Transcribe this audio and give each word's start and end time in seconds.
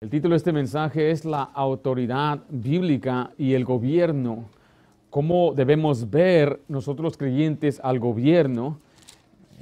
El 0.00 0.10
título 0.10 0.34
de 0.34 0.36
este 0.36 0.52
mensaje 0.52 1.10
es 1.10 1.24
La 1.24 1.42
autoridad 1.42 2.44
bíblica 2.50 3.32
y 3.36 3.54
el 3.54 3.64
gobierno. 3.64 4.44
¿Cómo 5.10 5.54
debemos 5.56 6.08
ver 6.08 6.60
nosotros 6.68 7.16
creyentes 7.16 7.80
al 7.82 7.98
gobierno, 7.98 8.78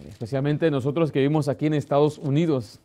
especialmente 0.06 0.70
nosotros 0.70 1.10
que 1.10 1.20
vivimos 1.20 1.48
aquí 1.48 1.64
en 1.64 1.72
Estados 1.72 2.18
Unidos? 2.18 2.80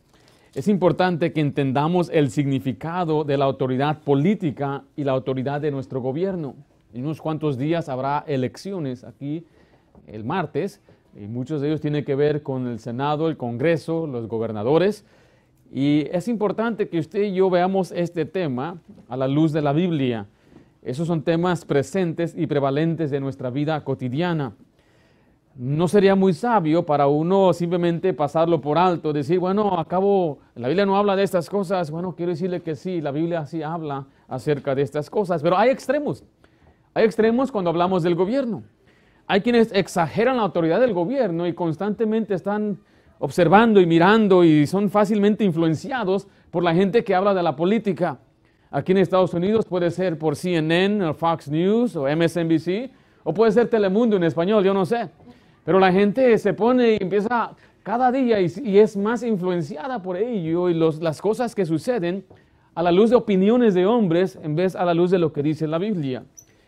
Es 0.54 0.66
importante 0.66 1.34
que 1.34 1.42
entendamos 1.42 2.08
el 2.08 2.30
significado 2.30 3.22
de 3.22 3.36
la 3.36 3.44
autoridad 3.44 4.00
política 4.00 4.84
y 4.96 5.04
la 5.04 5.12
autoridad 5.12 5.60
de 5.60 5.72
nuestro 5.72 6.00
gobierno. 6.00 6.54
En 6.94 7.04
unos 7.04 7.20
cuantos 7.20 7.58
días 7.58 7.90
habrá 7.90 8.24
elecciones 8.26 9.04
aquí 9.04 9.44
el 10.06 10.24
martes 10.24 10.80
y 11.14 11.26
muchos 11.26 11.60
de 11.60 11.68
ellos 11.68 11.82
tienen 11.82 12.06
que 12.06 12.14
ver 12.14 12.42
con 12.42 12.66
el 12.66 12.78
Senado, 12.78 13.28
el 13.28 13.36
Congreso, 13.36 14.06
los 14.06 14.26
gobernadores. 14.26 15.04
Y 15.74 16.06
es 16.12 16.28
importante 16.28 16.90
que 16.90 16.98
usted 16.98 17.22
y 17.22 17.32
yo 17.32 17.48
veamos 17.48 17.92
este 17.92 18.26
tema 18.26 18.76
a 19.08 19.16
la 19.16 19.26
luz 19.26 19.52
de 19.52 19.62
la 19.62 19.72
Biblia. 19.72 20.26
Esos 20.82 21.06
son 21.06 21.22
temas 21.22 21.64
presentes 21.64 22.34
y 22.36 22.46
prevalentes 22.46 23.10
de 23.10 23.20
nuestra 23.20 23.48
vida 23.48 23.82
cotidiana. 23.82 24.52
No 25.56 25.88
sería 25.88 26.14
muy 26.14 26.34
sabio 26.34 26.84
para 26.84 27.06
uno 27.06 27.54
simplemente 27.54 28.12
pasarlo 28.12 28.60
por 28.60 28.76
alto, 28.76 29.14
decir, 29.14 29.38
bueno, 29.38 29.78
acabo, 29.78 30.40
la 30.56 30.68
Biblia 30.68 30.84
no 30.84 30.96
habla 30.96 31.16
de 31.16 31.22
estas 31.22 31.48
cosas. 31.48 31.90
Bueno, 31.90 32.14
quiero 32.14 32.32
decirle 32.32 32.60
que 32.60 32.76
sí, 32.76 33.00
la 33.00 33.10
Biblia 33.10 33.46
sí 33.46 33.62
habla 33.62 34.06
acerca 34.28 34.74
de 34.74 34.82
estas 34.82 35.08
cosas, 35.08 35.42
pero 35.42 35.56
hay 35.56 35.70
extremos. 35.70 36.22
Hay 36.92 37.06
extremos 37.06 37.50
cuando 37.50 37.70
hablamos 37.70 38.02
del 38.02 38.14
gobierno. 38.14 38.62
Hay 39.26 39.40
quienes 39.40 39.72
exageran 39.72 40.36
la 40.36 40.42
autoridad 40.42 40.80
del 40.80 40.92
gobierno 40.92 41.46
y 41.46 41.54
constantemente 41.54 42.34
están 42.34 42.78
observando 43.22 43.80
y 43.80 43.86
mirando 43.86 44.42
y 44.42 44.66
son 44.66 44.90
fácilmente 44.90 45.44
influenciados 45.44 46.26
por 46.50 46.64
la 46.64 46.74
gente 46.74 47.04
que 47.04 47.14
habla 47.14 47.32
de 47.32 47.42
la 47.44 47.54
política. 47.54 48.18
Aquí 48.68 48.90
en 48.90 48.98
Estados 48.98 49.32
Unidos 49.32 49.64
puede 49.64 49.92
ser 49.92 50.18
por 50.18 50.34
CNN 50.34 51.04
o 51.06 51.14
Fox 51.14 51.48
News 51.48 51.94
o 51.94 52.08
MSNBC 52.08 52.90
o 53.22 53.32
puede 53.32 53.52
ser 53.52 53.68
Telemundo 53.68 54.16
en 54.16 54.24
español, 54.24 54.64
yo 54.64 54.74
no 54.74 54.84
sé. 54.84 55.08
Pero 55.64 55.78
la 55.78 55.92
gente 55.92 56.36
se 56.36 56.52
pone 56.52 56.94
y 56.94 56.98
empieza 57.00 57.52
cada 57.84 58.10
día 58.10 58.40
y, 58.40 58.78
es 58.78 58.96
más 58.96 59.22
influenciada 59.22 60.02
por 60.02 60.16
ello 60.16 60.68
y 60.68 60.74
las 60.74 61.22
cosas 61.22 61.54
que 61.54 61.64
suceden 61.64 62.24
a 62.74 62.82
la 62.82 62.90
luz 62.90 63.10
de 63.10 63.14
opiniones 63.14 63.74
de 63.74 63.86
hombres 63.86 64.36
en 64.42 64.56
vez 64.56 64.74
a 64.74 64.84
la 64.84 64.94
luz 64.94 65.12
de 65.12 65.20
lo 65.20 65.32
que 65.32 65.44
dice 65.44 65.68
la 65.68 65.78
Biblia. 65.78 66.24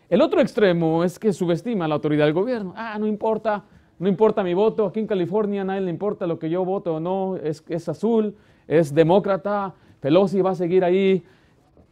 El 0.09 0.21
otro 0.21 0.39
extremo 0.39 1.03
es 1.03 1.19
que 1.19 1.33
subestima 1.33 1.85
la 1.85 1.95
autoridad 1.95 2.23
del 2.23 2.33
gobierno. 2.33 2.73
Ah, 2.77 2.95
no 2.97 3.07
importa, 3.07 3.65
no 3.97 4.09
importa 4.09 4.43
mi 4.43 4.53
voto, 4.53 4.85
aquí 4.85 4.99
en 4.99 5.07
California 5.07 5.61
a 5.61 5.65
nadie 5.65 5.81
le 5.81 5.89
importa 5.89 6.27
lo 6.27 6.37
que 6.37 6.49
yo 6.49 6.65
voto 6.65 6.95
o 6.95 6.99
no, 6.99 7.37
es, 7.37 7.63
es 7.69 7.87
azul, 7.87 8.35
es 8.67 8.93
demócrata, 8.93 9.73
Pelosi 9.99 10.41
va 10.41 10.51
a 10.51 10.55
seguir 10.55 10.83
ahí. 10.83 11.23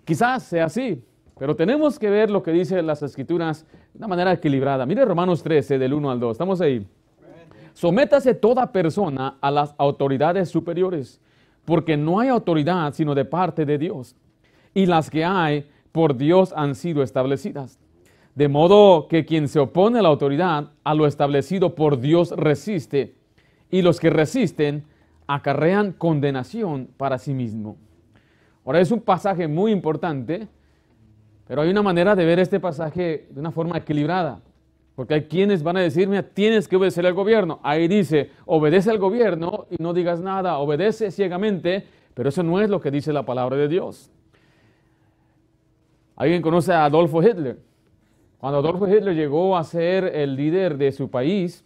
Quizás 0.06 0.44
sea 0.44 0.66
así, 0.66 1.02
pero 1.40 1.56
tenemos 1.56 1.98
que 1.98 2.10
ver 2.10 2.30
lo 2.30 2.44
que 2.44 2.52
dicen 2.52 2.86
las 2.86 3.02
escrituras 3.04 3.66
de 3.94 3.98
una 3.98 4.08
manera 4.08 4.34
equilibrada. 4.34 4.86
Mire 4.86 5.06
Romanos 5.06 5.42
13, 5.42 5.78
del 5.80 5.94
1 5.94 6.12
al 6.12 6.20
2, 6.20 6.32
estamos 6.34 6.62
ahí. 6.62 6.86
Sométase 7.74 8.36
toda 8.36 8.72
persona 8.72 9.38
a 9.42 9.50
las 9.50 9.74
autoridades 9.78 10.50
superiores, 10.50 11.20
porque 11.66 11.98
no 11.98 12.20
hay 12.20 12.30
autoridad 12.30 12.94
sino 12.94 13.16
de 13.16 13.26
parte 13.26 13.66
de 13.66 13.78
Dios, 13.78 14.16
y 14.74 14.86
las 14.86 15.10
que 15.10 15.26
hay 15.26 15.68
por 15.92 16.16
Dios 16.18 16.54
han 16.56 16.76
sido 16.76 17.02
establecidas. 17.02 17.80
De 18.36 18.48
modo 18.48 19.08
que 19.08 19.26
quien 19.26 19.48
se 19.48 19.60
opone 19.60 20.00
a 20.00 20.02
la 20.02 20.10
autoridad, 20.10 20.72
a 20.84 20.96
lo 20.96 21.06
establecido 21.06 21.76
por 21.76 22.00
Dios 22.00 22.32
resiste, 22.32 23.16
y 23.70 23.82
los 23.82 24.00
que 24.00 24.10
resisten 24.10 24.86
acarrean 25.28 25.94
condenación 25.94 26.90
para 26.98 27.18
sí 27.18 27.34
mismo. 27.34 27.78
Ahora 28.66 28.80
es 28.80 28.92
un 28.92 29.02
pasaje 29.02 29.48
muy 29.48 29.72
importante, 29.72 30.48
pero 31.48 31.62
hay 31.62 31.70
una 31.70 31.84
manera 31.84 32.16
de 32.16 32.26
ver 32.26 32.40
este 32.40 32.60
pasaje 32.60 33.28
de 33.30 33.40
una 33.40 33.52
forma 33.52 33.78
equilibrada, 33.78 34.42
porque 34.96 35.16
hay 35.16 35.24
quienes 35.24 35.62
van 35.64 35.78
a 35.78 35.82
decirme, 35.82 36.22
tienes 36.24 36.68
que 36.68 36.76
obedecer 36.76 37.06
al 37.06 37.14
gobierno. 37.14 37.60
Ahí 37.64 37.88
dice, 37.88 38.32
obedece 38.46 38.90
al 38.90 39.00
gobierno 39.00 39.66
y 39.70 39.82
no 39.82 39.94
digas 39.94 40.22
nada, 40.22 40.58
obedece 40.58 41.12
ciegamente, 41.12 41.86
pero 42.14 42.30
eso 42.30 42.42
no 42.44 42.62
es 42.62 42.70
lo 42.70 42.80
que 42.80 42.92
dice 42.92 43.12
la 43.12 43.26
palabra 43.26 43.58
de 43.58 43.68
Dios. 43.68 44.12
¿Alguien 46.16 46.42
conoce 46.42 46.72
a 46.74 46.86
Adolfo 46.86 47.22
Hitler? 47.22 47.58
Cuando 48.44 48.60
Adolfo 48.60 48.90
Hitler 48.90 49.16
llegó 49.16 49.56
a 49.56 49.64
ser 49.64 50.04
el 50.04 50.36
líder 50.36 50.78
de 50.78 50.92
su 50.92 51.10
país, 51.10 51.64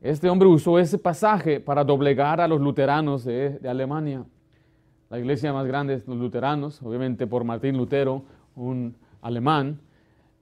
este 0.00 0.28
hombre 0.28 0.48
usó 0.48 0.80
ese 0.80 0.98
pasaje 0.98 1.60
para 1.60 1.84
doblegar 1.84 2.40
a 2.40 2.48
los 2.48 2.60
luteranos 2.60 3.24
de, 3.24 3.60
Alemania. 3.64 4.24
La 5.08 5.20
iglesia 5.20 5.52
más 5.52 5.64
grande 5.68 5.94
es 5.94 6.08
los 6.08 6.16
luteranos, 6.16 6.82
obviamente 6.82 7.28
por 7.28 7.44
Martín 7.44 7.76
Lutero, 7.76 8.24
un 8.56 8.96
alemán. 9.22 9.78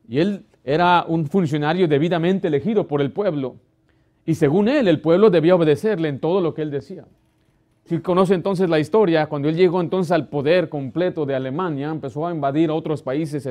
Y 0.09 0.21
él 0.21 0.47
era 0.65 1.05
un 1.07 1.27
funcionario 1.27 1.87
debidamente 1.87 2.49
elegido 2.49 2.89
por 2.89 3.03
el 3.03 3.13
pueblo. 3.13 3.57
Y 4.25 4.37
según 4.37 4.69
él, 4.69 4.89
el 4.89 5.03
pueblo 5.03 5.29
debía 5.29 5.55
obedecerle 5.55 6.09
en 6.09 6.19
todo 6.19 6.41
lo 6.41 6.55
que 6.55 6.63
él 6.63 6.71
decía. 6.71 7.05
Si 7.85 7.99
conoce 7.99 8.33
entonces 8.33 8.71
la 8.71 8.79
historia, 8.79 9.27
cuando 9.27 9.51
él 9.51 9.57
llegó 9.57 9.83
entonces 9.83 10.13
al 10.13 10.29
poder 10.29 10.71
completo 10.71 11.27
de 11.27 11.35
Alemania, 11.35 11.91
empezó 11.91 12.27
a 12.27 12.33
invadir 12.33 12.71
otros 12.71 13.03
países 13.03 13.47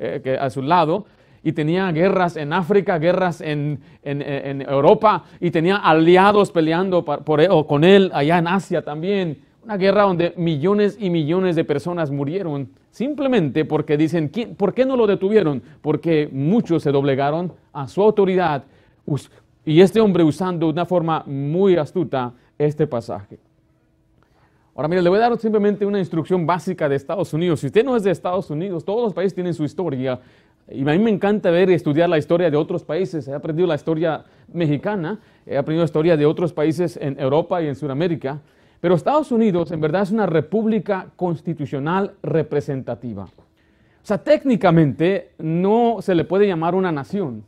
eh, 0.00 0.38
a 0.40 0.50
su 0.50 0.60
lado, 0.60 1.06
y 1.44 1.52
tenía 1.52 1.92
guerras 1.92 2.36
en 2.36 2.54
África, 2.54 2.98
guerras 2.98 3.42
en, 3.42 3.78
Europa 4.02 5.24
y 5.38 5.50
tenía 5.50 5.76
aliados 5.76 6.50
peleando 6.50 7.04
por 7.04 7.40
él, 7.40 7.48
o 7.50 7.66
con 7.66 7.84
él 7.84 8.10
allá 8.14 8.38
en 8.38 8.48
Asia 8.48 8.82
también. 8.82 9.38
Una 9.62 9.76
guerra 9.76 10.02
donde 10.02 10.32
millones 10.36 10.96
y 10.98 11.10
millones 11.10 11.54
de 11.54 11.64
personas 11.64 12.10
murieron 12.10 12.70
simplemente 12.90 13.66
porque 13.66 13.96
dicen, 13.96 14.30
¿por 14.56 14.72
qué 14.72 14.86
no 14.86 14.96
lo 14.96 15.06
detuvieron? 15.06 15.62
Porque 15.82 16.28
muchos 16.32 16.82
se 16.82 16.90
doblegaron 16.90 17.52
a 17.74 17.88
su 17.88 18.02
autoridad 18.02 18.64
y 19.66 19.80
este 19.82 20.00
hombre 20.00 20.24
usando 20.24 20.66
de 20.66 20.72
una 20.72 20.86
forma 20.86 21.24
muy 21.26 21.76
astuta 21.76 22.32
este 22.58 22.86
pasaje. 22.86 23.38
Ahora, 24.74 24.88
mire, 24.88 25.02
le 25.02 25.08
voy 25.08 25.18
a 25.18 25.28
dar 25.28 25.38
simplemente 25.38 25.86
una 25.86 26.00
instrucción 26.00 26.46
básica 26.46 26.88
de 26.88 26.96
Estados 26.96 27.32
Unidos. 27.32 27.60
Si 27.60 27.66
usted 27.66 27.84
no 27.84 27.96
es 27.96 28.02
de 28.02 28.10
Estados 28.10 28.50
Unidos, 28.50 28.84
todos 28.84 29.04
los 29.04 29.14
países 29.14 29.32
tienen 29.32 29.54
su 29.54 29.62
historia 29.62 30.18
y 30.70 30.80
a 30.80 30.92
mí 30.92 30.98
me 30.98 31.10
encanta 31.10 31.50
ver 31.50 31.68
y 31.70 31.74
estudiar 31.74 32.08
la 32.08 32.16
historia 32.16 32.50
de 32.50 32.56
otros 32.56 32.84
países. 32.84 33.28
He 33.28 33.34
aprendido 33.34 33.68
la 33.68 33.74
historia 33.74 34.24
mexicana, 34.52 35.20
he 35.44 35.58
aprendido 35.58 35.82
la 35.82 35.86
historia 35.86 36.16
de 36.16 36.24
otros 36.24 36.52
países 36.52 36.96
en 36.96 37.18
Europa 37.20 37.62
y 37.62 37.66
en 37.66 37.74
Sudamérica. 37.74 38.40
Pero 38.80 38.94
Estados 38.94 39.30
Unidos 39.30 39.70
en 39.72 39.80
verdad 39.80 40.02
es 40.02 40.10
una 40.10 40.26
república 40.26 41.08
constitucional 41.16 42.12
representativa. 42.22 43.24
O 43.24 44.06
sea, 44.06 44.18
técnicamente 44.18 45.32
no 45.38 45.98
se 46.00 46.14
le 46.14 46.24
puede 46.24 46.46
llamar 46.46 46.74
una 46.74 46.92
nación. 46.92 47.44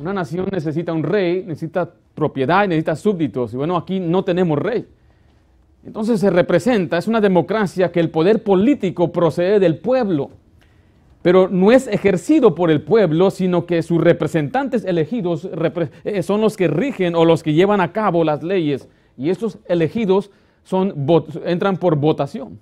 Una 0.00 0.12
nación 0.12 0.48
necesita 0.50 0.92
un 0.92 1.02
rey, 1.02 1.44
necesita 1.44 1.88
propiedad, 2.14 2.66
necesita 2.66 2.96
súbditos. 2.96 3.54
Y 3.54 3.56
bueno, 3.56 3.76
aquí 3.76 4.00
no 4.00 4.24
tenemos 4.24 4.58
rey. 4.58 4.86
Entonces 5.84 6.18
se 6.18 6.30
representa, 6.30 6.98
es 6.98 7.06
una 7.06 7.20
democracia 7.20 7.92
que 7.92 8.00
el 8.00 8.10
poder 8.10 8.42
político 8.42 9.12
procede 9.12 9.60
del 9.60 9.78
pueblo 9.78 10.30
pero 11.26 11.48
no 11.48 11.72
es 11.72 11.88
ejercido 11.88 12.54
por 12.54 12.70
el 12.70 12.82
pueblo, 12.82 13.32
sino 13.32 13.66
que 13.66 13.82
sus 13.82 14.00
representantes 14.00 14.84
elegidos 14.84 15.50
eh, 16.04 16.22
son 16.22 16.40
los 16.40 16.56
que 16.56 16.68
rigen 16.68 17.16
o 17.16 17.24
los 17.24 17.42
que 17.42 17.52
llevan 17.52 17.80
a 17.80 17.90
cabo 17.90 18.22
las 18.22 18.44
leyes. 18.44 18.88
Y 19.16 19.30
estos 19.30 19.58
elegidos 19.66 20.30
son, 20.62 20.94
entran 21.44 21.78
por 21.78 21.96
votación. 21.96 22.60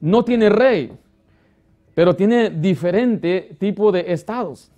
No 0.00 0.22
tiene 0.22 0.50
rey, 0.50 0.92
pero 1.94 2.14
tiene 2.14 2.50
diferente 2.50 3.56
tipo 3.58 3.90
de 3.90 4.12
estados. 4.12 4.70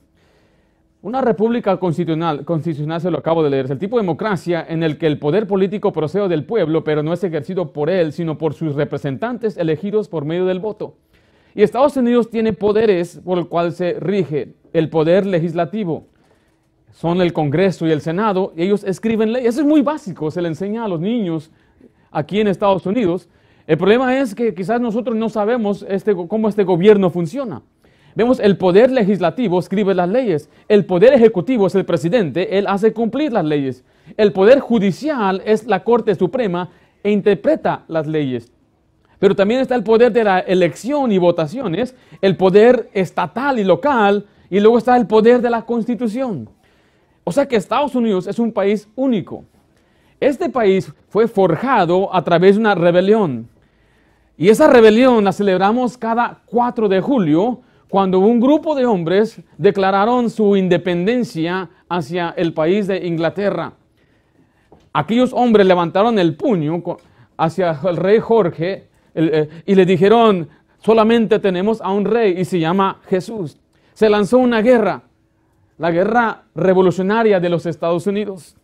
Una 1.03 1.21
república 1.21 1.77
constitucional, 1.79 2.45
constitucional, 2.45 3.01
se 3.01 3.11
lo 3.11 3.19
acabo 3.19 3.43
de 3.43 3.51
leer, 3.51 3.65
es 3.65 3.73
el 3.73 3.81
tipo 3.81 3.97
de 3.97 4.03
democracia 4.03 4.65
en 4.69 4.85
el 4.85 4.99
que 4.99 5.09
el 5.09 5.19
poder 5.19 5.49
político 5.49 5.93
procede 5.93 6.29
del 6.29 6.45
pueblo, 6.45 6.85
pero 6.85 7.03
no 7.03 7.13
es 7.13 7.25
ejercido 7.25 7.73
por 7.73 7.91
él, 7.91 8.13
sino 8.13 8.39
por 8.39 8.55
sus 8.55 8.77
representantes 8.77 9.57
elegidos 9.57 10.09
por 10.09 10.25
medio 10.25 10.47
del 10.47 10.61
voto. 10.61 10.95
Y 11.57 11.63
Estados 11.63 11.97
Unidos 11.97 12.29
tiene 12.29 12.53
poderes 12.53 13.19
por 13.25 13.39
el 13.39 13.49
cual 13.49 13.73
se 13.73 13.95
rige 13.95 14.53
el 14.75 14.91
poder 14.91 15.25
legislativo. 15.25 16.05
Son 16.93 17.23
el 17.23 17.33
Congreso 17.33 17.87
y 17.87 17.93
el 17.93 18.03
Senado, 18.03 18.53
y 18.55 18.65
ellos 18.65 18.85
escriben 18.85 19.33
leyes. 19.33 19.55
Eso 19.55 19.63
es 19.63 19.67
muy 19.67 19.81
básico, 19.81 20.31
se 20.31 20.43
le 20.43 20.49
enseña 20.49 20.85
a 20.85 20.89
los 20.89 21.01
niños 21.01 21.51
aquí 22.11 22.41
en 22.41 22.49
Estados 22.49 22.85
Unidos. 22.85 23.31
El 23.67 23.79
problema 23.79 24.19
es 24.19 24.35
que 24.35 24.53
quizás 24.53 24.83
nosotros 24.83 25.17
no 25.17 25.31
sabemos 25.31 25.87
este, 25.89 26.15
cómo 26.15 26.51
este 26.51 26.63
gobierno 26.63 27.09
funciona. 27.09 27.63
Vemos 28.15 28.39
el 28.39 28.59
poder 28.59 28.91
legislativo 28.91 29.59
escribe 29.59 29.95
las 29.95 30.11
leyes, 30.11 30.51
el 30.69 30.85
poder 30.85 31.15
ejecutivo 31.15 31.69
es 31.69 31.75
el 31.75 31.87
presidente, 31.87 32.59
él 32.59 32.67
hace 32.69 32.93
cumplir 32.93 33.33
las 33.33 33.47
leyes. 33.47 33.83
El 34.19 34.35
poder 34.35 34.61
judicial 34.61 35.41
es 35.47 35.67
la 35.67 35.85
Corte 35.85 36.15
Suprema 36.17 36.69
e 37.03 37.13
interpreta 37.13 37.85
las 37.89 38.07
leyes. 38.07 38.53
Pero 39.19 39.35
también 39.35 39.61
está 39.61 39.75
el 39.75 39.83
poder 39.83 40.13
de 40.13 40.25
la 40.25 40.41
elección 40.41 41.11
y 41.13 41.19
votaciones, 41.19 41.95
el 42.21 42.37
poder 42.37 42.91
estatal 42.93 43.59
y 43.59 43.65
local, 43.65 44.27
y 44.51 44.61
luego 44.61 44.79
está 44.79 44.97
el 44.97 45.07
poder 45.07 45.41
de 45.41 45.51
la 45.51 45.63
constitución. 45.63 46.49
O 47.25 47.33
sea 47.33 47.47
que 47.47 47.57
Estados 47.57 47.95
Unidos 47.95 48.27
es 48.27 48.39
un 48.39 48.53
país 48.53 48.89
único. 48.95 49.45
Este 50.21 50.49
país 50.49 50.93
fue 51.09 51.29
forjado 51.29 52.15
a 52.15 52.23
través 52.23 52.55
de 52.55 52.61
una 52.61 52.75
rebelión. 52.75 53.49
Y 54.39 54.51
esa 54.51 54.69
rebelión 54.69 55.25
la 55.25 55.33
celebramos 55.33 55.97
cada 55.97 56.43
4 56.47 56.89
de 56.89 57.01
julio, 57.01 57.63
cuando 57.89 58.19
un 58.19 58.41
grupo 58.41 58.75
de 58.75 58.85
hombres 58.85 59.41
declararon 59.57 60.29
su 60.29 60.57
independencia 60.57 61.71
hacia 61.89 62.35
el 62.37 62.53
país 62.53 62.87
de 62.87 63.07
Inglaterra. 63.07 63.73
Aquellos 64.93 65.33
hombres 65.33 65.67
levantaron 65.67 66.19
el 66.19 66.37
puño 66.37 66.83
hacia 67.37 67.79
el 67.85 67.97
rey 67.97 68.19
Jorge 68.19 68.89
y 69.67 69.75
le 69.75 69.87
dijeron, 69.87 70.49
solamente 70.79 71.39
tenemos 71.39 71.81
a 71.81 71.91
un 71.91 72.05
rey 72.05 72.35
y 72.39 72.45
se 72.45 72.61
llama 72.61 73.01
Jesús. 73.09 73.57
Se 73.95 74.09
lanzó 74.09 74.39
una 74.39 74.61
guerra, 74.61 75.03
la 75.79 75.91
guerra 75.91 76.43
revolucionaria 76.55 77.41
de 77.41 77.49
los 77.49 77.67
Estados 77.67 78.07
Unidos. 78.07 78.57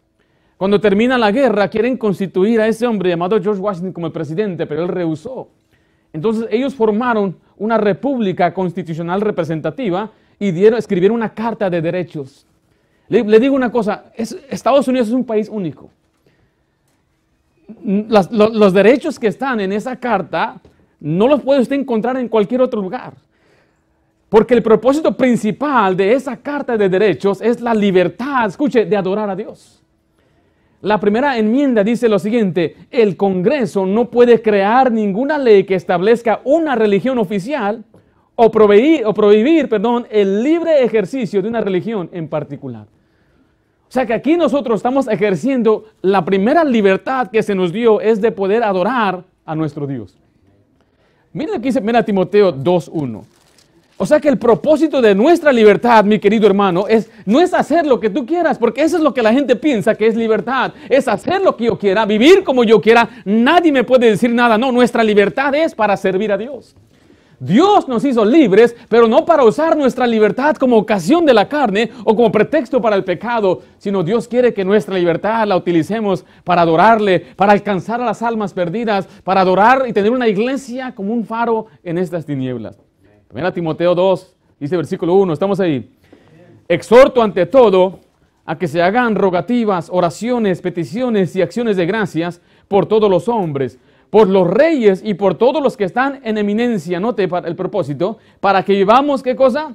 Cuando 0.56 0.80
termina 0.80 1.18
la 1.18 1.32
guerra, 1.32 1.68
quieren 1.68 1.96
constituir 1.96 2.60
a 2.60 2.68
ese 2.68 2.86
hombre 2.86 3.10
llamado 3.10 3.40
George 3.42 3.60
Washington 3.60 3.92
como 3.92 4.06
el 4.06 4.12
presidente, 4.12 4.66
pero 4.66 4.82
él 4.82 4.88
rehusó. 4.88 5.48
Entonces 6.12 6.46
ellos 6.50 6.74
formaron 6.74 7.36
una 7.56 7.78
república 7.78 8.52
constitucional 8.52 9.20
representativa 9.20 10.10
y 10.38 10.50
dieron, 10.50 10.78
escribieron 10.78 11.16
una 11.16 11.32
carta 11.34 11.70
de 11.70 11.80
derechos. 11.80 12.46
Le, 13.08 13.40
digo 13.40 13.54
una 13.54 13.70
cosa, 13.70 14.04
Estados 14.14 14.86
Unidos 14.88 15.08
es 15.08 15.14
un 15.14 15.24
país 15.24 15.48
único. 15.48 15.90
Los 17.84 18.72
derechos 18.72 19.18
que 19.18 19.28
están 19.28 19.60
en 19.60 19.72
esa 19.72 19.96
carta 19.96 20.60
no 21.00 21.26
los 21.26 21.42
puede 21.42 21.60
usted 21.60 21.76
encontrar 21.76 22.16
en 22.16 22.28
cualquier 22.28 22.60
otro 22.60 22.80
lugar. 22.80 23.14
Porque 24.28 24.54
el 24.54 24.62
propósito 24.62 25.14
principal 25.16 25.96
de 25.96 26.14
esa 26.14 26.36
carta 26.36 26.76
de 26.76 26.88
derechos 26.88 27.42
es 27.42 27.60
la 27.60 27.74
libertad, 27.74 28.46
escuche, 28.46 28.86
de 28.86 28.96
adorar 28.96 29.28
a 29.28 29.36
Dios. 29.36 29.82
La 30.80 30.98
primera 30.98 31.38
enmienda 31.38 31.84
dice 31.84 32.08
lo 32.08 32.18
siguiente, 32.18 32.76
el 32.90 33.16
Congreso 33.16 33.86
no 33.86 34.10
puede 34.10 34.42
crear 34.42 34.90
ninguna 34.90 35.38
ley 35.38 35.64
que 35.64 35.74
establezca 35.74 36.40
una 36.44 36.74
religión 36.74 37.18
oficial 37.18 37.84
o, 38.34 38.50
prohibir, 38.50 39.06
o 39.06 39.14
prohibir 39.14 39.68
perdón, 39.68 40.06
el 40.10 40.42
libre 40.42 40.82
ejercicio 40.82 41.42
de 41.42 41.48
una 41.48 41.60
religión 41.60 42.10
en 42.12 42.26
particular. 42.26 42.86
O 43.92 43.94
sea 43.94 44.06
que 44.06 44.14
aquí 44.14 44.38
nosotros 44.38 44.78
estamos 44.78 45.06
ejerciendo 45.06 45.84
la 46.00 46.24
primera 46.24 46.64
libertad 46.64 47.28
que 47.30 47.42
se 47.42 47.54
nos 47.54 47.74
dio 47.74 48.00
es 48.00 48.22
de 48.22 48.32
poder 48.32 48.62
adorar 48.62 49.22
a 49.44 49.54
nuestro 49.54 49.86
Dios. 49.86 50.16
Miren 51.34 51.56
aquí 51.56 51.64
dice, 51.64 51.82
mira 51.82 52.02
Timoteo 52.02 52.54
2.1. 52.54 53.22
O 53.98 54.06
sea 54.06 54.18
que 54.18 54.30
el 54.30 54.38
propósito 54.38 55.02
de 55.02 55.14
nuestra 55.14 55.52
libertad, 55.52 56.06
mi 56.06 56.18
querido 56.18 56.46
hermano, 56.46 56.88
es 56.88 57.10
no 57.26 57.38
es 57.38 57.52
hacer 57.52 57.84
lo 57.84 58.00
que 58.00 58.08
tú 58.08 58.24
quieras, 58.24 58.56
porque 58.56 58.82
eso 58.82 58.96
es 58.96 59.02
lo 59.02 59.12
que 59.12 59.20
la 59.20 59.30
gente 59.30 59.56
piensa 59.56 59.94
que 59.94 60.06
es 60.06 60.16
libertad. 60.16 60.72
Es 60.88 61.06
hacer 61.06 61.42
lo 61.42 61.54
que 61.54 61.66
yo 61.66 61.78
quiera, 61.78 62.06
vivir 62.06 62.44
como 62.44 62.64
yo 62.64 62.80
quiera. 62.80 63.06
Nadie 63.26 63.72
me 63.72 63.84
puede 63.84 64.08
decir 64.08 64.30
nada. 64.30 64.56
No, 64.56 64.72
nuestra 64.72 65.04
libertad 65.04 65.54
es 65.54 65.74
para 65.74 65.98
servir 65.98 66.32
a 66.32 66.38
Dios. 66.38 66.74
Dios 67.42 67.88
nos 67.88 68.04
hizo 68.04 68.24
libres, 68.24 68.76
pero 68.88 69.08
no 69.08 69.26
para 69.26 69.42
usar 69.42 69.76
nuestra 69.76 70.06
libertad 70.06 70.54
como 70.54 70.76
ocasión 70.76 71.26
de 71.26 71.34
la 71.34 71.48
carne 71.48 71.90
o 72.04 72.14
como 72.14 72.30
pretexto 72.30 72.80
para 72.80 72.94
el 72.94 73.02
pecado, 73.02 73.62
sino 73.78 74.04
Dios 74.04 74.28
quiere 74.28 74.54
que 74.54 74.64
nuestra 74.64 74.96
libertad 74.96 75.44
la 75.48 75.56
utilicemos 75.56 76.24
para 76.44 76.62
adorarle, 76.62 77.18
para 77.34 77.50
alcanzar 77.50 78.00
a 78.00 78.04
las 78.04 78.22
almas 78.22 78.52
perdidas, 78.52 79.08
para 79.24 79.40
adorar 79.40 79.86
y 79.88 79.92
tener 79.92 80.12
una 80.12 80.28
iglesia 80.28 80.94
como 80.94 81.12
un 81.12 81.24
faro 81.24 81.66
en 81.82 81.98
estas 81.98 82.24
tinieblas. 82.24 82.78
Ven 83.32 83.44
a 83.44 83.52
Timoteo 83.52 83.96
2, 83.96 84.36
dice 84.60 84.76
versículo 84.76 85.14
1, 85.14 85.32
estamos 85.32 85.58
ahí. 85.58 85.90
Exhorto 86.68 87.20
ante 87.22 87.46
todo 87.46 87.98
a 88.46 88.56
que 88.56 88.68
se 88.68 88.80
hagan 88.80 89.16
rogativas, 89.16 89.88
oraciones, 89.90 90.60
peticiones 90.60 91.34
y 91.34 91.42
acciones 91.42 91.76
de 91.76 91.86
gracias 91.86 92.40
por 92.68 92.86
todos 92.86 93.10
los 93.10 93.26
hombres, 93.26 93.80
por 94.12 94.28
los 94.28 94.46
reyes 94.46 95.00
y 95.02 95.14
por 95.14 95.36
todos 95.36 95.62
los 95.62 95.78
que 95.78 95.84
están 95.84 96.20
en 96.22 96.36
eminencia, 96.36 97.00
note 97.00 97.26
el 97.46 97.56
propósito, 97.56 98.18
para 98.40 98.62
que 98.62 98.74
vivamos, 98.74 99.22
¿qué 99.22 99.34
cosa? 99.34 99.74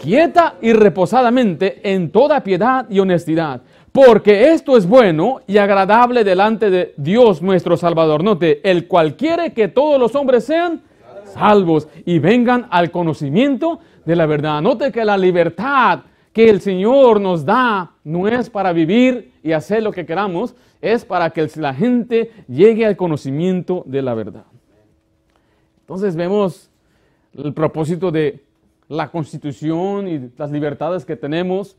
Quieta 0.00 0.54
y 0.62 0.72
reposadamente 0.72 1.78
en 1.82 2.10
toda 2.10 2.42
piedad 2.42 2.86
y 2.88 2.98
honestidad, 2.98 3.60
porque 3.92 4.52
esto 4.54 4.74
es 4.78 4.88
bueno 4.88 5.42
y 5.46 5.58
agradable 5.58 6.24
delante 6.24 6.70
de 6.70 6.94
Dios 6.96 7.42
nuestro 7.42 7.76
Salvador. 7.76 8.24
Note, 8.24 8.62
el 8.64 8.86
cual 8.86 9.16
quiere 9.16 9.52
que 9.52 9.68
todos 9.68 10.00
los 10.00 10.14
hombres 10.14 10.44
sean 10.44 10.80
salvos 11.26 11.88
y 12.06 12.20
vengan 12.20 12.68
al 12.70 12.90
conocimiento 12.90 13.80
de 14.06 14.16
la 14.16 14.24
verdad. 14.24 14.62
Note 14.62 14.90
que 14.90 15.04
la 15.04 15.18
libertad 15.18 16.00
que 16.32 16.48
el 16.48 16.60
Señor 16.60 17.20
nos 17.20 17.44
da 17.44 17.92
no 18.04 18.28
es 18.28 18.50
para 18.50 18.72
vivir 18.72 19.32
y 19.42 19.52
hacer 19.52 19.82
lo 19.82 19.92
que 19.92 20.06
queramos, 20.06 20.54
es 20.80 21.04
para 21.04 21.30
que 21.30 21.48
la 21.56 21.74
gente 21.74 22.30
llegue 22.48 22.86
al 22.86 22.96
conocimiento 22.96 23.82
de 23.86 24.02
la 24.02 24.14
verdad. 24.14 24.44
Entonces 25.80 26.14
vemos 26.16 26.70
el 27.34 27.52
propósito 27.52 28.10
de 28.10 28.44
la 28.88 29.10
constitución 29.10 30.08
y 30.08 30.30
las 30.36 30.50
libertades 30.50 31.04
que 31.04 31.16
tenemos 31.16 31.76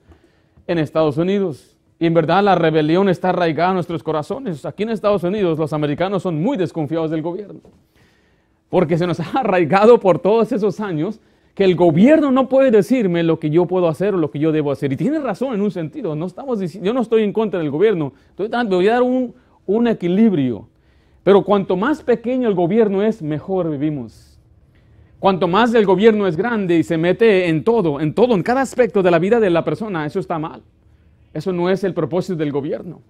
en 0.68 0.78
Estados 0.80 1.18
Unidos. 1.18 1.76
Y 2.00 2.06
en 2.06 2.14
verdad 2.14 2.44
la 2.44 2.56
rebelión 2.56 3.10
está 3.10 3.30
arraigada 3.30 3.70
en 3.70 3.76
nuestros 3.76 4.04
corazones. 4.04 4.66
Aquí 4.66 4.84
en 4.84 4.90
Estados 4.90 5.24
Unidos 5.24 5.58
los 5.58 5.74
americanos 5.74 6.24
son 6.24 6.42
muy 6.42 6.58
desconfiados 6.58 7.12
del 7.12 7.22
gobierno 7.22 7.62
porque 8.70 8.98
se 8.98 9.08
nos 9.08 9.20
ha 9.20 9.40
arraigado 9.40 10.00
por 10.00 10.20
todos 10.20 10.52
esos 10.52 10.80
años 10.80 11.20
que 11.60 11.66
el 11.66 11.76
gobierno 11.76 12.32
no 12.32 12.48
puede 12.48 12.72
decirme 12.72 13.22
lo 13.22 13.38
que 13.38 13.50
yo 13.50 13.66
puedo 13.66 13.90
hacer 13.90 14.16
o 14.16 14.18
lo 14.18 14.32
que 14.32 14.40
yo 14.40 14.54
debo 14.54 14.72
hacer. 14.72 14.94
Y 14.94 14.96
tiene 14.96 15.20
razón 15.20 15.54
en 15.54 15.62
un 15.62 15.72
sentido, 15.72 16.16
no 16.16 16.26
estamos 16.26 16.58
yo 16.62 16.94
no 16.94 17.02
estoy 17.02 17.24
en 17.24 17.34
contra 17.34 17.60
del 17.60 17.70
gobierno, 17.70 18.14
estoy 18.30 18.48
voy 18.48 18.88
a 18.88 18.94
dar 18.94 19.02
un, 19.02 19.36
un 19.66 19.88
equilibrio. 19.90 20.70
Pero 21.22 21.44
cuanto 21.44 21.76
más 21.76 22.02
pequeño 22.02 22.48
el 22.48 22.56
gobierno 22.56 23.04
es, 23.04 23.22
mejor 23.22 23.70
vivimos. 23.70 24.40
Cuanto 25.20 25.50
más 25.50 25.74
el 25.74 25.86
gobierno 25.86 26.28
es 26.28 26.38
grande 26.38 26.78
y 26.78 26.84
se 26.84 26.98
mete 26.98 27.50
en 27.50 27.66
todo, 27.66 28.00
en 28.00 28.14
todo, 28.14 28.36
en 28.36 28.42
cada 28.42 28.62
aspecto 28.62 29.04
de 29.04 29.12
la 29.12 29.20
vida 29.20 29.42
de 29.42 29.50
la 29.50 29.66
persona, 29.66 30.06
eso 30.06 30.22
está 30.22 30.40
mal. 30.40 30.62
Eso 31.34 31.52
no 31.52 31.70
es 31.70 31.84
el 31.84 31.94
propósito 31.94 32.38
del 32.38 32.54
gobierno. 32.54 33.02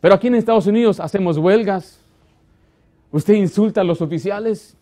Pero 0.00 0.14
aquí 0.14 0.28
en 0.28 0.36
Estados 0.36 0.66
Unidos 0.66 0.98
hacemos 1.00 1.36
huelgas, 1.36 2.00
Usted 3.12 3.34
insulta 3.34 3.80
a 3.80 3.84
los 3.84 4.00
oficiales. 4.00 4.76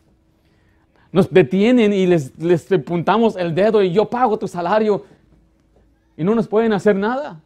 Nos 1.10 1.30
detienen 1.30 1.92
y 1.92 2.06
les, 2.06 2.38
les 2.38 2.70
apuntamos 2.70 3.36
el 3.36 3.54
dedo 3.54 3.82
y 3.82 3.92
yo 3.92 4.04
pago 4.06 4.38
tu 4.38 4.46
salario 4.46 5.04
y 6.16 6.24
no 6.24 6.34
nos 6.34 6.48
pueden 6.48 6.72
hacer 6.72 6.96
nada. 6.96 7.40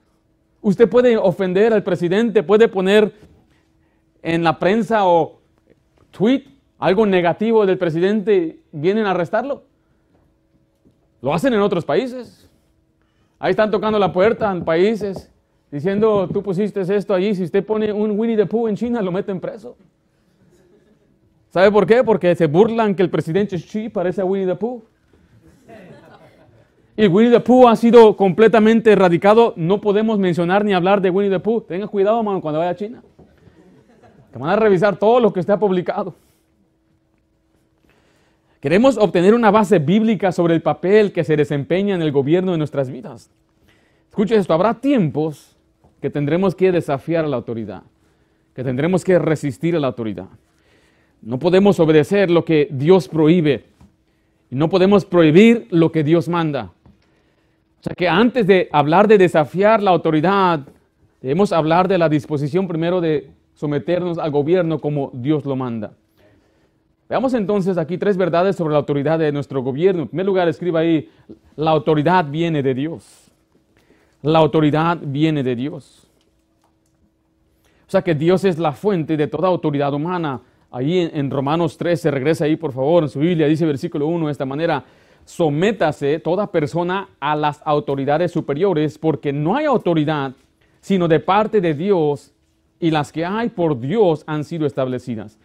Usted 0.60 0.88
puede 0.88 1.16
ofender 1.16 1.72
al 1.72 1.82
presidente, 1.82 2.42
puede 2.42 2.68
poner 2.68 3.12
en 4.22 4.44
la 4.44 4.58
prensa 4.58 5.06
o 5.06 5.40
tweet 6.10 6.44
algo 6.78 7.06
negativo 7.06 7.66
del 7.66 7.78
presidente, 7.78 8.60
vienen 8.72 9.06
a 9.06 9.10
arrestarlo. 9.10 9.62
Lo 11.20 11.32
hacen 11.32 11.54
en 11.54 11.60
otros 11.60 11.84
países. 11.84 12.48
Ahí 13.38 13.50
están 13.50 13.70
tocando 13.70 13.98
la 13.98 14.12
puerta 14.12 14.50
en 14.50 14.64
países 14.64 15.30
diciendo, 15.70 16.28
tú 16.32 16.42
pusiste 16.42 16.80
esto 16.80 17.14
allí, 17.14 17.34
si 17.34 17.44
usted 17.44 17.64
pone 17.64 17.92
un 17.92 18.18
Winnie 18.18 18.36
the 18.36 18.46
Pooh 18.46 18.68
en 18.68 18.76
China, 18.76 19.00
lo 19.00 19.10
meten 19.10 19.40
preso. 19.40 19.76
¿Sabe 21.52 21.70
por 21.70 21.86
qué? 21.86 22.02
Porque 22.02 22.34
se 22.34 22.46
burlan 22.46 22.94
que 22.94 23.02
el 23.02 23.10
presidente 23.10 23.56
Xi 23.56 23.90
parece 23.90 24.22
a 24.22 24.24
Winnie 24.24 24.46
the 24.46 24.54
Pooh. 24.56 24.82
Y 26.96 27.06
Winnie 27.06 27.30
the 27.30 27.40
Pooh 27.40 27.68
ha 27.68 27.76
sido 27.76 28.16
completamente 28.16 28.90
erradicado. 28.90 29.52
No 29.56 29.78
podemos 29.78 30.18
mencionar 30.18 30.64
ni 30.64 30.72
hablar 30.72 31.02
de 31.02 31.10
Winnie 31.10 31.30
the 31.30 31.40
Pooh. 31.40 31.60
Tenga 31.60 31.88
cuidado, 31.88 32.20
hermano, 32.20 32.40
cuando 32.40 32.58
vaya 32.58 32.70
a 32.70 32.74
China. 32.74 33.02
Que 34.32 34.38
van 34.38 34.48
a 34.48 34.56
revisar 34.56 34.96
todo 34.96 35.20
lo 35.20 35.30
que 35.30 35.40
está 35.40 35.58
publicado. 35.58 36.14
Queremos 38.58 38.96
obtener 38.96 39.34
una 39.34 39.50
base 39.50 39.78
bíblica 39.78 40.32
sobre 40.32 40.54
el 40.54 40.62
papel 40.62 41.12
que 41.12 41.22
se 41.22 41.36
desempeña 41.36 41.94
en 41.94 42.00
el 42.00 42.12
gobierno 42.12 42.52
de 42.52 42.58
nuestras 42.58 42.88
vidas. 42.88 43.30
Escuche 44.08 44.36
esto, 44.36 44.54
habrá 44.54 44.72
tiempos 44.72 45.54
que 46.00 46.08
tendremos 46.08 46.54
que 46.54 46.72
desafiar 46.72 47.26
a 47.26 47.28
la 47.28 47.36
autoridad, 47.36 47.82
que 48.54 48.64
tendremos 48.64 49.04
que 49.04 49.18
resistir 49.18 49.76
a 49.76 49.80
la 49.80 49.88
autoridad. 49.88 50.28
No 51.22 51.38
podemos 51.38 51.78
obedecer 51.80 52.30
lo 52.30 52.44
que 52.44 52.68
Dios 52.70 53.08
prohíbe. 53.08 53.64
Y 54.50 54.56
no 54.56 54.68
podemos 54.68 55.04
prohibir 55.04 55.68
lo 55.70 55.90
que 55.92 56.04
Dios 56.04 56.28
manda. 56.28 56.72
O 57.80 57.82
sea 57.82 57.94
que 57.94 58.08
antes 58.08 58.46
de 58.46 58.68
hablar 58.70 59.08
de 59.08 59.18
desafiar 59.18 59.82
la 59.82 59.90
autoridad, 59.92 60.60
debemos 61.20 61.52
hablar 61.52 61.88
de 61.88 61.98
la 61.98 62.08
disposición 62.08 62.68
primero 62.68 63.00
de 63.00 63.30
someternos 63.54 64.18
al 64.18 64.30
gobierno 64.30 64.78
como 64.78 65.10
Dios 65.14 65.44
lo 65.44 65.56
manda. 65.56 65.92
Veamos 67.08 67.34
entonces 67.34 67.78
aquí 67.78 67.98
tres 67.98 68.16
verdades 68.16 68.56
sobre 68.56 68.72
la 68.72 68.78
autoridad 68.78 69.18
de 69.18 69.32
nuestro 69.32 69.62
gobierno. 69.62 70.02
En 70.02 70.08
primer 70.08 70.26
lugar, 70.26 70.48
escriba 70.48 70.80
ahí, 70.80 71.08
la 71.56 71.70
autoridad 71.70 72.24
viene 72.24 72.62
de 72.62 72.74
Dios. 72.74 73.30
La 74.22 74.38
autoridad 74.38 74.98
viene 75.02 75.42
de 75.42 75.54
Dios. 75.54 76.08
O 77.86 77.90
sea 77.90 78.02
que 78.02 78.14
Dios 78.14 78.44
es 78.44 78.58
la 78.58 78.72
fuente 78.72 79.16
de 79.16 79.26
toda 79.26 79.48
autoridad 79.48 79.92
humana. 79.92 80.40
Ahí 80.72 81.10
en, 81.12 81.30
Romanos 81.30 81.76
13, 81.76 82.10
regresa 82.10 82.46
ahí 82.46 82.56
por 82.56 82.72
favor, 82.72 83.02
en 83.02 83.10
su 83.10 83.20
Biblia 83.20 83.46
dice 83.46 83.66
versículo 83.66 84.06
1 84.06 84.26
de 84.26 84.32
esta 84.32 84.46
manera, 84.46 84.84
sométase 85.24 86.18
toda 86.18 86.50
persona 86.50 87.10
a 87.20 87.36
las 87.36 87.60
autoridades 87.64 88.32
superiores, 88.32 88.98
porque 88.98 89.32
no 89.32 89.54
hay 89.54 89.66
autoridad 89.66 90.32
sino 90.80 91.06
de 91.06 91.20
parte 91.20 91.60
de 91.60 91.74
Dios, 91.74 92.32
y 92.80 92.90
las 92.90 93.12
que 93.12 93.24
hay 93.24 93.48
por 93.48 93.78
Dios 93.78 94.24
han 94.26 94.42
sido 94.42 94.66
establecidas. 94.66 95.38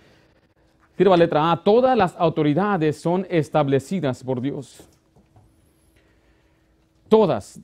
Escriba 0.89 1.15
letra 1.15 1.51
A, 1.51 1.63
todas 1.63 1.95
las 1.95 2.15
autoridades 2.17 2.99
son 2.99 3.27
establecidas 3.29 4.23
por 4.23 4.41
Dios. 4.41 4.89
Todas. 7.07 7.59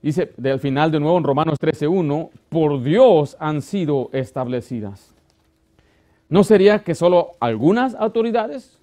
Dice 0.00 0.32
del 0.36 0.60
final 0.60 0.92
de 0.92 1.00
nuevo 1.00 1.18
en 1.18 1.24
Romanos 1.24 1.58
13.1, 1.60 2.30
por 2.48 2.80
Dios 2.80 3.36
han 3.40 3.60
sido 3.62 4.10
establecidas. 4.12 5.17
¿No 6.28 6.44
sería 6.44 6.84
que 6.84 6.94
solo 6.94 7.32
algunas 7.40 7.94
autoridades? 7.94 8.78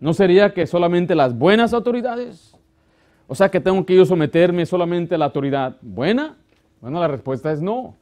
¿No 0.00 0.12
sería 0.12 0.52
que 0.52 0.66
solamente 0.66 1.14
las 1.14 1.36
buenas 1.36 1.72
autoridades? 1.72 2.56
O 3.28 3.34
sea 3.34 3.50
que 3.50 3.60
tengo 3.60 3.86
que 3.86 3.94
yo 3.94 4.04
someterme 4.04 4.66
solamente 4.66 5.14
a 5.14 5.18
la 5.18 5.26
autoridad 5.26 5.76
buena. 5.80 6.36
Bueno, 6.80 7.00
la 7.00 7.08
respuesta 7.08 7.52
es 7.52 7.62
no. 7.62 7.94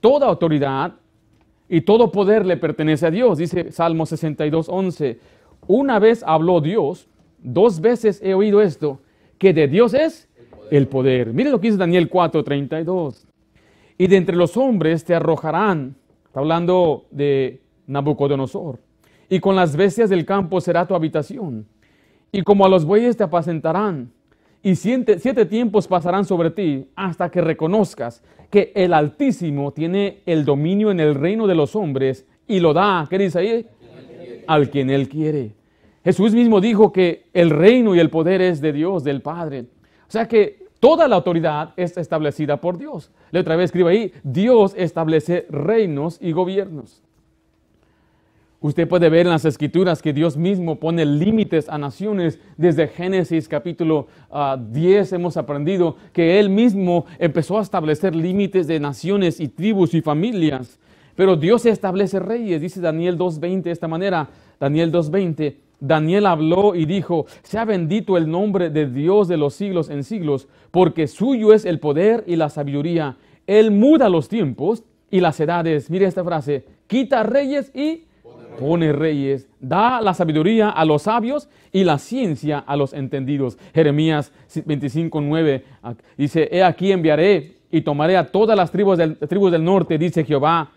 Toda 0.00 0.26
autoridad 0.26 0.94
y 1.68 1.82
todo 1.82 2.10
poder 2.10 2.46
le 2.46 2.56
pertenece 2.56 3.06
a 3.06 3.10
Dios, 3.10 3.38
dice 3.38 3.72
Salmo 3.72 4.06
62, 4.06 4.68
11. 4.68 5.18
Una 5.66 5.98
vez 5.98 6.22
habló 6.26 6.60
Dios, 6.60 7.08
dos 7.38 7.80
veces 7.80 8.20
he 8.22 8.34
oído 8.34 8.60
esto, 8.62 9.00
que 9.38 9.52
de 9.52 9.68
Dios 9.68 9.92
es 9.94 10.28
el 10.70 10.88
poder. 10.88 11.32
Mire 11.32 11.50
lo 11.50 11.60
que 11.60 11.68
dice 11.68 11.78
Daniel 11.78 12.08
4, 12.08 12.42
32. 12.42 13.26
Y 13.98 14.06
de 14.06 14.16
entre 14.16 14.36
los 14.36 14.56
hombres 14.56 15.04
te 15.04 15.14
arrojarán, 15.14 15.96
está 16.34 16.40
hablando 16.40 17.06
de 17.12 17.62
Nabucodonosor, 17.86 18.80
y 19.28 19.38
con 19.38 19.54
las 19.54 19.76
bestias 19.76 20.10
del 20.10 20.26
campo 20.26 20.60
será 20.60 20.84
tu 20.84 20.96
habitación, 20.96 21.64
y 22.32 22.42
como 22.42 22.66
a 22.66 22.68
los 22.68 22.84
bueyes 22.84 23.16
te 23.16 23.22
apacentarán, 23.22 24.10
y 24.60 24.74
siete, 24.74 25.46
tiempos 25.46 25.86
pasarán 25.86 26.24
sobre 26.24 26.50
ti 26.50 26.88
hasta 26.96 27.30
que 27.30 27.40
reconozcas 27.40 28.20
que 28.50 28.72
el 28.74 28.94
Altísimo 28.94 29.70
tiene 29.70 30.22
el 30.26 30.44
dominio 30.44 30.90
en 30.90 30.98
el 30.98 31.14
reino 31.14 31.46
de 31.46 31.54
los 31.54 31.76
hombres 31.76 32.26
y 32.48 32.58
lo 32.58 32.72
da, 32.72 33.06
¿qué 33.08 33.16
dice 33.16 33.38
ahí? 33.38 33.66
Al 34.48 34.70
quien 34.70 34.90
Él 34.90 35.08
quiere. 35.08 35.52
Jesús 36.02 36.34
mismo 36.34 36.60
dijo 36.60 36.92
que 36.92 37.26
el 37.32 37.50
reino 37.50 37.94
y 37.94 38.00
el 38.00 38.10
poder 38.10 38.42
es 38.42 38.60
de 38.60 38.72
Dios, 38.72 39.04
del 39.04 39.22
Padre. 39.22 39.66
O 40.08 40.10
sea 40.10 40.26
que 40.26 40.63
toda 40.84 41.08
la 41.08 41.16
autoridad 41.16 41.72
es 41.78 41.96
establecida 41.96 42.58
por 42.58 42.76
Dios. 42.76 43.10
Le 43.30 43.40
otra 43.40 43.56
vez 43.56 43.70
escribo 43.70 43.88
ahí, 43.88 44.12
Dios 44.22 44.74
establece 44.76 45.46
reinos 45.48 46.18
y 46.20 46.32
gobiernos. 46.32 47.02
Usted 48.60 48.86
puede 48.86 49.08
ver 49.08 49.24
en 49.24 49.32
las 49.32 49.46
escrituras 49.46 50.02
que 50.02 50.12
Dios 50.12 50.36
mismo 50.36 50.78
pone 50.78 51.06
límites 51.06 51.70
a 51.70 51.78
naciones. 51.78 52.38
Desde 52.58 52.86
Génesis 52.86 53.48
capítulo 53.48 54.08
10 54.58 55.12
ah, 55.12 55.16
hemos 55.16 55.38
aprendido 55.38 55.96
que 56.12 56.38
Él 56.38 56.50
mismo 56.50 57.06
empezó 57.18 57.58
a 57.58 57.62
establecer 57.62 58.14
límites 58.14 58.66
de 58.66 58.78
naciones 58.78 59.40
y 59.40 59.48
tribus 59.48 59.94
y 59.94 60.02
familias. 60.02 60.78
Pero 61.16 61.34
Dios 61.36 61.64
establece 61.64 62.20
reyes, 62.20 62.60
dice 62.60 62.82
Daniel 62.82 63.16
2.20 63.16 63.62
de 63.62 63.70
esta 63.70 63.88
manera. 63.88 64.28
Daniel 64.60 64.92
2.20, 64.92 65.54
Daniel 65.80 66.26
habló 66.26 66.74
y 66.74 66.86
dijo, 66.86 67.26
sea 67.42 67.64
bendito 67.64 68.16
el 68.16 68.30
nombre 68.30 68.70
de 68.70 68.86
Dios 68.86 69.28
de 69.28 69.36
los 69.36 69.54
siglos 69.54 69.90
en 69.90 70.04
siglos, 70.04 70.48
porque 70.70 71.06
suyo 71.06 71.52
es 71.52 71.64
el 71.64 71.78
poder 71.78 72.24
y 72.26 72.36
la 72.36 72.48
sabiduría. 72.48 73.16
Él 73.46 73.70
muda 73.70 74.08
los 74.08 74.28
tiempos 74.28 74.84
y 75.10 75.20
las 75.20 75.38
edades. 75.40 75.90
Mire 75.90 76.06
esta 76.06 76.24
frase, 76.24 76.64
quita 76.86 77.22
reyes 77.22 77.70
y 77.74 78.04
pone 78.58 78.92
reyes, 78.92 79.48
da 79.60 80.00
la 80.00 80.14
sabiduría 80.14 80.70
a 80.70 80.84
los 80.84 81.02
sabios 81.02 81.48
y 81.72 81.84
la 81.84 81.98
ciencia 81.98 82.58
a 82.58 82.76
los 82.76 82.92
entendidos. 82.92 83.58
Jeremías 83.74 84.32
25, 84.64 85.20
9 85.20 85.64
dice, 86.16 86.48
he 86.50 86.62
aquí 86.62 86.92
enviaré 86.92 87.56
y 87.70 87.80
tomaré 87.80 88.16
a 88.16 88.26
todas 88.26 88.56
las 88.56 88.70
tribus 88.70 88.98
del, 88.98 89.16
tribus 89.16 89.50
del 89.50 89.64
norte, 89.64 89.98
dice 89.98 90.24
Jehová, 90.24 90.70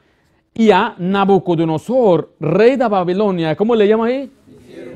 y 0.54 0.72
a 0.72 0.96
Nabucodonosor, 0.98 2.34
rey 2.40 2.76
de 2.76 2.88
Babilonia, 2.88 3.56
¿cómo 3.56 3.76
le 3.76 3.88
llama 3.88 4.08
ahí? 4.08 4.32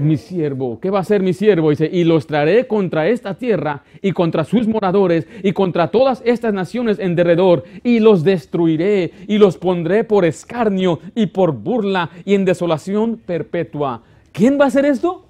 Mi 0.01 0.17
siervo. 0.17 0.79
¿Qué 0.79 0.89
va 0.89 1.00
a 1.00 1.01
hacer 1.01 1.22
mi 1.22 1.34
siervo? 1.34 1.70
Dice, 1.70 1.89
y 1.91 2.03
los 2.03 2.27
traeré 2.27 2.67
contra 2.67 3.08
esta 3.08 3.36
tierra 3.36 3.84
y 4.01 4.12
contra 4.12 4.43
sus 4.43 4.67
moradores 4.67 5.27
y 5.43 5.53
contra 5.53 5.89
todas 5.89 6.22
estas 6.25 6.53
naciones 6.53 7.00
en 7.00 7.15
derredor 7.15 7.63
y 7.84 8.00
los 8.00 8.24
destruiré 8.24 9.12
y 9.27 9.38
los 9.38 9.58
pondré 9.58 10.03
por 10.03 10.25
escarnio 10.25 11.00
y 11.15 11.27
por 11.27 11.53
burla 11.53 12.10
y 12.25 12.36
en 12.36 12.46
desolación 12.46 13.17
perpetua. 13.17 14.01
¿Quién 14.31 14.60
va 14.60 14.65
a 14.65 14.67
hacer 14.67 14.86
esto? 14.86 15.25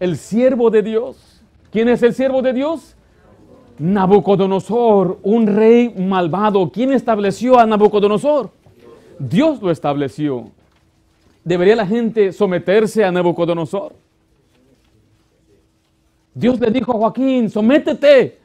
El 0.00 0.16
siervo 0.16 0.70
de 0.70 0.82
Dios. 0.82 1.42
¿Quién 1.70 1.88
es 1.88 2.02
el 2.02 2.14
siervo 2.14 2.42
de 2.42 2.52
Dios? 2.52 2.94
Nabucodonosor, 3.78 5.18
un 5.22 5.46
rey 5.46 5.94
malvado. 5.96 6.70
¿Quién 6.70 6.92
estableció 6.92 7.58
a 7.58 7.66
Nabucodonosor? 7.66 8.50
Dios 9.18 9.60
lo 9.62 9.70
estableció. 9.70 10.50
¿Debería 11.44 11.76
la 11.76 11.86
gente 11.86 12.32
someterse 12.32 13.04
a 13.04 13.12
Nabucodonosor? 13.12 13.94
Dios 16.34 16.60
le 16.60 16.70
dijo 16.70 16.92
a 16.92 16.98
Joaquín, 16.98 17.50
sométete, 17.50 18.38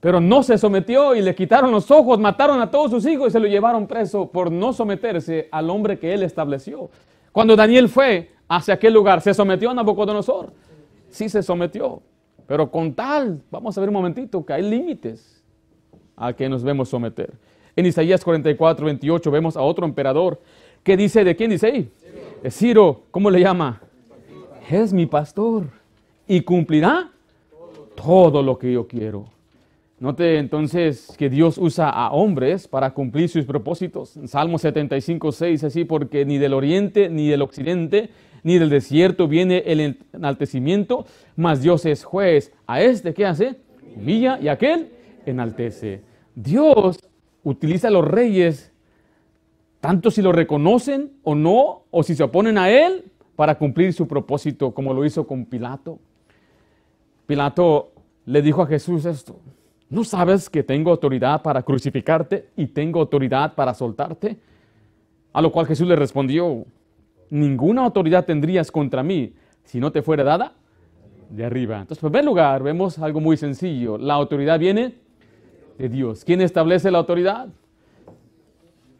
pero 0.00 0.20
no 0.20 0.42
se 0.42 0.56
sometió 0.56 1.14
y 1.14 1.20
le 1.20 1.34
quitaron 1.34 1.70
los 1.70 1.90
ojos, 1.90 2.18
mataron 2.18 2.60
a 2.60 2.70
todos 2.70 2.90
sus 2.90 3.06
hijos 3.06 3.28
y 3.28 3.30
se 3.32 3.40
lo 3.40 3.46
llevaron 3.46 3.86
preso 3.86 4.30
por 4.30 4.50
no 4.50 4.72
someterse 4.72 5.48
al 5.50 5.68
hombre 5.68 5.98
que 5.98 6.14
él 6.14 6.22
estableció. 6.22 6.90
Cuando 7.32 7.56
Daniel 7.56 7.88
fue 7.88 8.30
hacia 8.48 8.74
aquel 8.74 8.94
lugar, 8.94 9.20
¿se 9.20 9.34
sometió 9.34 9.70
a 9.70 9.74
Nabucodonosor? 9.74 10.52
Sí 11.10 11.28
se 11.28 11.42
sometió, 11.42 12.02
pero 12.46 12.70
con 12.70 12.94
tal, 12.94 13.42
vamos 13.50 13.76
a 13.76 13.80
ver 13.80 13.90
un 13.90 13.94
momentito, 13.94 14.44
que 14.44 14.52
hay 14.52 14.62
límites 14.62 15.42
a 16.16 16.32
que 16.32 16.48
nos 16.48 16.62
vemos 16.62 16.88
someter. 16.88 17.32
En 17.76 17.86
Isaías 17.86 18.24
44, 18.24 18.86
28 18.86 19.30
vemos 19.30 19.56
a 19.56 19.62
otro 19.62 19.84
emperador 19.84 20.40
que 20.82 20.96
dice, 20.96 21.24
¿de 21.24 21.34
quién 21.34 21.50
dice? 21.50 21.88
Ciro, 22.50 23.04
¿cómo 23.10 23.30
le 23.30 23.40
llama? 23.40 23.80
Es 24.70 24.92
mi 24.92 25.06
pastor 25.06 25.66
y 26.28 26.42
cumplirá 26.42 27.10
todo 27.94 28.42
lo 28.42 28.58
que 28.58 28.72
yo 28.72 28.86
quiero. 28.86 29.26
Note 29.98 30.38
entonces 30.38 31.14
que 31.16 31.30
Dios 31.30 31.56
usa 31.56 31.88
a 31.88 32.10
hombres 32.10 32.68
para 32.68 32.92
cumplir 32.92 33.30
sus 33.30 33.46
propósitos. 33.46 34.18
Salmo 34.26 34.58
75, 34.58 35.32
6, 35.32 35.64
así, 35.64 35.84
porque 35.84 36.26
ni 36.26 36.36
del 36.36 36.52
oriente, 36.52 37.08
ni 37.08 37.28
del 37.28 37.40
occidente, 37.40 38.10
ni 38.42 38.58
del 38.58 38.68
desierto 38.68 39.26
viene 39.26 39.62
el 39.66 39.96
enaltecimiento, 40.12 41.06
mas 41.36 41.62
Dios 41.62 41.86
es 41.86 42.04
juez. 42.04 42.52
A 42.66 42.82
este, 42.82 43.14
¿qué 43.14 43.24
hace? 43.24 43.56
Humilla 43.96 44.38
y 44.42 44.48
aquel 44.48 44.90
enaltece. 45.24 46.02
Dios 46.34 46.98
utiliza 47.42 47.88
a 47.88 47.92
los 47.92 48.04
reyes 48.06 48.73
tanto 49.84 50.10
si 50.10 50.22
lo 50.22 50.32
reconocen 50.32 51.12
o 51.24 51.34
no, 51.34 51.82
o 51.90 52.02
si 52.02 52.14
se 52.14 52.22
oponen 52.22 52.56
a 52.56 52.70
él 52.70 53.04
para 53.36 53.58
cumplir 53.58 53.92
su 53.92 54.08
propósito, 54.08 54.72
como 54.72 54.94
lo 54.94 55.04
hizo 55.04 55.26
con 55.26 55.44
Pilato. 55.44 55.98
Pilato 57.26 57.92
le 58.24 58.40
dijo 58.40 58.62
a 58.62 58.66
Jesús 58.66 59.04
esto, 59.04 59.38
¿no 59.90 60.02
sabes 60.02 60.48
que 60.48 60.62
tengo 60.62 60.90
autoridad 60.90 61.42
para 61.42 61.62
crucificarte 61.62 62.48
y 62.56 62.68
tengo 62.68 62.98
autoridad 62.98 63.54
para 63.54 63.74
soltarte? 63.74 64.38
A 65.34 65.42
lo 65.42 65.52
cual 65.52 65.66
Jesús 65.66 65.86
le 65.86 65.96
respondió, 65.96 66.64
ninguna 67.28 67.84
autoridad 67.84 68.24
tendrías 68.24 68.72
contra 68.72 69.02
mí 69.02 69.34
si 69.64 69.80
no 69.80 69.92
te 69.92 70.00
fuera 70.00 70.24
dada 70.24 70.54
de 71.28 71.44
arriba. 71.44 71.80
Entonces, 71.80 72.02
en 72.02 72.10
primer 72.10 72.24
lugar, 72.24 72.62
vemos 72.62 72.98
algo 73.00 73.20
muy 73.20 73.36
sencillo. 73.36 73.98
La 73.98 74.14
autoridad 74.14 74.58
viene 74.58 74.94
de 75.76 75.90
Dios. 75.90 76.24
¿Quién 76.24 76.40
establece 76.40 76.90
la 76.90 76.96
autoridad? 76.96 77.48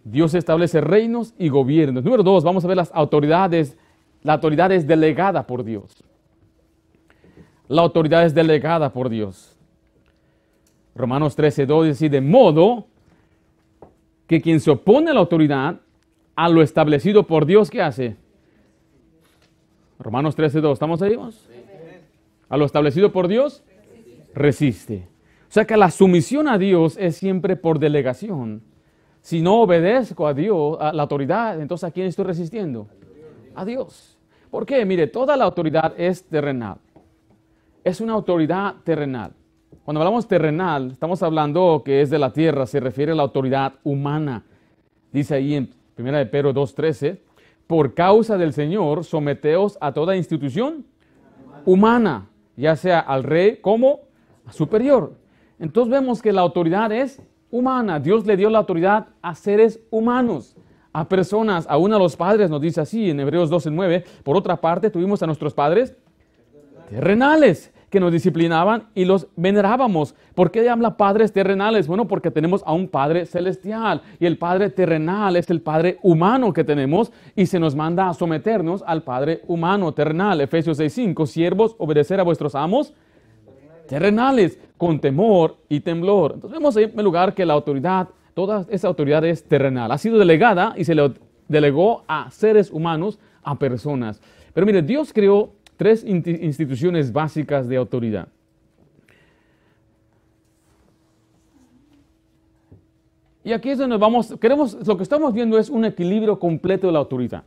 Dios 0.04 0.34
establece 0.34 0.82
reinos 0.82 1.34
y 1.38 1.48
gobiernos. 1.48 2.04
Número 2.04 2.22
dos, 2.22 2.44
vamos 2.44 2.64
a 2.64 2.68
ver 2.68 2.76
las 2.76 2.92
autoridades. 2.94 3.76
La 4.22 4.34
autoridad 4.34 4.70
es 4.70 4.86
delegada 4.86 5.46
por 5.46 5.64
Dios. 5.64 6.04
La 7.68 7.82
autoridad 7.82 8.26
es 8.26 8.34
delegada 8.34 8.92
por 8.92 9.08
Dios. 9.08 9.56
Romanos 10.94 11.34
13, 11.34 11.66
2 11.66 11.86
dice, 11.86 12.08
de 12.08 12.20
modo 12.20 12.86
que 14.26 14.40
quien 14.40 14.60
se 14.60 14.70
opone 14.70 15.10
a 15.10 15.14
la 15.14 15.20
autoridad, 15.20 15.80
a 16.36 16.48
lo 16.48 16.62
establecido 16.62 17.26
por 17.26 17.46
Dios, 17.46 17.70
¿qué 17.70 17.82
hace? 17.82 18.16
Romanos 19.98 20.36
13, 20.36 20.60
2, 20.60 20.72
¿estamos 20.74 21.00
ahí? 21.02 21.16
A 22.48 22.56
lo 22.56 22.66
establecido 22.66 23.10
por 23.10 23.26
Dios, 23.26 23.64
resiste. 24.34 25.08
O 25.48 25.52
sea 25.54 25.64
que 25.64 25.76
la 25.76 25.90
sumisión 25.90 26.48
a 26.48 26.58
Dios 26.58 26.96
es 26.98 27.16
siempre 27.16 27.56
por 27.56 27.78
delegación. 27.78 28.62
Si 29.24 29.40
no 29.40 29.62
obedezco 29.62 30.26
a 30.26 30.34
Dios, 30.34 30.76
a 30.78 30.92
la 30.92 31.04
autoridad, 31.04 31.58
entonces 31.58 31.88
¿a 31.88 31.90
quién 31.90 32.08
estoy 32.08 32.26
resistiendo? 32.26 32.86
A 33.54 33.64
Dios. 33.64 34.18
¿Por 34.50 34.66
qué? 34.66 34.84
Mire, 34.84 35.06
toda 35.06 35.34
la 35.34 35.44
autoridad 35.44 35.94
es 35.96 36.24
terrenal. 36.24 36.76
Es 37.82 38.02
una 38.02 38.12
autoridad 38.12 38.74
terrenal. 38.84 39.32
Cuando 39.82 40.02
hablamos 40.02 40.28
terrenal, 40.28 40.90
estamos 40.90 41.22
hablando 41.22 41.80
que 41.82 42.02
es 42.02 42.10
de 42.10 42.18
la 42.18 42.34
tierra, 42.34 42.66
se 42.66 42.80
refiere 42.80 43.12
a 43.12 43.14
la 43.14 43.22
autoridad 43.22 43.72
humana. 43.82 44.44
Dice 45.10 45.36
ahí 45.36 45.54
en 45.54 45.70
1 45.96 46.18
de 46.18 46.26
Pedro 46.26 46.52
2.13, 46.52 47.18
por 47.66 47.94
causa 47.94 48.36
del 48.36 48.52
Señor, 48.52 49.04
someteos 49.04 49.78
a 49.80 49.92
toda 49.92 50.16
institución 50.16 50.84
humana, 51.64 52.28
ya 52.58 52.76
sea 52.76 53.00
al 53.00 53.22
rey 53.22 53.56
como 53.56 54.00
superior. 54.50 55.14
Entonces 55.58 55.90
vemos 55.90 56.20
que 56.20 56.30
la 56.30 56.42
autoridad 56.42 56.92
es 56.92 57.22
humana. 57.54 58.00
Dios 58.00 58.26
le 58.26 58.36
dio 58.36 58.50
la 58.50 58.58
autoridad 58.58 59.06
a 59.22 59.36
seres 59.36 59.78
humanos, 59.90 60.56
a 60.92 61.08
personas, 61.08 61.66
aún 61.68 61.92
a 61.92 61.98
los 61.98 62.16
padres, 62.16 62.50
nos 62.50 62.60
dice 62.60 62.80
así 62.80 63.10
en 63.10 63.20
Hebreos 63.20 63.48
12, 63.48 63.70
9. 63.70 64.04
Por 64.24 64.36
otra 64.36 64.60
parte, 64.60 64.90
tuvimos 64.90 65.22
a 65.22 65.26
nuestros 65.26 65.54
padres 65.54 65.94
terrenales 66.90 67.72
que 67.90 68.00
nos 68.00 68.10
disciplinaban 68.10 68.88
y 68.92 69.04
los 69.04 69.28
venerábamos. 69.36 70.16
¿Por 70.34 70.50
qué 70.50 70.68
habla 70.68 70.96
padres 70.96 71.32
terrenales? 71.32 71.86
Bueno, 71.86 72.08
porque 72.08 72.32
tenemos 72.32 72.60
a 72.66 72.72
un 72.72 72.88
Padre 72.88 73.24
celestial 73.24 74.02
y 74.18 74.26
el 74.26 74.36
Padre 74.36 74.70
terrenal 74.70 75.36
es 75.36 75.48
el 75.48 75.60
Padre 75.60 75.98
humano 76.02 76.52
que 76.52 76.64
tenemos 76.64 77.12
y 77.36 77.46
se 77.46 77.60
nos 77.60 77.76
manda 77.76 78.08
a 78.08 78.14
someternos 78.14 78.82
al 78.84 79.04
Padre 79.04 79.42
humano 79.46 79.94
terrenal. 79.94 80.40
Efesios 80.40 80.80
6:5, 80.80 81.24
siervos, 81.26 81.76
obedecer 81.78 82.18
a 82.18 82.24
vuestros 82.24 82.56
amos 82.56 82.92
terrenales 83.88 84.58
con 84.76 85.00
temor 85.00 85.56
y 85.68 85.80
temblor. 85.80 86.32
Entonces 86.34 86.58
vemos 86.58 86.76
en 86.76 86.88
primer 86.88 87.04
lugar 87.04 87.34
que 87.34 87.44
la 87.44 87.54
autoridad, 87.54 88.08
toda 88.34 88.66
esa 88.68 88.88
autoridad 88.88 89.24
es 89.24 89.44
terrenal. 89.44 89.90
Ha 89.92 89.98
sido 89.98 90.18
delegada 90.18 90.74
y 90.76 90.84
se 90.84 90.94
le 90.94 91.12
delegó 91.48 92.04
a 92.08 92.30
seres 92.30 92.70
humanos, 92.70 93.18
a 93.42 93.58
personas. 93.58 94.20
Pero 94.52 94.66
mire, 94.66 94.82
Dios 94.82 95.12
creó 95.12 95.50
tres 95.76 96.04
instituciones 96.04 97.12
básicas 97.12 97.68
de 97.68 97.76
autoridad. 97.76 98.28
Y 103.44 103.52
aquí 103.52 103.68
es 103.70 103.78
donde 103.78 103.98
vamos, 103.98 104.34
queremos, 104.40 104.86
lo 104.86 104.96
que 104.96 105.02
estamos 105.02 105.34
viendo 105.34 105.58
es 105.58 105.68
un 105.68 105.84
equilibrio 105.84 106.38
completo 106.38 106.86
de 106.86 106.94
la 106.94 107.00
autoridad. 107.00 107.44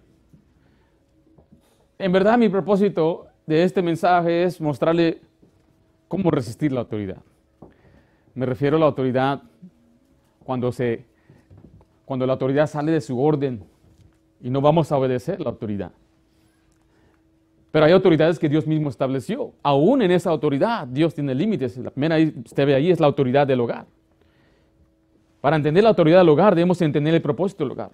En 1.98 2.12
verdad 2.12 2.38
mi 2.38 2.50
propósito 2.50 3.26
de 3.48 3.64
este 3.64 3.82
mensaje 3.82 4.44
es 4.44 4.62
mostrarle 4.62 5.22
cómo 6.08 6.32
resistir 6.32 6.72
la 6.72 6.82
autoridad. 6.82 7.18
Me 8.34 8.46
refiero 8.46 8.78
a 8.78 8.80
la 8.80 8.86
autoridad 8.86 9.42
cuando 10.44 10.72
se 10.72 11.06
cuando 12.06 12.26
la 12.26 12.34
autoridad 12.34 12.68
sale 12.68 12.94
de 12.94 13.02
su 13.02 13.20
orden 13.20 13.64
y 14.42 14.50
no 14.50 14.62
vamos 14.62 14.92
a 14.92 14.98
obedecer 14.98 15.42
la 15.42 15.50
autoridad. 15.50 15.92
Pero 17.72 17.86
hay 17.86 17.92
autoridades 17.92 18.40
que 18.40 18.48
Dios 18.48 18.66
mismo 18.66 18.90
estableció. 18.90 19.52
Aún 19.62 20.02
en 20.02 20.12
esa 20.12 20.30
autoridad, 20.30 20.88
Dios 20.88 21.14
tiene 21.14 21.36
límites. 21.36 21.78
La 21.78 21.92
primera, 21.92 22.16
usted 22.46 22.66
ve 22.66 22.76
ahí, 22.76 22.90
es 22.90 23.00
la 23.00 23.08
autoridad 23.08 23.46
del 23.46 23.60
hogar. 23.60 23.88
Para 25.42 25.58
entender 25.58 25.84
la 25.84 25.90
autoridad 25.90 26.20
del 26.20 26.30
hogar, 26.30 26.56
debemos 26.56 26.82
entender 26.82 27.14
el 27.14 27.22
propósito 27.22 27.66
del 27.66 27.74
hogar. 27.74 27.92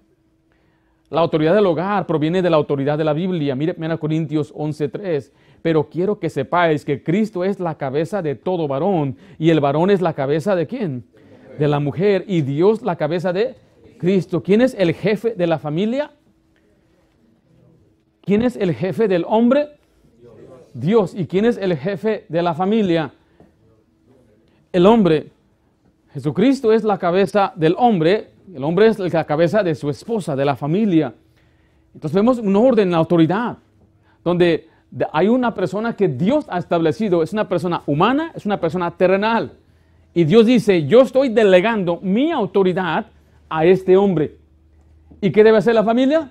La 1.09 1.21
autoridad 1.21 1.53
del 1.53 1.65
hogar 1.65 2.05
proviene 2.05 2.41
de 2.41 2.49
la 2.49 2.57
autoridad 2.57 2.97
de 2.97 3.03
la 3.03 3.13
Biblia. 3.13 3.55
Mire 3.55 3.75
1 3.77 3.99
Corintios 3.99 4.53
11:3. 4.53 5.31
Pero 5.63 5.89
quiero 5.89 6.19
que 6.19 6.29
sepáis 6.29 6.83
que 6.83 7.01
Cristo 7.01 7.43
es 7.43 7.59
la 7.59 7.75
cabeza 7.75 8.21
de 8.21 8.35
todo 8.35 8.67
varón. 8.67 9.15
¿Y 9.39 9.49
el 9.49 9.61
varón 9.61 9.89
es 9.89 10.01
la 10.01 10.13
cabeza 10.13 10.55
de 10.55 10.67
quién? 10.67 11.05
De 11.57 11.69
la 11.69 11.79
mujer. 11.79 12.25
¿Y 12.27 12.41
Dios 12.41 12.83
la 12.83 12.97
cabeza 12.97 13.31
de 13.31 13.55
Cristo? 13.97 14.43
¿Quién 14.43 14.61
es 14.61 14.75
el 14.77 14.93
jefe 14.93 15.33
de 15.35 15.47
la 15.47 15.57
familia? 15.59 16.11
¿Quién 18.21 18.41
es 18.41 18.57
el 18.57 18.73
jefe 18.75 19.07
del 19.07 19.23
hombre? 19.25 19.69
Dios. 20.73 21.15
¿Y 21.15 21.27
quién 21.27 21.45
es 21.45 21.57
el 21.57 21.77
jefe 21.77 22.25
de 22.27 22.41
la 22.41 22.53
familia? 22.53 23.13
El 24.73 24.85
hombre. 24.85 25.31
Jesucristo 26.11 26.73
es 26.73 26.83
la 26.83 26.97
cabeza 26.97 27.53
del 27.55 27.75
hombre. 27.77 28.31
El 28.53 28.65
hombre 28.65 28.87
es 28.87 28.99
la 28.99 29.23
cabeza 29.23 29.63
de 29.63 29.75
su 29.75 29.89
esposa, 29.89 30.35
de 30.35 30.43
la 30.43 30.57
familia. 30.57 31.13
Entonces 31.93 32.13
vemos 32.13 32.39
un 32.39 32.53
orden, 32.53 32.89
una 32.89 32.97
autoridad, 32.97 33.59
donde 34.25 34.72
hay 35.11 35.27
una 35.27 35.53
persona 35.53 35.95
que 35.95 36.07
Dios 36.07 36.45
ha 36.49 36.59
establecido. 36.59 37.23
Es 37.23 37.33
una 37.33 37.47
persona 37.47 37.81
humana, 37.85 38.31
es 38.35 38.45
una 38.45 38.59
persona 38.59 38.91
terrenal. 38.91 39.53
Y 40.13 40.25
Dios 40.25 40.45
dice, 40.45 40.85
yo 40.85 41.01
estoy 41.01 41.29
delegando 41.29 41.99
mi 42.01 42.31
autoridad 42.31 43.07
a 43.49 43.65
este 43.65 43.97
hombre. 43.97 44.37
¿Y 45.21 45.31
qué 45.31 45.43
debe 45.43 45.57
hacer 45.57 45.73
la 45.73 45.83
familia? 45.83 46.29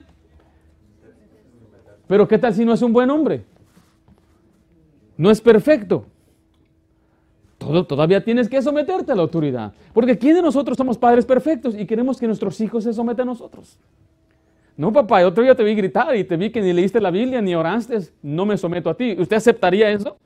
Pero 2.07 2.28
¿qué 2.28 2.38
tal 2.38 2.54
si 2.54 2.64
no 2.64 2.75
es 2.75 2.83
un 2.83 2.92
buen 2.92 3.11
hombre? 3.11 3.45
No 5.16 5.31
es 5.31 5.40
perfecto. 5.40 6.07
Todavía 7.58 8.23
tienes 8.23 8.49
que 8.49 8.60
someterte 8.60 9.13
a 9.13 9.15
la 9.15 9.23
autoridad. 9.23 9.73
Porque 9.93 10.19
¿quién 10.19 10.34
de 10.34 10.43
nosotros 10.43 10.76
somos 10.76 10.99
padres 10.99 11.25
perfectos 11.25 11.75
y 11.76 11.87
queremos 11.87 12.19
que 12.19 12.26
nuestros 12.26 12.60
hijos 12.60 12.84
se 12.84 12.93
sometan 12.93 13.28
a 13.28 13.32
nosotros? 13.32 13.78
No, 14.82 14.92
papá, 14.92 15.25
otro 15.25 15.45
día 15.45 15.54
te 15.54 15.62
vi 15.62 15.76
gritar 15.76 16.16
y 16.16 16.25
te 16.25 16.36
vi 16.36 16.50
que 16.50 16.60
ni 16.60 16.73
leíste 16.73 17.00
la 17.00 17.12
Biblia 17.12 17.40
ni 17.40 17.54
oraste, 17.54 18.00
no 18.21 18.45
me 18.45 18.56
someto 18.56 18.90
a 18.90 18.97
ti. 18.97 19.14
¿Usted 19.16 19.36
aceptaría 19.36 19.88
eso? 19.88 20.16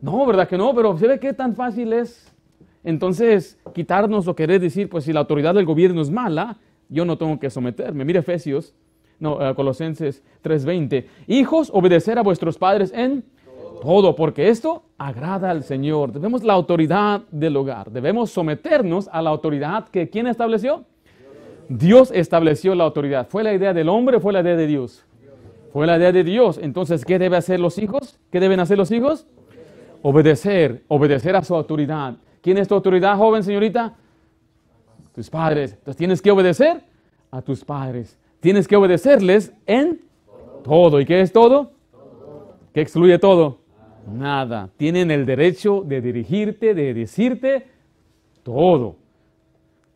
No, 0.00 0.24
¿verdad 0.24 0.48
que 0.48 0.56
no? 0.56 0.74
Pero 0.74 0.96
¿se 0.96 1.06
ve 1.06 1.20
qué 1.20 1.34
tan 1.34 1.54
fácil 1.54 1.92
es? 1.92 2.34
Entonces, 2.82 3.58
quitarnos 3.74 4.26
o 4.26 4.34
querer 4.34 4.58
decir, 4.58 4.88
pues 4.88 5.04
si 5.04 5.12
la 5.12 5.20
autoridad 5.20 5.54
del 5.54 5.66
gobierno 5.66 6.00
es 6.00 6.08
mala, 6.08 6.56
yo 6.88 7.04
no 7.04 7.18
tengo 7.18 7.38
que 7.38 7.50
someterme. 7.50 8.06
Mire 8.06 8.20
Efesios 8.20 8.74
no, 9.20 9.34
uh, 9.34 9.54
Colosenses 9.54 10.22
3:20. 10.42 11.04
Hijos, 11.26 11.70
obedecer 11.70 12.18
a 12.18 12.22
vuestros 12.22 12.56
padres 12.56 12.90
en 12.90 13.22
todo. 13.82 14.16
porque 14.16 14.48
esto 14.48 14.84
agrada 14.96 15.50
al 15.50 15.62
Señor. 15.62 16.10
Debemos 16.10 16.42
la 16.42 16.54
autoridad 16.54 17.20
del 17.30 17.54
hogar. 17.54 17.90
Debemos 17.90 18.30
someternos 18.30 19.10
a 19.12 19.20
la 19.20 19.28
autoridad 19.28 19.88
que 19.90 20.08
¿quién 20.08 20.26
estableció? 20.26 20.86
Dios 21.68 22.10
estableció 22.14 22.74
la 22.74 22.84
autoridad. 22.84 23.28
¿Fue 23.28 23.42
la 23.42 23.52
idea 23.52 23.72
del 23.72 23.88
hombre 23.88 24.16
o 24.16 24.20
fue 24.20 24.32
la 24.32 24.40
idea 24.40 24.56
de 24.56 24.66
Dios? 24.66 25.04
Fue 25.72 25.86
la 25.86 25.96
idea 25.96 26.12
de 26.12 26.24
Dios. 26.24 26.58
Entonces, 26.62 27.04
¿qué 27.04 27.18
deben 27.18 27.38
hacer 27.38 27.58
los 27.58 27.78
hijos? 27.78 28.18
¿Qué 28.30 28.40
deben 28.40 28.60
hacer 28.60 28.78
los 28.78 28.90
hijos? 28.90 29.26
Obedecer, 30.02 30.84
obedecer 30.88 31.34
a 31.36 31.42
su 31.42 31.54
autoridad. 31.54 32.16
¿Quién 32.42 32.58
es 32.58 32.68
tu 32.68 32.74
autoridad, 32.74 33.16
joven 33.16 33.42
señorita? 33.42 33.96
Tus 35.14 35.30
padres. 35.30 35.72
Entonces 35.72 35.96
tienes 35.96 36.20
que 36.20 36.30
obedecer 36.30 36.82
a 37.30 37.42
tus 37.42 37.64
padres. 37.64 38.18
Tienes 38.40 38.68
que 38.68 38.76
obedecerles 38.76 39.52
en 39.66 40.02
todo. 40.62 41.00
¿Y 41.00 41.06
qué 41.06 41.20
es 41.20 41.32
todo? 41.32 41.72
¿Qué 42.72 42.80
excluye 42.80 43.18
todo? 43.18 43.58
Nada. 44.12 44.68
Tienen 44.76 45.10
el 45.10 45.24
derecho 45.24 45.82
de 45.86 46.00
dirigirte, 46.00 46.74
de 46.74 46.92
decirte 46.92 47.66
todo. 48.42 48.96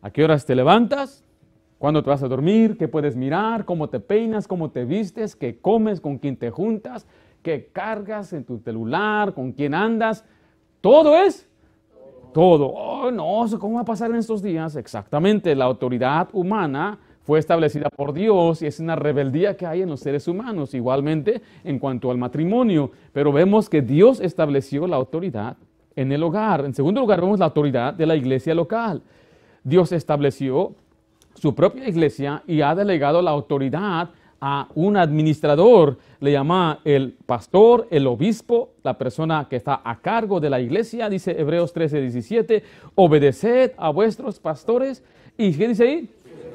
¿A 0.01 0.09
qué 0.09 0.23
horas 0.23 0.45
te 0.45 0.55
levantas? 0.55 1.23
¿Cuándo 1.79 2.03
te 2.03 2.09
vas 2.09 2.21
a 2.21 2.27
dormir? 2.27 2.77
¿Qué 2.77 2.89
puedes 2.89 3.15
mirar? 3.15 3.63
¿Cómo 3.63 3.87
te 3.87 4.01
peinas? 4.01 4.49
¿Cómo 4.49 4.69
te 4.69 4.83
vistes? 4.83 5.33
¿Qué 5.33 5.59
comes? 5.59 6.01
¿Con 6.01 6.17
quién 6.17 6.35
te 6.35 6.51
juntas? 6.51 7.07
¿Qué 7.41 7.69
cargas 7.71 8.33
en 8.33 8.43
tu 8.43 8.59
celular? 8.59 9.33
¿Con 9.33 9.53
quién 9.53 9.73
andas? 9.73 10.25
Todo 10.81 11.17
es 11.17 11.47
todo. 12.33 12.67
Oh, 12.67 13.09
no, 13.11 13.45
¿cómo 13.57 13.75
va 13.75 13.81
a 13.81 13.85
pasar 13.85 14.11
en 14.11 14.17
estos 14.17 14.43
días? 14.43 14.75
Exactamente, 14.75 15.55
la 15.55 15.65
autoridad 15.65 16.27
humana 16.33 16.99
fue 17.23 17.39
establecida 17.39 17.89
por 17.89 18.11
Dios 18.11 18.61
y 18.61 18.65
es 18.65 18.81
una 18.81 18.97
rebeldía 18.97 19.55
que 19.55 19.65
hay 19.65 19.81
en 19.81 19.89
los 19.89 20.01
seres 20.01 20.27
humanos, 20.27 20.73
igualmente 20.73 21.41
en 21.63 21.79
cuanto 21.79 22.11
al 22.11 22.17
matrimonio. 22.17 22.91
Pero 23.13 23.31
vemos 23.31 23.69
que 23.69 23.81
Dios 23.81 24.19
estableció 24.19 24.85
la 24.85 24.97
autoridad 24.97 25.55
en 25.95 26.11
el 26.11 26.23
hogar. 26.23 26.65
En 26.65 26.73
segundo 26.73 26.99
lugar, 26.99 27.21
vemos 27.21 27.39
la 27.39 27.45
autoridad 27.45 27.93
de 27.93 28.05
la 28.05 28.17
iglesia 28.17 28.53
local. 28.53 29.01
Dios 29.63 29.91
estableció 29.91 30.75
su 31.35 31.55
propia 31.55 31.87
iglesia 31.87 32.43
y 32.47 32.61
ha 32.61 32.75
delegado 32.75 33.21
la 33.21 33.31
autoridad 33.31 34.09
a 34.41 34.67
un 34.75 34.95
administrador, 34.95 35.97
le 36.21 36.31
llama 36.31 36.79
el 36.85 37.15
pastor, 37.25 37.87
el 37.91 38.07
obispo, 38.07 38.71
la 38.83 38.97
persona 38.97 39.47
que 39.49 39.57
está 39.57 39.81
a 39.83 39.99
cargo 39.99 40.39
de 40.39 40.49
la 40.49 40.59
iglesia, 40.61 41.09
dice 41.09 41.35
Hebreos 41.39 41.73
13, 41.73 42.01
17, 42.01 42.63
obedeced 42.95 43.71
a 43.77 43.89
vuestros 43.89 44.39
pastores. 44.39 45.03
¿Y 45.37 45.53
qué 45.53 45.67
dice 45.67 45.83
ahí? 45.83 46.09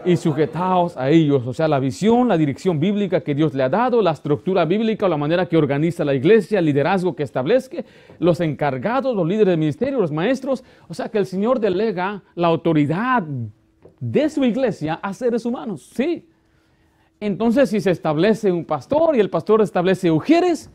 y 0.05 0.17
sujetaos 0.17 0.97
a 0.97 1.11
ellos. 1.11 1.47
O 1.47 1.53
sea, 1.53 1.69
la 1.69 1.79
visión, 1.79 2.29
la 2.29 2.37
dirección 2.37 2.79
bíblica 2.79 3.23
que 3.23 3.35
Dios 3.35 3.55
le 3.55 3.63
ha 3.63 3.69
dado, 3.69 4.03
la 4.03 4.13
estructura 4.13 4.65
bíblica 4.65 5.07
o 5.07 5.09
la 5.09 5.17
manera 5.17 5.47
que 5.47 5.57
organiza 5.57 6.05
la 6.05 6.15
iglesia, 6.15 6.59
el 6.59 6.67
liderazgo 6.67 7.17
que 7.17 7.23
establezca, 7.23 7.79
los 8.19 8.41
encargados, 8.41 9.17
los 9.17 9.27
líderes 9.27 9.53
del 9.53 9.59
ministerio, 9.59 10.01
los 10.01 10.13
maestros. 10.13 10.65
O 10.89 10.95
sea, 10.95 11.09
que 11.09 11.19
el 11.19 11.27
Señor 11.27 11.61
delega 11.61 12.23
la 12.35 12.49
autoridad 12.49 13.25
de 14.11 14.29
su 14.29 14.45
iglesia 14.45 14.95
a 14.95 15.13
seres 15.13 15.45
humanos. 15.45 15.91
Sí. 15.95 16.29
Entonces, 17.21 17.71
si 17.71 17.81
se 17.81 17.91
establece 17.91 18.51
un 18.53 18.65
pastor 18.65 19.17
y 19.17 19.21
el 19.21 19.31
pastor 19.31 19.63
establece 19.63 20.11
ujieres, 20.11 20.71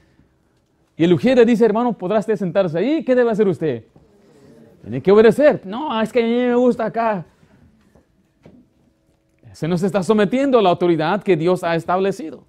y 0.97 1.03
el 1.03 1.13
ujiere 1.13 1.45
dice, 1.45 1.65
hermano, 1.65 1.97
¿podrá 1.97 2.19
usted 2.19 2.35
sentarse 2.35 2.77
ahí? 2.77 3.03
¿Qué 3.03 3.15
debe 3.15 3.31
hacer 3.31 3.47
usted? 3.47 3.85
Tiene 4.81 5.01
que 5.01 5.11
obedecer. 5.11 5.61
No, 5.65 6.01
es 6.01 6.11
que 6.11 6.19
a 6.21 6.25
mí 6.25 6.29
me 6.29 6.55
gusta 6.55 6.85
acá 6.85 7.25
se 9.59 9.67
nos 9.67 9.83
está 9.83 10.03
sometiendo 10.03 10.59
a 10.59 10.61
la 10.61 10.69
autoridad 10.69 11.21
que 11.21 11.35
Dios 11.35 11.65
ha 11.65 11.75
establecido. 11.75 12.45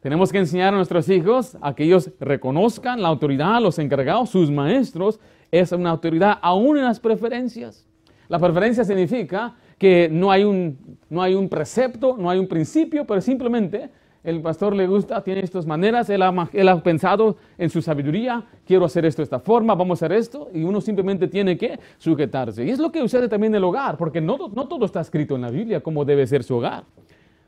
Tenemos 0.00 0.30
que 0.30 0.38
enseñar 0.38 0.74
a 0.74 0.76
nuestros 0.76 1.08
hijos 1.08 1.56
a 1.60 1.74
que 1.74 1.82
ellos 1.82 2.12
reconozcan 2.20 3.02
la 3.02 3.08
autoridad, 3.08 3.60
los 3.60 3.80
encargados, 3.80 4.30
sus 4.30 4.48
maestros, 4.50 5.18
es 5.50 5.72
una 5.72 5.90
autoridad 5.90 6.38
aún 6.40 6.78
en 6.78 6.84
las 6.84 7.00
preferencias. 7.00 7.88
La 8.28 8.38
preferencia 8.38 8.84
significa 8.84 9.56
que 9.78 10.08
no 10.10 10.30
hay 10.30 10.44
un, 10.44 10.78
no 11.10 11.22
hay 11.22 11.34
un 11.34 11.48
precepto, 11.48 12.16
no 12.18 12.30
hay 12.30 12.38
un 12.38 12.48
principio, 12.48 13.06
pero 13.06 13.20
simplemente 13.20 13.90
el 14.26 14.40
pastor 14.40 14.74
le 14.74 14.88
gusta, 14.88 15.22
tiene 15.22 15.40
estas 15.40 15.66
maneras, 15.66 16.10
él 16.10 16.20
ha, 16.20 16.82
pensado 16.82 17.36
en 17.56 17.70
su 17.70 17.80
sabiduría, 17.80 18.44
quiero 18.66 18.84
hacer 18.84 19.04
esto 19.06 19.22
de 19.22 19.24
esta 19.24 19.38
forma, 19.38 19.76
vamos 19.76 20.02
a 20.02 20.06
hacer 20.06 20.18
esto, 20.18 20.50
y 20.52 20.64
uno 20.64 20.80
simplemente 20.80 21.28
tiene 21.28 21.56
que 21.56 21.78
sujetarse. 21.96 22.64
Y 22.64 22.70
es 22.70 22.80
lo 22.80 22.90
que 22.90 22.98
sucede 22.98 23.28
también 23.28 23.52
en 23.52 23.58
el 23.58 23.64
hogar, 23.64 23.96
porque 23.96 24.20
no, 24.20 24.36
no 24.52 24.66
todo 24.66 24.84
está 24.84 25.00
escrito 25.00 25.36
en 25.36 25.42
la 25.42 25.50
Biblia 25.50 25.80
cómo 25.80 26.04
debe 26.04 26.26
ser 26.26 26.42
su 26.42 26.56
hogar. 26.56 26.82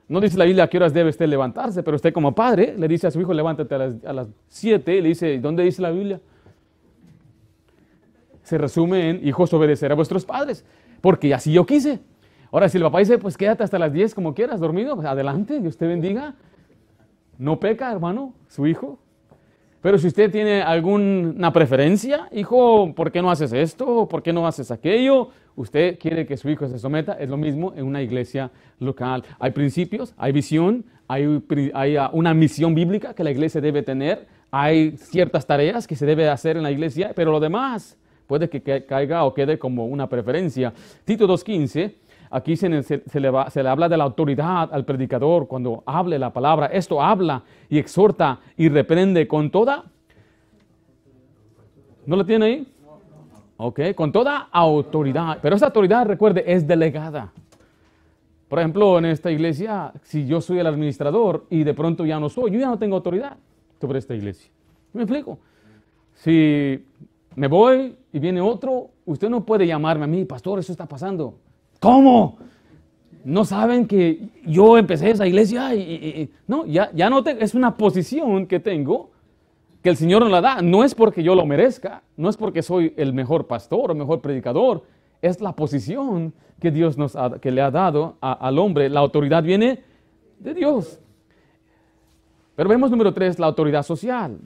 No 0.07 0.21
dice 0.21 0.39
la 0.39 0.45
Biblia 0.45 0.65
a 0.65 0.69
qué 0.69 0.77
horas 0.77 0.95
debe 0.95 1.11
usted 1.11 1.27
levantarse, 1.27 1.83
pero 1.83 1.97
usted 1.97 2.13
como 2.13 2.33
padre 2.33 2.77
le 2.79 2.87
dice 2.87 3.09
a 3.09 3.11
su 3.11 3.21
hijo, 3.21 3.35
levántate 3.35 3.75
a 3.75 4.13
las, 4.13 4.29
7, 4.47 4.97
y 4.97 5.01
le 5.01 5.09
dice, 5.09 5.41
¿dónde 5.41 5.65
dice 5.65 5.83
la 5.83 5.91
Biblia? 5.91 6.21
Se 8.45 8.57
resume 8.57 9.11
en, 9.11 9.27
hijos, 9.27 9.53
obedecer 9.53 9.91
a 9.91 9.97
vuestros 9.97 10.25
padres, 10.25 10.65
porque 11.01 11.35
así 11.35 11.53
yo 11.53 11.67
quise. 11.67 11.99
Ahora, 12.51 12.69
si 12.69 12.79
el 12.79 12.85
papá 12.85 13.01
dice, 13.01 13.19
pues 13.19 13.37
quédate 13.37 13.63
hasta 13.63 13.79
las 13.79 13.93
10 13.93 14.15
como 14.15 14.35
quieras, 14.35 14.61
dormido, 14.61 14.95
pues 14.95 15.07
adelante, 15.07 15.61
Dios 15.61 15.77
te 15.77 15.87
bendiga. 15.87 16.35
No 17.37 17.61
peca, 17.61 17.93
hermano, 17.93 18.35
su 18.49 18.67
hijo. 18.67 18.99
Pero 19.81 19.97
si 19.97 20.09
usted 20.09 20.31
tiene 20.31 20.61
alguna 20.61 21.53
preferencia, 21.53 22.29
hijo, 22.33 22.93
¿por 22.95 23.13
qué 23.13 23.23
no 23.23 23.31
haces 23.31 23.53
esto? 23.53 24.09
¿Por 24.09 24.23
qué 24.23 24.33
no 24.33 24.47
haces 24.47 24.73
aquello? 24.73 25.29
Usted 25.55 25.99
quiere 25.99 26.27
que 26.27 26.37
su 26.37 26.49
hijo 26.49 26.67
se 26.69 26.79
someta, 26.79 27.13
es 27.13 27.29
lo 27.29 27.37
mismo 27.37 27.73
en 27.77 27.85
una 27.85 28.03
iglesia 28.03 28.51
local. 28.81 29.23
Hay 29.39 29.53
principios, 29.53 30.15
hay 30.17 30.33
visión, 30.33 30.85
hay, 31.07 31.43
hay 31.75 31.97
ah, 31.97 32.11
una 32.13 32.35
misión 32.35 32.75
bíblica 32.75 33.15
que 33.15 33.23
la 33.23 33.31
iglesia 33.31 33.61
debe 33.61 33.83
tener, 33.83 34.27
hay 34.51 34.97
ciertas 34.97 35.47
tareas 35.47 35.87
que 35.87 35.95
se 35.95 36.07
debe 36.07 36.29
hacer 36.29 36.57
en 36.57 36.65
la 36.65 36.73
iglesia, 36.73 37.13
pero 37.15 37.31
lo 37.31 37.39
demás 37.39 37.97
puede 38.27 38.49
que 38.49 38.85
caiga 38.85 39.25
o 39.25 39.33
quede 39.33 39.59
como 39.59 39.87
una 39.87 40.09
preferencia. 40.09 40.73
Tito 41.05 41.27
2.15, 41.29 41.95
aquí 42.31 42.57
se, 42.57 42.69
le 42.69 43.69
habla 43.69 43.89
de 43.89 43.97
la 43.97 44.05
autoridad 44.05 44.69
al 44.73 44.85
predicador 44.85 45.47
cuando 45.47 45.83
hable 45.87 46.19
la 46.19 46.33
palabra. 46.33 46.67
Esto 46.67 47.03
habla 47.03 47.43
y 47.69 47.79
exhorta 47.79 48.41
y 48.57 48.69
reprende 48.69 49.27
con 49.27 49.51
toda... 49.51 49.85
¿No 52.07 52.17
lo 52.17 52.25
tiene 52.25 52.45
ahí? 52.47 52.67
¿ok? 53.59 53.81
Con 53.95 54.11
toda 54.11 54.49
autoridad. 54.51 55.39
Pero 55.43 55.57
esa 55.57 55.67
autoridad, 55.67 56.07
recuerde, 56.07 56.43
es 56.47 56.67
delegada. 56.67 57.33
Por 58.49 58.59
ejemplo, 58.61 58.97
en 58.99 59.05
esta 59.05 59.31
iglesia, 59.31 59.93
si 60.03 60.27
yo 60.27 60.41
soy 60.41 60.59
el 60.59 60.67
administrador 60.67 61.45
y 61.51 61.65
de 61.65 61.75
pronto 61.75 62.07
ya 62.07 62.19
no 62.19 62.31
soy, 62.31 62.53
yo 62.53 62.59
ya 62.59 62.69
no 62.69 62.79
tengo 62.79 62.97
autoridad 62.97 63.37
sobre 63.79 63.99
esta 63.99 64.15
iglesia. 64.15 64.51
¿Me 64.95 65.03
explico? 65.03 65.39
Si 66.15 66.83
me 67.37 67.47
voy 67.47 67.95
y 68.11 68.19
viene 68.19 68.41
otro, 68.41 68.91
usted 69.05 69.29
no 69.29 69.45
puede 69.45 69.67
llamarme 69.67 70.05
a 70.05 70.09
mí, 70.09 70.25
pastor, 70.25 70.59
eso 70.59 70.73
está 70.73 70.87
pasando. 70.87 71.35
¿Cómo? 71.81 72.39
No 73.25 73.45
saben 73.45 73.87
que 73.87 74.29
yo 74.45 74.79
empecé 74.79 75.11
esa 75.11 75.27
iglesia 75.27 75.75
y, 75.75 76.31
no, 76.47 76.67
ya, 76.67 76.91
ya 76.95 77.11
no 77.11 77.23
tengo, 77.23 77.41
es 77.41 77.55
una 77.55 77.77
posición 77.77 78.47
que 78.47 78.61
tengo 78.61 79.11
que 79.83 79.91
el 79.91 79.97
Señor 79.97 80.23
nos 80.23 80.31
la 80.31 80.41
da. 80.41 80.63
No 80.63 80.83
es 80.83 80.95
porque 80.95 81.23
yo 81.23 81.35
lo 81.35 81.47
merezca, 81.47 82.03
no 82.17 82.29
es 82.29 82.37
porque 82.37 82.63
soy 82.63 82.95
el 82.97 83.13
mejor 83.13 83.47
pastor 83.47 83.91
o 83.91 83.95
mejor 83.95 84.21
predicador, 84.21 84.85
es 85.23 85.41
la 85.41 85.53
posición 85.55 86.33
que 86.61 86.71
Dios 86.71 86.97
nos 86.99 87.17
que 87.41 87.51
le 87.51 87.61
ha 87.61 87.71
dado 87.71 88.17
al 88.21 88.59
hombre. 88.59 88.89
La 88.89 89.01
autoridad 89.01 89.43
viene 89.43 89.83
de 90.39 90.55
Dios. 90.55 91.01
Pero 92.57 92.69
vemos 92.69 92.91
número 92.91 93.15
tres, 93.15 93.39
la 93.39 93.47
autoridad 93.47 93.85
social. 93.85 94.39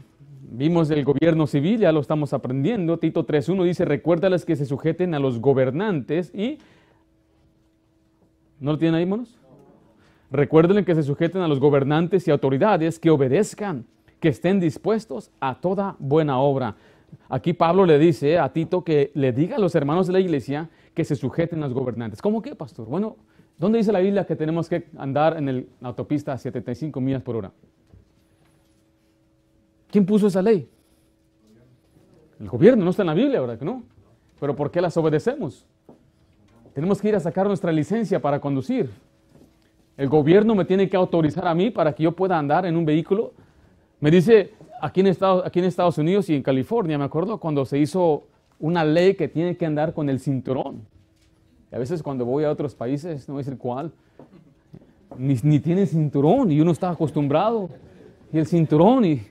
Vimos 0.55 0.91
el 0.91 1.03
gobierno 1.03 1.47
civil, 1.47 1.81
ya 1.81 1.93
lo 1.93 2.01
estamos 2.01 2.35
aprendiendo. 2.35 2.99
Tito 2.99 3.27
3.1 3.27 3.65
dice, 3.65 3.87
recuérdales 3.87 4.45
que 4.45 4.57
se 4.57 4.67
sujeten 4.67 5.15
a 5.15 5.19
los 5.19 5.41
gobernantes 5.41 6.35
y... 6.35 6.59
¿No 8.63 8.71
lo 8.71 8.79
tienen 8.79 8.95
ahí, 8.95 9.05
monos? 9.05 9.37
Recuerden 10.31 10.85
que 10.85 10.95
se 10.95 11.03
sujeten 11.03 11.43
a 11.43 11.49
los 11.49 11.59
gobernantes 11.59 12.29
y 12.29 12.31
autoridades, 12.31 13.01
que 13.01 13.11
obedezcan 13.11 13.87
que 14.21 14.29
estén 14.29 14.61
dispuestos 14.61 15.33
a 15.41 15.61
toda 15.61 15.97
buena 15.99 16.39
obra. 16.39 16.77
Aquí 17.29 17.55
Pablo 17.55 17.85
le 17.85 17.99
dice 17.99 18.39
a 18.39 18.53
Tito 18.53 18.85
que 18.85 19.11
le 19.15 19.33
diga 19.33 19.57
a 19.57 19.59
los 19.59 19.75
hermanos 19.75 20.07
de 20.07 20.13
la 20.13 20.21
iglesia 20.21 20.71
que 20.95 21.05
se 21.05 21.17
sujeten 21.17 21.61
a 21.65 21.67
los 21.67 21.75
gobernantes. 21.75 22.23
¿Cómo 22.23 22.41
qué, 22.41 22.55
pastor? 22.55 22.87
Bueno, 22.87 23.17
¿dónde 23.59 23.79
dice 23.79 23.91
la 23.91 23.99
Biblia 23.99 24.25
que 24.25 24.37
tenemos 24.37 24.69
que 24.69 24.87
andar 24.97 25.37
en 25.37 25.67
la 25.81 25.89
autopista 25.89 26.33
a 26.33 26.39
75 26.39 27.01
millas 27.01 27.23
por 27.23 27.35
hora? 27.35 27.51
¿Quién 29.91 30.07
puso 30.07 30.29
esa 30.29 30.41
ley? 30.41 30.69
El 32.39 32.49
gobierno, 32.49 32.85
no 32.85 32.91
está 32.91 33.03
en 33.03 33.09
la 33.09 33.15
Biblia, 33.15 33.41
¿verdad 33.41 33.59
que 33.59 33.65
no? 33.65 33.83
Pero 34.39 34.55
¿por 34.55 34.71
qué 34.71 34.81
las 34.81 34.97
obedecemos? 34.97 35.67
Tenemos 36.75 37.01
que 37.01 37.09
ir 37.09 37.17
a 37.17 37.21
sacar 37.21 37.47
nuestra 37.47 37.73
licencia 37.73 38.21
para 38.21 38.41
conducir. 38.41 38.91
El 39.97 40.09
gobierno 40.09 40.55
me 40.55 40.65
tiene 40.65 40.89
que 40.89 40.97
autorizar 40.97 41.47
a 41.47 41.55
mí 41.55 41.71
para 41.71 41.95
que 41.95 42.03
yo 42.03 42.13
pueda 42.13 42.39
andar 42.39 42.65
en 42.67 42.77
un 42.77 42.85
vehículo 42.85 43.33
me 44.03 44.11
dice, 44.11 44.51
aquí 44.81 44.99
en, 44.99 45.07
Estados, 45.07 45.47
aquí 45.47 45.61
en 45.61 45.65
Estados 45.65 45.97
Unidos 45.97 46.29
y 46.29 46.35
en 46.35 46.43
California, 46.43 46.99
me 46.99 47.05
acuerdo 47.05 47.39
cuando 47.39 47.65
se 47.65 47.79
hizo 47.79 48.25
una 48.59 48.85
ley 48.85 49.15
que 49.15 49.29
tiene 49.29 49.57
que 49.57 49.65
andar 49.65 49.95
con 49.95 50.09
el 50.09 50.19
cinturón. 50.19 50.83
Y 51.71 51.77
a 51.77 51.79
veces 51.79 52.03
cuando 52.03 52.25
voy 52.25 52.43
a 52.43 52.51
otros 52.51 52.75
países, 52.75 53.29
no 53.29 53.35
voy 53.35 53.43
a 53.43 53.45
decir 53.45 53.59
cuál, 53.59 53.93
ni, 55.17 55.37
ni 55.45 55.61
tienen 55.61 55.87
cinturón 55.87 56.51
y 56.51 56.61
uno 56.61 56.73
está 56.73 56.91
acostumbrado. 56.91 57.69
Y 58.33 58.39
el 58.39 58.47
cinturón, 58.49 59.05
y, 59.05 59.23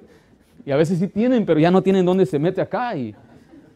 y, 0.65 0.71
a 0.71 0.77
veces 0.77 0.99
sí 0.99 1.09
tienen, 1.09 1.45
pero 1.45 1.59
ya 1.59 1.69
no 1.69 1.81
tienen 1.83 2.05
dónde 2.05 2.25
se 2.25 2.39
mete 2.39 2.61
acá. 2.61 2.95
Y, 2.95 3.13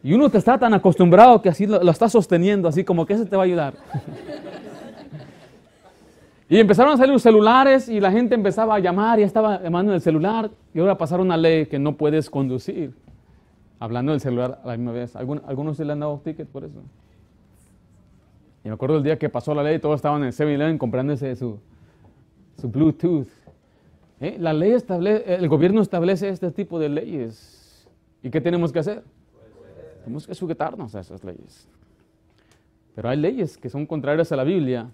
y 0.06 0.14
uno 0.14 0.26
está 0.26 0.56
tan 0.56 0.72
acostumbrado 0.72 1.42
que 1.42 1.48
así 1.48 1.66
lo, 1.66 1.82
lo 1.82 1.90
está 1.90 2.08
sosteniendo, 2.08 2.68
así 2.68 2.84
como 2.84 3.04
que 3.04 3.14
eso 3.14 3.26
te 3.26 3.34
va 3.34 3.42
a 3.42 3.46
ayudar. 3.46 3.74
Y 6.48 6.60
empezaron 6.60 6.92
a 6.92 6.96
salir 6.96 7.12
los 7.12 7.22
celulares 7.22 7.88
y 7.88 7.98
la 7.98 8.12
gente 8.12 8.36
empezaba 8.36 8.76
a 8.76 8.78
llamar, 8.78 9.18
y 9.18 9.24
estaba 9.24 9.60
llamando 9.60 9.90
en 9.90 9.96
el 9.96 10.00
celular 10.00 10.48
y 10.72 10.78
ahora 10.78 10.96
pasaron 10.96 11.26
una 11.26 11.36
ley 11.36 11.66
que 11.66 11.80
no 11.80 11.96
puedes 11.96 12.30
conducir. 12.30 12.94
Hablando 13.80 14.12
del 14.12 14.20
celular 14.20 14.60
a 14.62 14.68
la 14.68 14.76
misma 14.76 14.92
vez. 14.92 15.16
¿Algunos 15.16 15.76
se 15.76 15.84
le 15.84 15.92
han 15.92 15.98
dado 15.98 16.20
ticket 16.22 16.46
por 16.46 16.62
eso? 16.62 16.80
Y 18.62 18.68
me 18.68 18.74
acuerdo 18.74 18.98
el 18.98 19.02
día 19.02 19.18
que 19.18 19.28
pasó 19.28 19.56
la 19.56 19.64
ley, 19.64 19.80
todos 19.80 19.96
estaban 19.96 20.20
en 20.20 20.28
el 20.28 20.32
7-Eleven 20.32 20.78
comprándose 20.78 21.34
su, 21.34 21.58
su 22.60 22.68
Bluetooth. 22.68 23.26
¿Eh? 24.20 24.36
La 24.38 24.52
ley 24.52 24.70
establece, 24.70 25.34
el 25.34 25.48
gobierno 25.48 25.82
establece 25.82 26.28
este 26.28 26.52
tipo 26.52 26.78
de 26.78 26.90
leyes. 26.90 27.88
¿Y 28.22 28.30
qué 28.30 28.40
tenemos 28.40 28.72
que 28.72 28.78
hacer? 28.78 29.02
Tenemos 30.06 30.24
que 30.24 30.36
sujetarnos 30.36 30.94
a 30.94 31.00
esas 31.00 31.24
leyes. 31.24 31.66
Pero 32.94 33.08
hay 33.08 33.16
leyes 33.16 33.58
que 33.58 33.68
son 33.68 33.84
contrarias 33.86 34.30
a 34.30 34.36
la 34.36 34.44
Biblia 34.44 34.88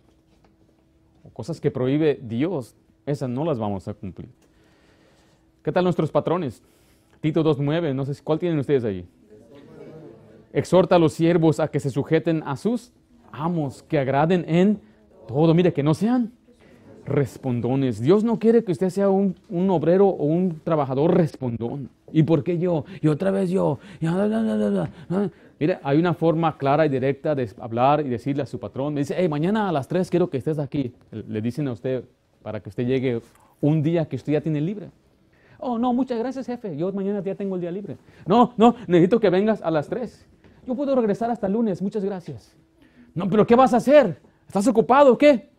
o 1.23 1.29
cosas 1.29 1.61
que 1.61 1.71
prohíbe 1.71 2.19
Dios, 2.23 2.75
esas 3.05 3.29
no 3.29 3.45
las 3.45 3.59
vamos 3.59 3.87
a 3.89 3.93
cumplir. 3.93 4.31
¿Qué 5.63 5.71
tal 5.71 5.85
nuestros 5.85 6.11
patrones? 6.11 6.63
Tito 7.21 7.45
2.9, 7.45 7.95
no 7.95 8.07
sé 8.07 8.23
cuál 8.25 8.39
tienen 8.39 8.59
ustedes 8.59 8.85
ahí. 8.85 9.07
Exhorta 10.51 10.97
a 10.97 10.99
los 10.99 11.13
siervos 11.13 11.61
a 11.61 11.69
que 11.69 11.79
se 11.79 11.91
sujeten 11.91 12.43
a 12.47 12.57
sus 12.57 12.91
amos, 13.33 13.83
que 13.83 13.99
agraden 13.99 14.47
en 14.49 14.81
todo. 15.29 15.53
Mire, 15.53 15.75
que 15.75 15.83
no 15.83 15.93
sean 15.93 16.33
respondones. 17.05 18.01
Dios 18.01 18.25
no 18.25 18.39
quiere 18.39 18.65
que 18.65 18.73
usted 18.73 18.89
sea 18.89 19.11
un, 19.11 19.37
obrero 19.51 20.07
o 20.09 20.25
un 20.25 20.59
trabajador 20.65 21.15
respondón. 21.15 21.91
¿Y 22.13 22.23
por 22.23 22.45
qué 22.45 22.59
yo? 22.59 22.85
Y 23.01 23.09
otra 23.09 23.31
vez 23.31 23.51
yo. 23.51 23.79
Mire, 25.59 25.79
hay 25.83 25.99
una 25.99 26.15
forma 26.15 26.57
clara 26.59 26.87
y 26.87 26.89
directa 26.89 27.35
de 27.35 27.51
hablar 27.61 28.05
y 28.05 28.09
decirle 28.09 28.43
a 28.43 28.47
su 28.47 28.59
patrón. 28.59 28.95
Me 28.95 29.01
dice, 29.01 29.15
hey, 29.17 29.29
mañana 29.29 29.69
a 29.69 29.73
las 29.73 29.89
3 29.89 30.11
quiero 30.11 30.29
que 30.29 30.39
estés 30.39 30.59
aquí. 30.59 30.95
Le 31.11 31.41
dicen 31.41 31.69
a 31.69 31.73
usted 31.73 32.05
para 32.43 32.61
que 32.61 32.69
usted 32.69 32.87
llegue 32.87 33.21
un 33.61 33.83
día 33.83 34.07
que 34.07 34.17
usted 34.17 34.33
ya 34.33 34.41
tiene 34.41 34.61
libre. 34.61 34.91
Oh, 35.59 35.79
no, 35.79 35.93
muchas 35.93 36.19
gracias, 36.19 36.47
jefe. 36.47 36.77
Yo 36.77 36.93
mañana 36.93 37.23
ya 37.23 37.37
tengo 37.37 37.55
el 37.55 37.61
día 37.61 37.71
libre. 37.71 37.97
No, 38.27 38.53
no, 38.57 38.75
necesito 38.89 39.21
que 39.21 39.31
vengas 39.31 39.63
a 39.63 39.71
las 39.71 39.89
3. 39.89 40.27
Yo 40.67 40.75
puedo 40.75 40.95
regresar 40.97 41.31
hasta 41.31 41.47
el 41.47 41.53
lunes, 41.53 41.81
muchas 41.81 42.05
gracias. 42.05 42.57
No, 43.15 43.29
pero 43.29 43.47
¿qué 43.47 43.55
vas 43.55 43.73
a 43.73 43.77
hacer? 43.77 44.21
¿Estás 44.47 44.67
ocupado 44.67 45.13
o 45.13 45.19
qué? 45.19 45.51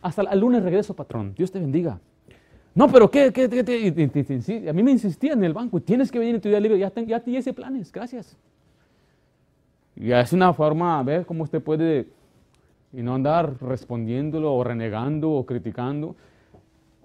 Hasta 0.00 0.22
el 0.22 0.40
lunes 0.40 0.62
regreso, 0.62 0.94
patrón. 0.94 1.34
Dios 1.36 1.52
te 1.52 1.60
bendiga. 1.60 2.00
No, 2.74 2.88
pero 2.88 3.10
¿qué? 3.10 3.32
qué, 3.32 3.48
qué, 3.48 4.68
a 4.68 4.72
mí 4.72 4.82
me 4.82 4.92
insistía 4.92 5.32
en 5.32 5.42
el 5.42 5.52
banco. 5.52 5.80
Tienes 5.80 6.10
que 6.10 6.18
venir 6.18 6.36
en 6.36 6.40
tu 6.40 6.48
día 6.48 6.60
libre. 6.60 6.78
Ya, 6.78 6.90
te, 6.90 7.52
planes. 7.52 7.90
Gracias. 7.90 8.36
Y 9.96 10.12
es 10.12 10.32
una 10.32 10.52
forma, 10.52 11.02
ver 11.02 11.26
cómo 11.26 11.42
usted 11.44 11.60
puede, 11.60 12.06
y 12.92 13.02
no 13.02 13.14
andar 13.14 13.60
respondiéndolo 13.60 14.54
o 14.54 14.64
renegando 14.64 15.30
o 15.30 15.44
criticando. 15.44 16.14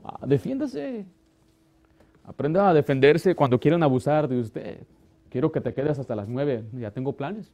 Ah, 0.03 0.25
defiéndase. 0.25 1.05
Aprenda 2.23 2.69
a 2.69 2.73
defenderse 2.73 3.35
cuando 3.35 3.59
quieran 3.59 3.83
abusar 3.83 4.27
de 4.27 4.39
usted. 4.39 4.79
Quiero 5.29 5.51
que 5.51 5.61
te 5.61 5.73
quedes 5.73 5.99
hasta 5.99 6.15
las 6.15 6.27
nueve. 6.27 6.63
Ya 6.73 6.91
tengo 6.91 7.13
planes. 7.13 7.51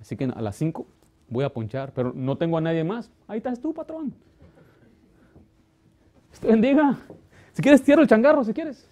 Así 0.00 0.16
que 0.16 0.24
a 0.24 0.40
las 0.40 0.56
cinco 0.56 0.86
voy 1.28 1.44
a 1.44 1.48
ponchar, 1.48 1.92
pero 1.92 2.12
no 2.14 2.36
tengo 2.36 2.58
a 2.58 2.60
nadie 2.60 2.84
más. 2.84 3.10
Ahí 3.26 3.38
estás 3.38 3.60
tú, 3.60 3.74
patrón. 3.74 4.14
Usted 6.32 6.48
bendiga. 6.48 6.98
Si 7.52 7.62
quieres, 7.62 7.82
cierro 7.82 8.02
el 8.02 8.08
changarro, 8.08 8.44
si 8.44 8.52
quieres. 8.52 8.88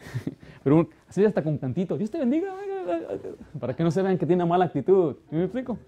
Pero 0.64 0.88
así 1.08 1.24
hasta 1.24 1.42
con 1.42 1.58
cantito. 1.58 1.96
Dios 1.96 2.10
te 2.10 2.18
bendiga. 2.18 2.54
Para 3.58 3.74
que 3.74 3.82
no 3.82 3.90
se 3.90 4.02
vean 4.02 4.18
que 4.18 4.26
tiene 4.26 4.44
mala 4.44 4.66
actitud. 4.66 5.16
¿Me 5.30 5.44
explico? 5.44 5.78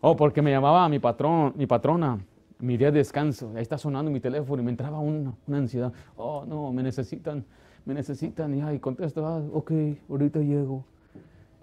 Oh, 0.00 0.14
porque 0.16 0.42
me 0.42 0.50
llamaba 0.50 0.86
mi 0.88 0.98
patrón, 0.98 1.54
mi 1.56 1.66
patrona, 1.66 2.18
mi 2.58 2.76
día 2.76 2.90
de 2.90 2.98
descanso. 2.98 3.52
Ahí 3.54 3.62
está 3.62 3.78
sonando 3.78 4.10
mi 4.10 4.20
teléfono 4.20 4.60
y 4.60 4.64
me 4.64 4.70
entraba 4.70 4.98
una, 4.98 5.34
ansiedad. 5.50 5.92
Oh, 6.16 6.44
no, 6.46 6.72
me 6.72 6.82
necesitan, 6.82 7.42
me 7.86 7.94
necesitan. 7.94 8.54
Y 8.54 8.60
ahí 8.60 8.78
contesto, 8.78 9.26
ah, 9.26 9.42
ok, 9.52 9.72
ahorita 10.10 10.40
llego. 10.40 10.84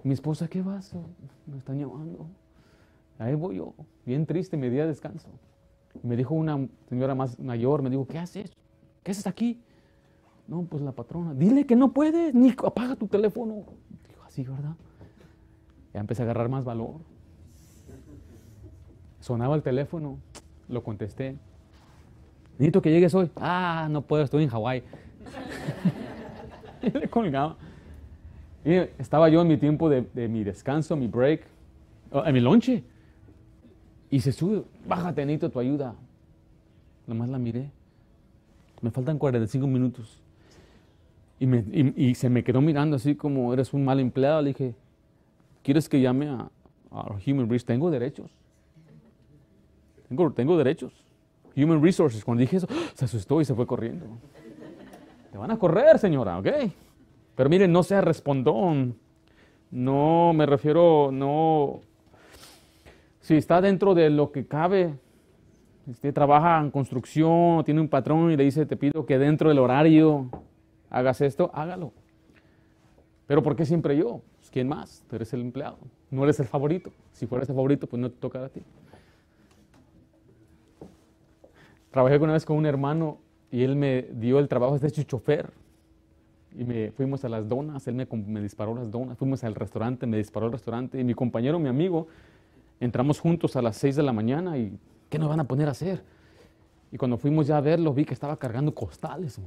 Mi 0.04 0.14
esposa, 0.14 0.48
¿qué 0.48 0.64
vas? 0.64 0.96
Me 1.46 1.60
están 1.60 1.78
llamando. 1.78 2.26
Ahí 3.20 3.36
voy 3.36 3.58
yo, 3.58 3.76
bien 4.08 4.26
triste, 4.26 4.58
mi 4.58 4.70
día 4.70 4.84
de 4.84 4.88
descanso. 4.88 5.30
Me 6.04 6.16
dijo 6.16 6.34
una 6.34 6.68
señora 6.90 7.16
más 7.16 7.40
mayor, 7.40 7.82
me 7.82 7.90
dijo, 7.90 8.08
¿qué 8.08 8.20
haces? 8.20 8.52
¿Qué 9.04 9.12
haces 9.12 9.28
aquí? 9.28 9.62
No, 10.48 10.64
pues 10.64 10.82
la 10.84 10.92
patrona, 10.92 11.34
dile 11.34 11.66
que 11.66 11.76
no 11.76 11.92
puedes, 11.92 12.34
ni 12.34 12.50
apaga 12.50 12.96
tu 12.96 13.08
teléfono. 13.08 13.64
Dijo, 14.08 14.24
así, 14.26 14.44
¿verdad? 14.44 14.76
Ya 15.94 16.00
empecé 16.00 16.22
a 16.22 16.26
agarrar 16.26 16.50
más 16.50 16.66
valor. 16.66 16.96
Sonaba 19.20 19.56
el 19.56 19.62
teléfono, 19.62 20.18
lo 20.68 20.84
contesté. 20.84 21.38
Necesito 22.54 22.82
que 22.82 22.92
llegues 22.92 23.14
hoy. 23.14 23.30
Ah, 23.36 23.88
no 23.90 24.02
puedo, 24.02 24.24
estoy 24.24 24.44
en 24.44 24.50
Hawái. 24.50 24.84
le 26.82 27.10
colgaba. 27.10 27.58
Y 28.64 28.74
estaba 29.00 29.30
yo 29.30 29.42
en 29.42 29.48
mi 29.48 29.58
tiempo 29.58 29.90
de, 29.90 30.28
mi 30.28 30.44
descanso, 30.44 30.96
mi 30.96 31.08
break, 31.08 31.46
en 32.12 32.34
mi 32.34 32.40
lonche. 32.40 32.84
Y 34.12 34.20
se 34.20 34.34
sube, 34.34 34.64
bájate, 34.86 35.26
necesito 35.26 35.50
tu 35.50 35.60
ayuda. 35.60 35.96
Nomás 37.08 37.30
la 37.30 37.40
miré. 37.40 37.72
Me 38.82 38.92
faltan 38.92 39.18
45 39.18 39.66
minutos. 39.66 40.22
Y, 41.40 42.14
se 42.14 42.30
me 42.30 42.44
quedó 42.44 42.62
mirando 42.62 42.98
así 42.98 43.16
como 43.16 43.52
eres 43.54 43.74
un 43.74 43.84
mal 43.84 44.00
empleado. 44.00 44.42
Le 44.42 44.50
dije, 44.50 44.76
¿quieres 45.64 45.90
que 45.90 46.00
llame 46.00 46.28
a, 46.28 46.50
Human 47.26 47.50
Resources? 47.50 47.66
Tengo 47.66 47.90
derechos. 47.90 48.30
Tengo, 50.10 50.32
tengo 50.34 50.58
derechos. 50.58 50.94
Human 51.56 51.82
Resources. 51.82 52.24
Cuando 52.24 52.42
dije 52.42 52.58
eso, 52.58 52.68
se 52.94 53.06
asustó 53.06 53.40
y 53.40 53.46
se 53.46 53.56
fue 53.56 53.66
corriendo. 53.66 54.06
Te 55.32 55.38
van 55.38 55.50
a 55.52 55.58
correr, 55.58 55.98
señora, 55.98 56.38
¿ok? 56.38 56.48
Pero 57.36 57.50
miren, 57.50 57.72
no 57.72 57.82
sea 57.82 58.02
respondón. 58.02 58.98
No, 59.72 60.34
me 60.34 60.46
refiero, 60.46 61.12
no. 61.14 61.80
Si 63.22 63.36
está 63.36 63.62
dentro 63.62 63.94
de 63.94 64.10
lo 64.10 64.32
que 64.32 64.46
cabe, 64.46 64.96
usted 65.88 66.14
trabaja 66.14 66.60
en 66.60 66.72
construcción, 66.72 67.64
tiene 67.64 67.80
un 67.80 67.88
patrón 67.88 68.32
y 68.32 68.38
le 68.38 68.44
dice, 68.44 68.66
te 68.66 68.76
pido 68.76 69.06
que 69.06 69.18
dentro 69.18 69.50
del 69.50 69.60
horario 69.60 70.30
hagas 70.90 71.22
esto, 71.22 71.52
hágalo. 71.54 71.94
Pero 73.28 73.44
¿por 73.44 73.56
qué 73.56 73.66
siempre 73.66 73.96
yo? 73.96 74.22
Pues, 74.40 74.50
¿Quién 74.50 74.68
más? 74.68 75.06
Tú 75.10 75.16
eres 75.16 75.32
el 75.34 75.42
empleado, 75.42 75.78
no 76.10 76.24
eres 76.24 76.40
el 76.40 76.48
favorito. 76.48 76.92
Si 77.14 77.28
fueras 77.28 77.48
el 77.48 77.56
favorito, 77.56 77.88
pues 77.88 78.02
no 78.02 78.10
te 78.10 78.18
toca 78.18 78.44
a 78.44 78.50
ti. 78.50 78.62
Trabajé 81.92 82.18
una 82.18 82.34
vez 82.34 82.46
con 82.46 82.58
un 82.58 82.66
hermano 82.66 83.20
y 83.52 83.64
él 83.64 83.76
me 83.76 84.04
dio 84.14 84.40
el 84.40 84.48
trabajo 84.48 84.80
de 84.80 84.88
hecho 84.88 85.04
chofer. 85.04 85.52
Y 86.58 86.64
me 86.64 86.92
fuimos 86.92 87.24
a 87.24 87.30
las 87.30 87.48
donas, 87.48 87.88
él 87.88 87.96
me, 87.96 88.42
disparó 88.42 88.76
las 88.76 88.92
donas, 88.92 89.18
fuimos 89.18 89.44
al 89.44 89.56
restaurante, 89.56 90.06
me 90.06 90.18
disparó 90.18 90.48
el 90.48 90.52
restaurante 90.52 91.00
y 91.00 91.04
mi 91.04 91.14
compañero, 91.14 91.60
mi 91.60 91.70
amigo, 91.70 92.08
entramos 92.82 93.20
juntos 93.20 93.56
a 93.56 93.62
las 93.62 93.78
6 93.78 93.96
de 93.96 94.04
la 94.04 94.12
mañana 94.12 94.58
y 94.58 94.78
¿qué 95.10 95.18
nos 95.18 95.30
van 95.30 95.40
a 95.40 95.46
poner 95.46 95.68
a 95.68 95.72
hacer? 95.72 96.04
Y 96.92 96.98
cuando 96.98 97.18
fuimos 97.18 97.48
ya 97.48 97.58
a 97.58 97.62
verlo 97.62 97.94
vi 97.94 98.04
que 98.04 98.14
estaba 98.14 98.36
cargando 98.36 98.74
costales, 98.74 99.40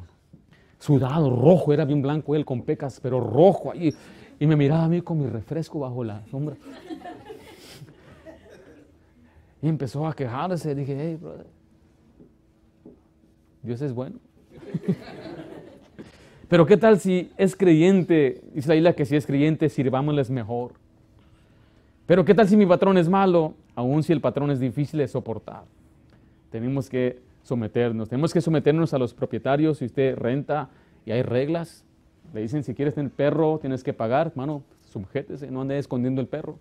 sudado, 0.78 1.28
rojo, 1.28 1.72
era 1.72 1.84
bien 1.84 2.00
blanco 2.00 2.34
él 2.34 2.44
con 2.44 2.62
pecas, 2.62 3.00
pero 3.00 3.20
rojo 3.20 3.72
ahí. 3.72 3.92
Y 4.38 4.46
me 4.46 4.56
miraba 4.56 4.84
a 4.84 4.88
mí 4.88 5.02
con 5.02 5.18
mi 5.18 5.26
refresco 5.26 5.80
bajo 5.80 6.04
la 6.04 6.24
sombra. 6.26 6.56
Y 9.62 9.68
empezó 9.68 10.06
a 10.06 10.14
quejarse, 10.14 10.74
dije, 10.74 10.96
hey, 10.98 11.18
brother, 11.20 11.46
Dios 13.62 13.80
es 13.80 13.94
bueno. 13.94 14.18
Pero 16.48 16.66
¿qué 16.66 16.76
tal 16.76 17.00
si 17.00 17.32
es 17.38 17.56
creyente? 17.56 18.42
Isla 18.54 18.92
que 18.92 19.06
si 19.06 19.16
es 19.16 19.26
creyente, 19.26 19.70
sirvámosles 19.70 20.30
mejor. 20.30 20.74
Pero 22.06 22.24
¿qué 22.24 22.34
tal 22.34 22.48
si 22.48 22.56
mi 22.56 22.66
patrón 22.66 22.98
es 22.98 23.08
malo? 23.08 23.54
Aún 23.74 24.02
si 24.02 24.12
el 24.12 24.20
patrón 24.20 24.50
es 24.50 24.60
difícil 24.60 24.98
de 24.98 25.08
soportar. 25.08 25.64
Tenemos 26.50 26.88
que 26.88 27.18
someternos. 27.42 28.08
Tenemos 28.08 28.32
que 28.32 28.40
someternos 28.40 28.92
a 28.92 28.98
los 28.98 29.14
propietarios. 29.14 29.78
Si 29.78 29.86
usted 29.86 30.16
renta 30.16 30.68
y 31.06 31.12
hay 31.12 31.22
reglas, 31.22 31.84
le 32.32 32.42
dicen 32.42 32.62
si 32.62 32.74
quieres 32.74 32.94
tener 32.94 33.10
perro, 33.10 33.58
tienes 33.58 33.82
que 33.82 33.92
pagar. 33.92 34.28
Hermano, 34.28 34.62
sujétese, 34.82 35.50
no 35.50 35.62
ande 35.62 35.78
escondiendo 35.78 36.20
el 36.20 36.26
perro. 36.26 36.58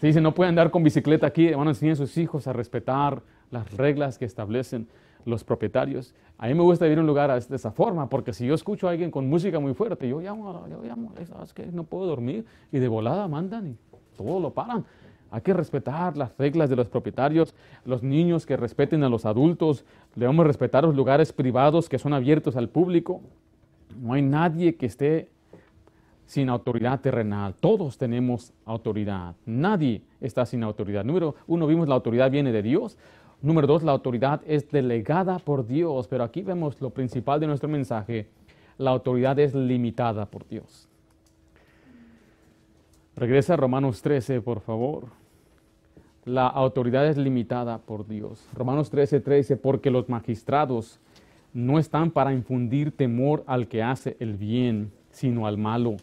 Se 0.00 0.06
dice, 0.06 0.20
no 0.20 0.34
puede 0.34 0.50
andar 0.50 0.70
con 0.70 0.82
bicicleta 0.82 1.26
aquí, 1.26 1.50
van 1.52 1.68
a 1.68 1.70
enseñar 1.70 1.94
a 1.94 1.96
sus 1.96 2.18
hijos 2.18 2.46
a 2.46 2.52
respetar 2.52 3.22
las 3.50 3.72
reglas 3.72 4.18
que 4.18 4.26
establecen 4.26 4.86
los 5.26 5.44
propietarios. 5.44 6.14
A 6.38 6.46
mí 6.46 6.54
me 6.54 6.62
gusta 6.62 6.86
vivir 6.86 6.98
en 6.98 7.00
un 7.00 7.06
lugar 7.06 7.30
de 7.30 7.56
esa 7.56 7.70
forma, 7.70 8.08
porque 8.08 8.32
si 8.32 8.46
yo 8.46 8.54
escucho 8.54 8.88
a 8.88 8.92
alguien 8.92 9.10
con 9.10 9.28
música 9.28 9.60
muy 9.60 9.74
fuerte, 9.74 10.08
yo 10.08 10.20
llamo, 10.20 10.66
yo 10.70 10.82
llamo, 10.82 11.12
¿sabes 11.28 11.52
qué? 11.52 11.66
No 11.66 11.84
puedo 11.84 12.06
dormir, 12.06 12.46
y 12.72 12.78
de 12.78 12.88
volada 12.88 13.28
mandan 13.28 13.66
y 13.66 13.76
todo 14.16 14.40
lo 14.40 14.54
paran. 14.54 14.84
Hay 15.30 15.40
que 15.40 15.52
respetar 15.52 16.16
las 16.16 16.36
reglas 16.38 16.70
de 16.70 16.76
los 16.76 16.88
propietarios, 16.88 17.54
los 17.84 18.02
niños 18.02 18.46
que 18.46 18.56
respeten 18.56 19.02
a 19.02 19.08
los 19.08 19.26
adultos, 19.26 19.84
debemos 20.14 20.46
respetar 20.46 20.84
los 20.84 20.94
lugares 20.94 21.32
privados 21.32 21.88
que 21.88 21.98
son 21.98 22.14
abiertos 22.14 22.56
al 22.56 22.68
público. 22.68 23.20
No 24.00 24.12
hay 24.12 24.22
nadie 24.22 24.76
que 24.76 24.86
esté 24.86 25.28
sin 26.26 26.48
autoridad 26.48 27.00
terrenal. 27.00 27.54
Todos 27.54 27.98
tenemos 27.98 28.52
autoridad. 28.64 29.34
Nadie 29.46 30.02
está 30.20 30.46
sin 30.46 30.62
autoridad. 30.62 31.04
Número 31.04 31.34
uno, 31.46 31.66
vimos 31.66 31.88
la 31.88 31.94
autoridad 31.94 32.30
viene 32.30 32.52
de 32.52 32.62
Dios. 32.62 32.96
Número 33.42 33.66
dos, 33.66 33.82
la 33.82 33.92
autoridad 33.92 34.40
es 34.46 34.70
delegada 34.70 35.38
por 35.38 35.66
Dios, 35.66 36.08
pero 36.08 36.24
aquí 36.24 36.42
vemos 36.42 36.80
lo 36.80 36.90
principal 36.90 37.38
de 37.38 37.46
nuestro 37.46 37.68
mensaje, 37.68 38.28
la 38.78 38.90
autoridad 38.90 39.38
es 39.38 39.54
limitada 39.54 40.26
por 40.26 40.48
Dios. 40.48 40.88
Regresa 43.14 43.54
a 43.54 43.56
Romanos 43.56 44.02
13, 44.02 44.40
por 44.40 44.60
favor. 44.60 45.06
La 46.24 46.46
autoridad 46.46 47.06
es 47.06 47.16
limitada 47.16 47.78
por 47.78 48.06
Dios. 48.06 48.46
Romanos 48.52 48.90
13, 48.90 49.20
13, 49.20 49.56
porque 49.56 49.90
los 49.90 50.08
magistrados 50.08 50.98
no 51.54 51.78
están 51.78 52.10
para 52.10 52.32
infundir 52.32 52.90
temor 52.90 53.44
al 53.46 53.68
que 53.68 53.82
hace 53.82 54.16
el 54.18 54.36
bien, 54.36 54.92
sino 55.10 55.46
al 55.46 55.56
malo. 55.56 55.96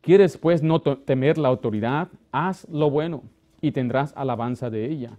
¿Quieres 0.00 0.36
pues 0.36 0.62
no 0.62 0.80
temer 0.80 1.38
la 1.38 1.48
autoridad? 1.48 2.08
Haz 2.32 2.68
lo 2.68 2.90
bueno 2.90 3.22
y 3.60 3.72
tendrás 3.72 4.12
alabanza 4.16 4.68
de 4.68 4.90
ella 4.90 5.16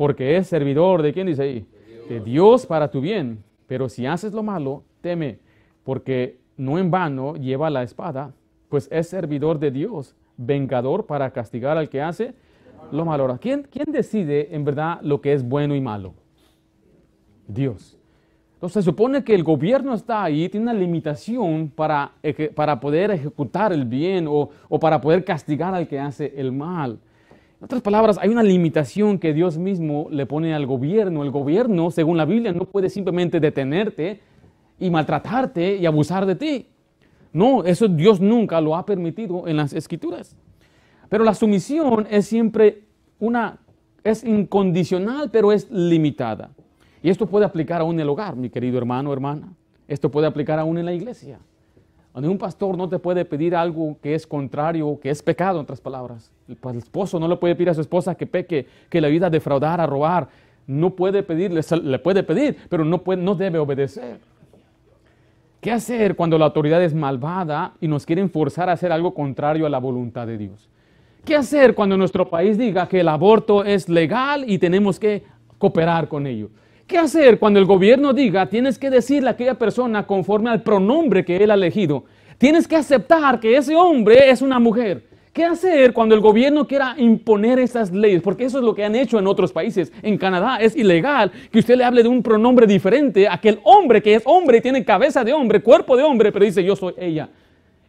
porque 0.00 0.38
es 0.38 0.46
servidor 0.46 1.02
de 1.02 1.12
quién 1.12 1.26
dice 1.26 1.42
ahí? 1.42 1.66
De 2.08 2.20
Dios. 2.20 2.64
para 2.64 2.90
tu 2.90 3.02
bien. 3.02 3.44
Pero 3.66 3.86
si 3.90 4.06
haces 4.06 4.32
lo 4.32 4.42
malo, 4.42 4.82
teme, 5.02 5.40
porque 5.84 6.38
no 6.56 6.78
en 6.78 6.90
vano 6.90 7.34
lleva 7.34 7.68
la 7.68 7.82
espada, 7.82 8.32
pues 8.70 8.88
es 8.90 9.10
servidor 9.10 9.58
de 9.58 9.70
Dios, 9.70 10.16
vengador 10.38 11.04
para 11.04 11.30
castigar 11.30 11.76
al 11.76 11.90
que 11.90 12.00
hace 12.00 12.32
lo 12.90 13.04
malo. 13.04 13.36
¿quién, 13.38 13.68
quién 13.70 13.92
decide 13.92 14.54
en 14.54 14.64
verdad 14.64 15.00
lo 15.02 15.20
que 15.20 15.34
es 15.34 15.46
bueno 15.46 15.74
y 15.74 15.82
malo? 15.82 16.14
Dios. 17.46 17.98
Entonces 18.54 18.82
se 18.82 18.90
supone 18.90 19.22
que 19.22 19.34
el 19.34 19.44
gobierno 19.44 19.92
está 19.92 20.24
ahí, 20.24 20.48
tiene 20.48 20.64
una 20.64 20.72
limitación 20.72 21.68
para, 21.68 22.12
para 22.54 22.80
poder 22.80 23.10
ejecutar 23.10 23.70
el 23.74 23.84
bien 23.84 24.26
o, 24.26 24.48
o 24.66 24.80
para 24.80 24.98
poder 24.98 25.26
castigar 25.26 25.74
al 25.74 25.86
que 25.86 26.00
hace 26.00 26.32
el 26.38 26.52
mal. 26.52 27.00
En 27.60 27.66
otras 27.66 27.82
palabras, 27.82 28.16
hay 28.18 28.30
una 28.30 28.42
limitación 28.42 29.18
que 29.18 29.34
Dios 29.34 29.58
mismo 29.58 30.06
le 30.10 30.24
pone 30.24 30.54
al 30.54 30.64
gobierno. 30.64 31.22
El 31.22 31.30
gobierno, 31.30 31.90
según 31.90 32.16
la 32.16 32.24
Biblia, 32.24 32.54
no 32.54 32.64
puede 32.64 32.88
simplemente 32.88 33.38
detenerte 33.38 34.20
y 34.78 34.88
maltratarte 34.88 35.76
y 35.76 35.84
abusar 35.84 36.24
de 36.24 36.36
ti. 36.36 36.66
No, 37.34 37.62
eso 37.64 37.86
Dios 37.86 38.18
nunca 38.18 38.62
lo 38.62 38.74
ha 38.74 38.86
permitido 38.86 39.46
en 39.46 39.58
las 39.58 39.74
escrituras. 39.74 40.34
Pero 41.10 41.22
la 41.22 41.34
sumisión 41.34 42.06
es 42.10 42.26
siempre 42.26 42.84
una, 43.18 43.58
es 44.04 44.24
incondicional, 44.24 45.30
pero 45.30 45.52
es 45.52 45.70
limitada. 45.70 46.52
Y 47.02 47.10
esto 47.10 47.26
puede 47.26 47.44
aplicar 47.44 47.82
aún 47.82 47.96
en 47.96 48.00
el 48.00 48.08
hogar, 48.08 48.36
mi 48.36 48.48
querido 48.48 48.78
hermano, 48.78 49.12
hermana. 49.12 49.52
Esto 49.86 50.10
puede 50.10 50.26
aplicar 50.26 50.58
aún 50.58 50.78
en 50.78 50.86
la 50.86 50.94
iglesia. 50.94 51.40
Donde 52.12 52.28
un 52.28 52.38
pastor 52.38 52.76
no 52.76 52.88
te 52.88 52.98
puede 52.98 53.24
pedir 53.24 53.54
algo 53.54 53.96
que 54.02 54.14
es 54.14 54.26
contrario, 54.26 54.98
que 55.00 55.10
es 55.10 55.22
pecado, 55.22 55.58
en 55.58 55.62
otras 55.62 55.80
palabras. 55.80 56.32
El, 56.48 56.76
esposo 56.76 57.20
no 57.20 57.28
le 57.28 57.36
puede 57.36 57.54
pedir 57.54 57.70
a 57.70 57.74
su 57.74 57.80
esposa 57.80 58.16
que 58.16 58.26
peque, 58.26 58.66
que 58.88 59.00
le 59.00 59.06
ayude 59.06 59.26
a 59.26 59.30
defraudar, 59.30 59.80
a 59.80 59.86
robar. 59.86 60.28
No 60.66 60.90
puede 60.90 61.22
pedirle, 61.22 61.60
le 61.82 61.98
puede 62.00 62.22
pedir, 62.22 62.56
pero 62.68 62.84
no, 62.84 62.98
puede, 62.98 63.22
no 63.22 63.34
debe 63.34 63.58
obedecer. 63.58 64.18
¿Qué 65.60 65.70
hacer 65.70 66.16
cuando 66.16 66.38
la 66.38 66.46
autoridad 66.46 66.82
es 66.82 66.94
malvada 66.94 67.74
y 67.80 67.86
nos 67.86 68.06
quieren 68.06 68.30
forzar 68.30 68.70
a 68.70 68.72
hacer 68.72 68.90
algo 68.90 69.14
contrario 69.14 69.66
a 69.66 69.68
la 69.68 69.78
voluntad 69.78 70.26
de 70.26 70.38
Dios? 70.38 70.68
¿Qué 71.24 71.36
hacer 71.36 71.74
cuando 71.74 71.96
nuestro 71.96 72.28
país 72.28 72.56
diga 72.56 72.88
que 72.88 73.00
el 73.00 73.08
aborto 73.08 73.62
es 73.62 73.88
legal 73.88 74.44
y 74.48 74.58
tenemos 74.58 74.98
que 74.98 75.22
cooperar 75.58 76.08
con 76.08 76.26
ello? 76.26 76.48
¿Qué 76.90 76.98
hacer 76.98 77.38
cuando 77.38 77.60
el 77.60 77.66
gobierno 77.66 78.12
diga, 78.12 78.46
tienes 78.46 78.76
que 78.76 78.90
decirle 78.90 79.28
a 79.28 79.32
aquella 79.34 79.54
persona 79.54 80.08
conforme 80.08 80.50
al 80.50 80.64
pronombre 80.64 81.24
que 81.24 81.36
él 81.36 81.52
ha 81.52 81.54
elegido? 81.54 82.02
Tienes 82.36 82.66
que 82.66 82.74
aceptar 82.74 83.38
que 83.38 83.56
ese 83.56 83.76
hombre 83.76 84.28
es 84.28 84.42
una 84.42 84.58
mujer. 84.58 85.04
¿Qué 85.32 85.44
hacer 85.44 85.92
cuando 85.92 86.16
el 86.16 86.20
gobierno 86.20 86.66
quiera 86.66 86.96
imponer 86.98 87.60
esas 87.60 87.92
leyes? 87.92 88.20
Porque 88.22 88.44
eso 88.44 88.58
es 88.58 88.64
lo 88.64 88.74
que 88.74 88.84
han 88.84 88.96
hecho 88.96 89.20
en 89.20 89.28
otros 89.28 89.52
países. 89.52 89.92
En 90.02 90.18
Canadá 90.18 90.56
es 90.56 90.74
ilegal 90.74 91.30
que 91.52 91.60
usted 91.60 91.76
le 91.76 91.84
hable 91.84 92.02
de 92.02 92.08
un 92.08 92.24
pronombre 92.24 92.66
diferente 92.66 93.28
a 93.28 93.34
aquel 93.34 93.60
hombre 93.62 94.02
que 94.02 94.16
es 94.16 94.24
hombre 94.24 94.58
y 94.58 94.60
tiene 94.60 94.84
cabeza 94.84 95.22
de 95.22 95.32
hombre, 95.32 95.62
cuerpo 95.62 95.96
de 95.96 96.02
hombre, 96.02 96.32
pero 96.32 96.44
dice 96.44 96.64
yo 96.64 96.74
soy 96.74 96.94
ella. 96.98 97.28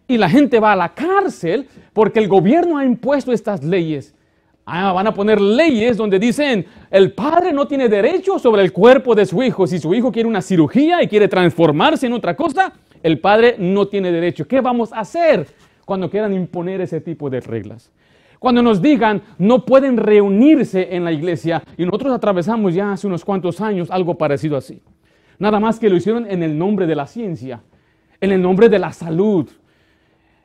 Y 0.07 0.19
la 0.19 0.29
gente 0.29 0.59
va 0.59 0.73
a 0.73 0.75
la 0.75 0.89
cárcel 0.89 1.67
porque 1.91 2.19
el 2.19 2.27
gobierno 2.27 2.77
ha 2.77 2.85
impuesto 2.85 3.31
estas 3.31 3.63
leyes. 3.63 4.13
Ah, 4.65 4.93
van 4.93 5.07
a 5.07 5.13
poner 5.13 5.41
leyes 5.41 5.97
donde 5.97 6.19
dicen, 6.19 6.65
el 6.89 7.13
padre 7.13 7.51
no 7.51 7.67
tiene 7.67 7.89
derecho 7.89 8.37
sobre 8.37 8.61
el 8.61 8.71
cuerpo 8.71 9.15
de 9.15 9.25
su 9.25 9.41
hijo. 9.41 9.65
Si 9.65 9.79
su 9.79 9.93
hijo 9.93 10.11
quiere 10.11 10.29
una 10.29 10.41
cirugía 10.41 11.01
y 11.01 11.07
quiere 11.07 11.27
transformarse 11.27 12.07
en 12.07 12.13
otra 12.13 12.35
cosa, 12.35 12.73
el 13.01 13.19
padre 13.19 13.55
no 13.57 13.87
tiene 13.87 14.11
derecho. 14.11 14.47
¿Qué 14.47 14.61
vamos 14.61 14.93
a 14.93 14.99
hacer 14.99 15.47
cuando 15.85 16.09
quieran 16.09 16.33
imponer 16.33 16.81
ese 16.81 17.01
tipo 17.01 17.29
de 17.29 17.39
reglas? 17.39 17.91
Cuando 18.39 18.61
nos 18.61 18.81
digan, 18.81 19.21
no 19.37 19.65
pueden 19.65 19.97
reunirse 19.97 20.95
en 20.95 21.03
la 21.03 21.11
iglesia, 21.11 21.61
y 21.77 21.85
nosotros 21.85 22.13
atravesamos 22.13 22.73
ya 22.73 22.91
hace 22.91 23.05
unos 23.05 23.23
cuantos 23.23 23.61
años 23.61 23.91
algo 23.91 24.17
parecido 24.17 24.57
así. 24.57 24.81
Nada 25.37 25.59
más 25.59 25.79
que 25.79 25.89
lo 25.89 25.95
hicieron 25.95 26.25
en 26.29 26.41
el 26.41 26.57
nombre 26.57 26.87
de 26.87 26.95
la 26.95 27.05
ciencia, 27.05 27.61
en 28.19 28.31
el 28.31 28.41
nombre 28.41 28.69
de 28.69 28.79
la 28.79 28.93
salud. 28.93 29.47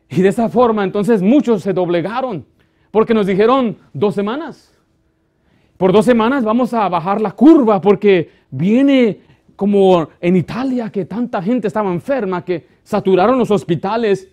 Y 0.09 0.21
de 0.21 0.29
esa 0.29 0.49
forma 0.49 0.85
entonces 0.85 1.23
muchos 1.23 1.63
se 1.63 1.73
doblegaron 1.73 2.45
porque 2.97 3.13
nos 3.13 3.27
dijeron 3.27 3.77
dos 3.93 4.15
semanas. 4.15 4.73
Por 5.77 5.93
dos 5.93 6.07
semanas 6.07 6.45
vamos 6.45 6.73
a 6.73 6.89
bajar 6.89 7.21
la 7.21 7.33
curva 7.33 7.79
porque 7.79 8.31
viene 8.51 9.21
como 9.55 10.09
en 10.19 10.35
Italia 10.35 10.89
que 10.89 11.05
tanta 11.05 11.43
gente 11.43 11.67
estaba 11.67 11.93
enferma 11.93 12.43
que 12.43 12.67
saturaron 12.83 13.39
los 13.39 13.51
hospitales 13.51 14.31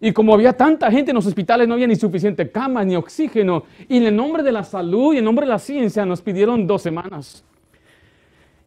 y 0.00 0.12
como 0.12 0.32
había 0.32 0.54
tanta 0.54 0.90
gente 0.90 1.10
en 1.10 1.16
los 1.16 1.26
hospitales 1.26 1.68
no 1.68 1.74
había 1.74 1.86
ni 1.86 1.96
suficiente 1.96 2.50
camas 2.50 2.86
ni 2.86 2.96
oxígeno 2.96 3.64
y 3.90 3.98
en 3.98 4.04
el 4.04 4.16
nombre 4.16 4.42
de 4.42 4.52
la 4.52 4.64
salud 4.64 5.12
y 5.12 5.18
en 5.18 5.24
nombre 5.26 5.44
de 5.44 5.52
la 5.52 5.58
ciencia 5.58 6.06
nos 6.06 6.22
pidieron 6.22 6.66
dos 6.66 6.80
semanas. 6.80 7.44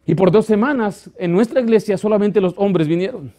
Y 0.06 0.14
por 0.14 0.30
dos 0.30 0.46
semanas 0.46 1.10
en 1.18 1.32
nuestra 1.32 1.60
iglesia 1.60 1.98
solamente 1.98 2.40
los 2.40 2.54
hombres 2.56 2.86
vinieron. 2.86 3.32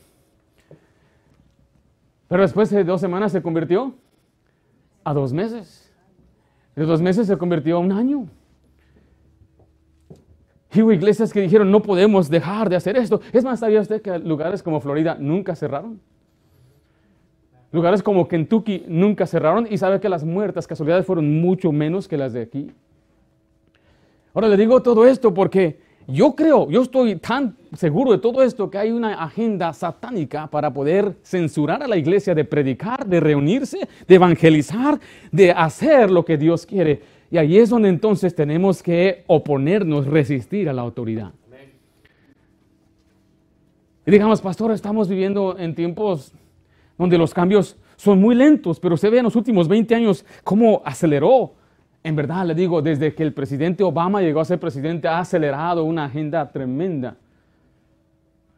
Pero 2.28 2.42
después 2.42 2.70
de 2.72 2.84
dos 2.84 3.00
semanas 3.00 3.32
se 3.32 3.42
convirtió 3.42 3.96
a 5.06 5.14
dos 5.14 5.32
meses. 5.32 5.83
De 6.76 6.86
dos 6.86 7.02
meses 7.02 7.28
se 7.28 7.38
convirtió 7.38 7.78
a 7.78 7.80
un 7.80 7.92
año. 7.92 8.28
Y 10.74 10.82
hubo 10.82 10.92
iglesias 10.92 11.32
que 11.32 11.42
dijeron, 11.42 11.70
no 11.70 11.82
podemos 11.82 12.30
dejar 12.30 12.68
de 12.70 12.76
hacer 12.76 12.98
esto. 12.98 13.22
Es 13.32 13.44
más, 13.44 13.60
¿sabía 13.60 13.80
usted 13.80 14.02
que 14.02 14.18
lugares 14.18 14.64
como 14.64 14.82
Florida 14.82 15.16
nunca 15.20 15.56
cerraron? 15.56 16.00
Lugares 17.72 18.02
como 18.02 18.28
Kentucky 18.28 18.86
nunca 18.88 19.28
cerraron 19.28 19.68
y 19.70 19.78
sabe 19.78 20.00
que 20.00 20.10
las 20.10 20.24
muertas 20.24 20.68
casualidades 20.68 21.06
fueron 21.06 21.42
mucho 21.42 21.72
menos 21.72 22.08
que 22.08 22.18
las 22.18 22.34
de 22.34 22.42
aquí. 22.42 22.72
Ahora 24.34 24.48
le 24.48 24.58
digo 24.58 24.82
todo 24.82 25.06
esto 25.06 25.34
porque 25.34 25.80
yo 26.08 26.36
creo, 26.36 26.70
yo 26.70 26.82
estoy 26.82 27.16
tan 27.16 27.56
seguro 27.76 28.12
de 28.12 28.18
todo 28.18 28.44
esto 28.44 28.70
que 28.70 28.78
hay 28.78 28.92
una 28.92 29.24
agenda 29.24 29.72
satánica 29.74 30.48
para 30.48 30.74
poder 30.74 31.16
censurar 31.24 31.82
a 31.82 31.88
la 31.88 31.98
iglesia 31.98 32.36
de 32.36 32.46
predicar, 32.46 33.06
de 33.06 33.20
reunirse, 33.20 33.88
de 34.08 34.16
evangelizar, 34.16 35.00
de 35.32 35.52
hacer 35.52 36.12
lo 36.12 36.26
que 36.26 36.38
Dios 36.38 36.66
quiere. 36.66 37.02
Y 37.32 37.38
ahí 37.38 37.58
es 37.58 37.70
donde 37.70 37.90
entonces 37.90 38.36
tenemos 38.36 38.84
que 38.84 39.24
oponernos, 39.28 40.06
resistir 40.06 40.70
a 40.70 40.74
la 40.74 40.82
autoridad. 40.82 41.32
Y 44.06 44.12
digamos, 44.12 44.42
pastor, 44.42 44.72
estamos 44.72 45.08
viviendo 45.08 45.58
en 45.58 45.74
tiempos 45.74 46.34
donde 46.98 47.18
los 47.18 47.34
cambios 47.34 47.78
son 47.96 48.20
muy 48.20 48.36
lentos, 48.36 48.80
pero 48.80 48.98
se 48.98 49.10
ve 49.10 49.20
en 49.20 49.24
los 49.24 49.36
últimos 49.36 49.68
20 49.68 49.96
años 49.96 50.26
cómo 50.44 50.82
aceleró 50.84 51.54
en 52.04 52.16
verdad 52.16 52.46
le 52.46 52.54
digo, 52.54 52.82
desde 52.82 53.16
que 53.16 53.24
el 53.24 53.34
presidente 53.34 53.84
Obama 53.84 54.22
llegó 54.22 54.42
a 54.42 54.46
ser 54.46 54.60
presidente, 54.60 55.08
ha 55.08 55.20
acelerado 55.20 55.86
una 55.86 56.06
agenda 56.06 56.52
tremenda. 56.52 57.16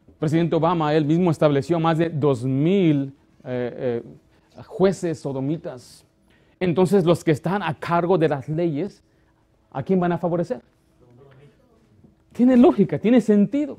El 0.08 0.14
presidente 0.14 0.56
Obama, 0.56 0.92
él 0.94 1.04
mismo 1.04 1.30
estableció 1.30 1.78
más 1.78 1.98
de 1.98 2.12
2.000 2.12 3.06
eh, 3.08 3.12
eh, 3.44 4.02
jueces 4.64 5.20
sodomitas. 5.20 6.04
Entonces, 6.58 7.04
los 7.04 7.22
que 7.22 7.30
están 7.30 7.62
a 7.62 7.74
cargo 7.74 8.18
de 8.18 8.28
las 8.28 8.48
leyes, 8.48 9.02
¿a 9.70 9.82
quién 9.82 10.00
van 10.00 10.12
a 10.12 10.18
favorecer? 10.18 10.60
Tiene 12.32 12.56
lógica, 12.56 12.98
tiene 12.98 13.20
sentido. 13.20 13.78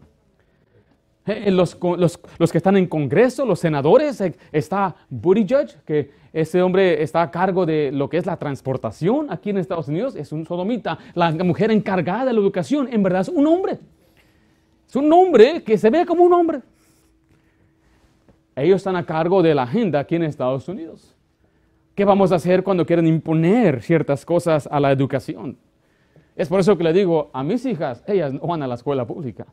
Eh, 1.28 1.52
los, 1.52 1.78
los, 1.82 2.52
que 2.52 2.58
están 2.58 2.78
en 2.78 2.88
Congreso, 2.88 3.46
los 3.46 3.60
senadores, 3.60 4.22
eh, 4.22 4.34
está 4.54 4.96
Buttigieg, 5.10 5.84
que 5.84 6.10
ese 6.32 6.62
hombre 6.62 7.04
está 7.04 7.22
a 7.22 7.30
cargo 7.30 7.66
de 7.66 7.92
lo 7.92 8.10
que 8.10 8.18
es 8.18 8.26
la 8.26 8.38
transportación 8.38 9.28
aquí 9.30 9.50
en 9.50 9.58
Estados 9.58 9.90
Unidos, 9.90 10.16
es 10.16 10.32
un 10.32 10.46
sodomita. 10.46 10.98
La 11.16 11.32
mujer 11.32 11.72
encargada 11.72 12.26
de 12.26 12.34
la 12.34 12.40
educación, 12.40 12.88
en 12.92 13.04
verdad 13.04 13.22
es 13.22 13.30
un 13.30 13.46
hombre. 13.46 13.78
Es 14.88 14.96
un 14.96 15.12
hombre 15.12 15.64
que 15.64 15.78
se 15.78 15.90
ve 15.90 16.06
como 16.06 16.24
un 16.24 16.32
hombre. 16.32 16.62
Ellos 18.56 18.78
están 18.78 18.96
a 18.96 19.06
cargo 19.06 19.44
de 19.44 19.54
la 19.54 19.64
agenda 19.64 20.00
aquí 20.00 20.16
en 20.16 20.24
Estados 20.24 20.68
Unidos. 20.70 21.14
¿Qué 21.94 22.06
vamos 22.06 22.32
a 22.32 22.36
hacer 22.36 22.64
cuando 22.64 22.86
quieren 22.86 23.06
imponer 23.06 23.82
ciertas 23.82 24.26
cosas 24.26 24.68
a 24.72 24.80
la 24.80 24.94
educación? 24.94 25.58
Es 26.38 26.48
por 26.48 26.62
eso 26.62 26.78
que 26.78 26.86
le 26.86 26.94
digo 26.94 27.30
a 27.34 27.44
mis 27.44 27.66
hijas, 27.66 28.02
ellas 28.08 28.32
no 28.32 28.42
van 28.42 28.64
a 28.64 28.68
la 28.68 28.76
escuela 28.76 29.06
pública. 29.06 29.46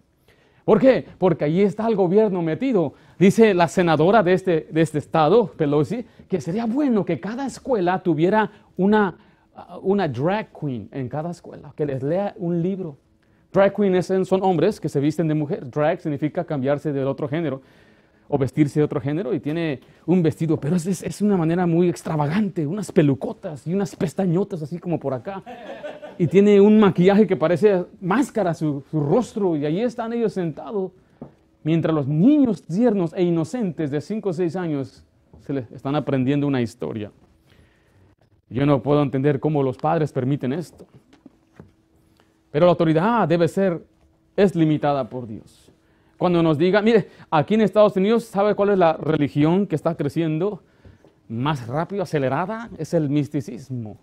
¿Por 0.65 0.81
qué? 0.81 1.05
Porque 1.19 1.45
allí 1.45 1.63
está 1.63 1.87
el 1.87 1.97
gobierno 1.97 2.41
metido. 2.41 2.95
Dice 3.19 3.53
la 3.53 3.69
senadora 3.69 4.23
de 4.23 4.33
este, 4.33 4.69
de 4.71 4.81
este 4.81 4.99
estado, 4.99 5.49
Pelosi, 5.49 6.07
que 6.29 6.41
sería 6.41 6.65
bueno 6.67 7.05
que 7.05 7.21
cada 7.21 7.47
escuela 7.47 8.03
tuviera 8.03 8.51
una, 8.77 9.17
una 9.83 10.09
drag 10.09 10.49
queen 10.59 10.89
en 10.91 11.09
cada 11.09 11.31
escuela, 11.31 11.73
que 11.77 11.85
les 11.85 12.03
lea 12.03 12.35
un 12.39 12.63
libro. 12.63 12.97
Drag 13.53 13.75
queens 13.75 14.07
son 14.27 14.43
hombres 14.43 14.81
que 14.81 14.89
se 14.89 15.01
visten 15.01 15.29
de 15.29 15.35
mujer. 15.35 15.71
Drag 15.71 16.01
significa 16.01 16.45
cambiarse 16.45 16.93
del 16.93 17.07
otro 17.07 17.29
género 17.29 17.61
o 18.29 18.39
vestirse 18.39 18.81
de 18.81 18.85
otro 18.85 19.01
género 19.01 19.35
y 19.35 19.41
tiene 19.41 19.81
un 20.07 20.23
vestido, 20.23 20.59
pero 20.59 20.77
es, 20.77 20.87
es, 21.03 21.23
una 21.23 21.37
manera 21.37 21.67
muy 21.67 21.89
extravagante, 21.89 22.67
unas 22.67 22.91
pelucotas 22.91 23.67
y 23.67 23.75
unas 23.75 23.95
pestañotas 23.95 24.63
así 24.63 24.79
como 24.79 24.99
por 24.99 25.15
acá. 25.15 25.43
Y 26.19 26.27
tiene 26.27 26.61
un 26.61 26.79
maquillaje 26.79 27.27
que 27.27 27.37
parece 27.37 27.85
máscara 28.01 28.55
su, 28.55 28.83
su 28.91 29.01
rostro 29.01 29.57
y 29.57 29.67
ahí 29.67 29.81
están 29.81 30.13
ellos 30.13 30.33
sentados, 30.33 30.93
mientras 31.63 31.95
los 31.95 32.07
niños 32.07 32.63
tiernos 32.63 33.13
e 33.15 33.23
inocentes 33.23 33.91
de 33.91 34.01
5 34.01 34.29
o 34.29 34.33
6 34.33 34.57
años 34.57 35.05
se 35.41 35.53
les 35.53 35.71
están 35.73 35.95
aprendiendo 35.95 36.47
una 36.47 36.63
historia. 36.63 37.11
Yo 38.49 38.65
no 38.67 38.83
puedo 38.83 39.03
entender 39.03 39.41
cómo 39.41 39.63
los 39.63 39.77
padres 39.77 40.13
permiten 40.13 40.53
esto. 40.53 40.87
Pero 42.51 42.67
la 42.67 42.71
autoridad 42.71 43.27
debe 43.27 43.49
ser, 43.49 43.85
es 44.37 44.55
limitada 44.55 45.09
por 45.09 45.27
Dios. 45.27 45.73
Cuando 46.19 46.43
nos 46.43 46.59
diga, 46.59 46.81
mire, 46.81 47.09
aquí 47.31 47.55
en 47.55 47.63
Estados 47.63 47.97
Unidos, 47.97 48.25
¿sabe 48.25 48.55
cuál 48.55 48.71
es 48.71 48.79
la 48.79 48.95
religión 48.95 49.67
que 49.67 49.75
está 49.75 49.97
creciendo 49.97 50.63
más 51.29 51.67
rápido, 51.67 52.03
acelerada? 52.03 52.71
Es 52.79 52.95
el 52.95 53.09
misticismo. 53.09 53.97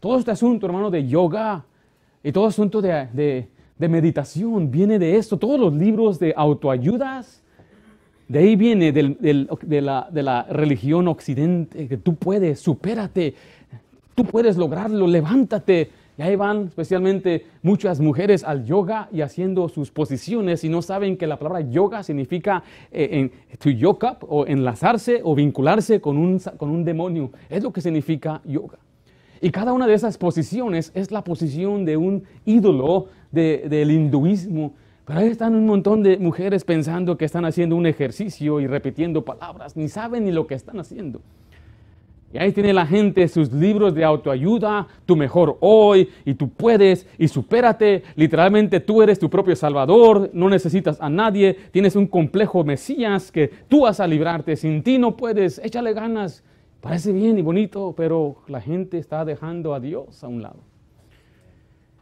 Todo 0.00 0.18
este 0.18 0.30
asunto, 0.30 0.66
hermano, 0.66 0.90
de 0.90 1.06
yoga 1.06 1.64
y 2.22 2.32
todo 2.32 2.46
asunto 2.46 2.80
de, 2.80 3.48
meditación 3.78 4.70
viene 4.70 4.98
de 4.98 5.16
esto. 5.16 5.36
Todos 5.36 5.60
los 5.60 5.74
libros 5.74 6.18
de 6.18 6.32
autoayudas, 6.36 7.42
de 8.28 8.38
ahí 8.38 8.56
viene 8.56 8.92
de, 8.92 9.80
la, 9.82 10.08
de 10.10 10.22
la 10.22 10.42
religión 10.44 11.06
occidente, 11.08 11.86
que 11.86 11.98
tú 11.98 12.14
puedes, 12.14 12.60
supérate, 12.60 13.34
tú 14.14 14.24
puedes 14.24 14.56
lograrlo, 14.56 15.06
levántate 15.06 15.90
ahí 16.22 16.36
van 16.36 16.66
especialmente 16.68 17.46
muchas 17.62 18.00
mujeres 18.00 18.44
al 18.44 18.64
yoga 18.64 19.08
y 19.12 19.20
haciendo 19.20 19.68
sus 19.68 19.90
posiciones 19.90 20.64
y 20.64 20.68
no 20.68 20.82
saben 20.82 21.16
que 21.16 21.26
la 21.26 21.38
palabra 21.38 21.60
yoga 21.60 22.02
significa 22.02 22.62
eh, 22.90 23.08
en, 23.12 23.32
to 23.58 23.70
yoke 23.70 24.04
up 24.04 24.26
o 24.28 24.46
enlazarse 24.46 25.20
o 25.22 25.34
vincularse 25.34 26.00
con 26.00 26.16
un, 26.16 26.38
con 26.56 26.70
un 26.70 26.84
demonio. 26.84 27.30
Es 27.48 27.62
lo 27.62 27.72
que 27.72 27.80
significa 27.80 28.40
yoga. 28.44 28.78
Y 29.40 29.50
cada 29.50 29.72
una 29.72 29.88
de 29.88 29.94
esas 29.94 30.18
posiciones 30.18 30.92
es 30.94 31.10
la 31.10 31.24
posición 31.24 31.84
de 31.84 31.96
un 31.96 32.22
ídolo 32.44 33.08
del 33.32 33.90
hinduismo. 33.90 34.74
Pero 35.04 35.18
ahí 35.18 35.28
están 35.28 35.56
un 35.56 35.66
montón 35.66 36.04
de 36.04 36.16
mujeres 36.16 36.64
pensando 36.64 37.18
que 37.18 37.24
están 37.24 37.44
haciendo 37.44 37.74
un 37.74 37.86
ejercicio 37.86 38.60
y 38.60 38.68
repitiendo 38.68 39.24
palabras, 39.24 39.76
ni 39.76 39.88
saben 39.88 40.26
ni 40.26 40.30
lo 40.30 40.46
que 40.46 40.54
están 40.54 40.78
haciendo. 40.78 41.20
Y 42.32 42.38
ahí 42.38 42.52
tiene 42.52 42.72
la 42.72 42.86
gente 42.86 43.28
sus 43.28 43.52
libros 43.52 43.94
de 43.94 44.04
autoayuda, 44.04 44.88
tu 45.04 45.16
mejor 45.16 45.58
hoy, 45.60 46.08
y 46.24 46.32
tú 46.32 46.48
puedes, 46.48 47.06
y 47.18 47.28
supérate. 47.28 48.04
Literalmente 48.16 48.80
tú 48.80 49.02
eres 49.02 49.18
tu 49.18 49.28
propio 49.28 49.54
salvador, 49.54 50.30
no 50.32 50.48
necesitas 50.48 50.98
a 51.00 51.10
nadie, 51.10 51.54
tienes 51.72 51.94
un 51.94 52.06
complejo 52.06 52.64
Mesías 52.64 53.30
que 53.30 53.48
tú 53.68 53.82
vas 53.82 54.00
a 54.00 54.06
librarte, 54.06 54.56
sin 54.56 54.82
ti 54.82 54.96
no 54.96 55.14
puedes, 55.14 55.58
échale 55.58 55.92
ganas. 55.92 56.42
Parece 56.80 57.12
bien 57.12 57.38
y 57.38 57.42
bonito, 57.42 57.94
pero 57.96 58.36
la 58.48 58.60
gente 58.60 58.96
está 58.96 59.24
dejando 59.26 59.74
a 59.74 59.80
Dios 59.80 60.24
a 60.24 60.28
un 60.28 60.42
lado. 60.42 60.60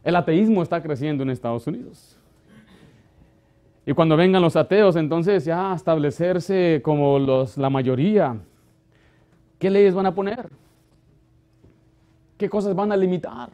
El 0.03 0.15
ateísmo 0.15 0.63
está 0.63 0.81
creciendo 0.81 1.23
en 1.23 1.29
Estados 1.29 1.67
Unidos. 1.67 2.17
Y 3.85 3.93
cuando 3.93 4.15
vengan 4.15 4.41
los 4.41 4.55
ateos, 4.55 4.95
entonces 4.95 5.43
ya 5.43 5.73
establecerse 5.73 6.81
como 6.83 7.19
los, 7.19 7.57
la 7.57 7.69
mayoría 7.69 8.37
¿Qué 9.61 9.69
leyes 9.69 9.93
van 9.93 10.07
a 10.07 10.15
poner? 10.15 10.49
¿Qué 12.39 12.49
cosas 12.49 12.73
van 12.73 12.91
a 12.91 12.97
limitar? 12.97 13.51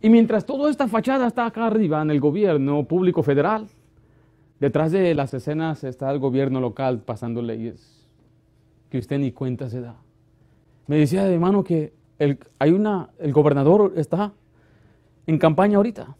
Y 0.00 0.08
mientras 0.08 0.46
toda 0.46 0.70
esta 0.70 0.86
fachada 0.86 1.26
está 1.26 1.46
acá 1.46 1.66
arriba 1.66 2.00
en 2.00 2.12
el 2.12 2.20
gobierno 2.20 2.84
público 2.84 3.24
federal, 3.24 3.66
detrás 4.60 4.92
de 4.92 5.16
las 5.16 5.34
escenas 5.34 5.82
está 5.82 6.12
el 6.12 6.20
gobierno 6.20 6.60
local 6.60 7.00
pasando 7.00 7.42
leyes 7.42 8.08
que 8.88 8.98
usted 8.98 9.18
ni 9.18 9.32
cuenta 9.32 9.68
se 9.68 9.80
da. 9.80 9.96
Me 10.86 10.96
decía, 10.96 11.28
hermano, 11.28 11.64
que 11.64 11.92
el, 12.20 12.38
hay 12.60 12.70
una, 12.70 13.10
el 13.18 13.32
gobernador 13.32 13.94
está 13.96 14.32
en 15.26 15.40
campaña 15.40 15.78
ahorita. 15.78 16.16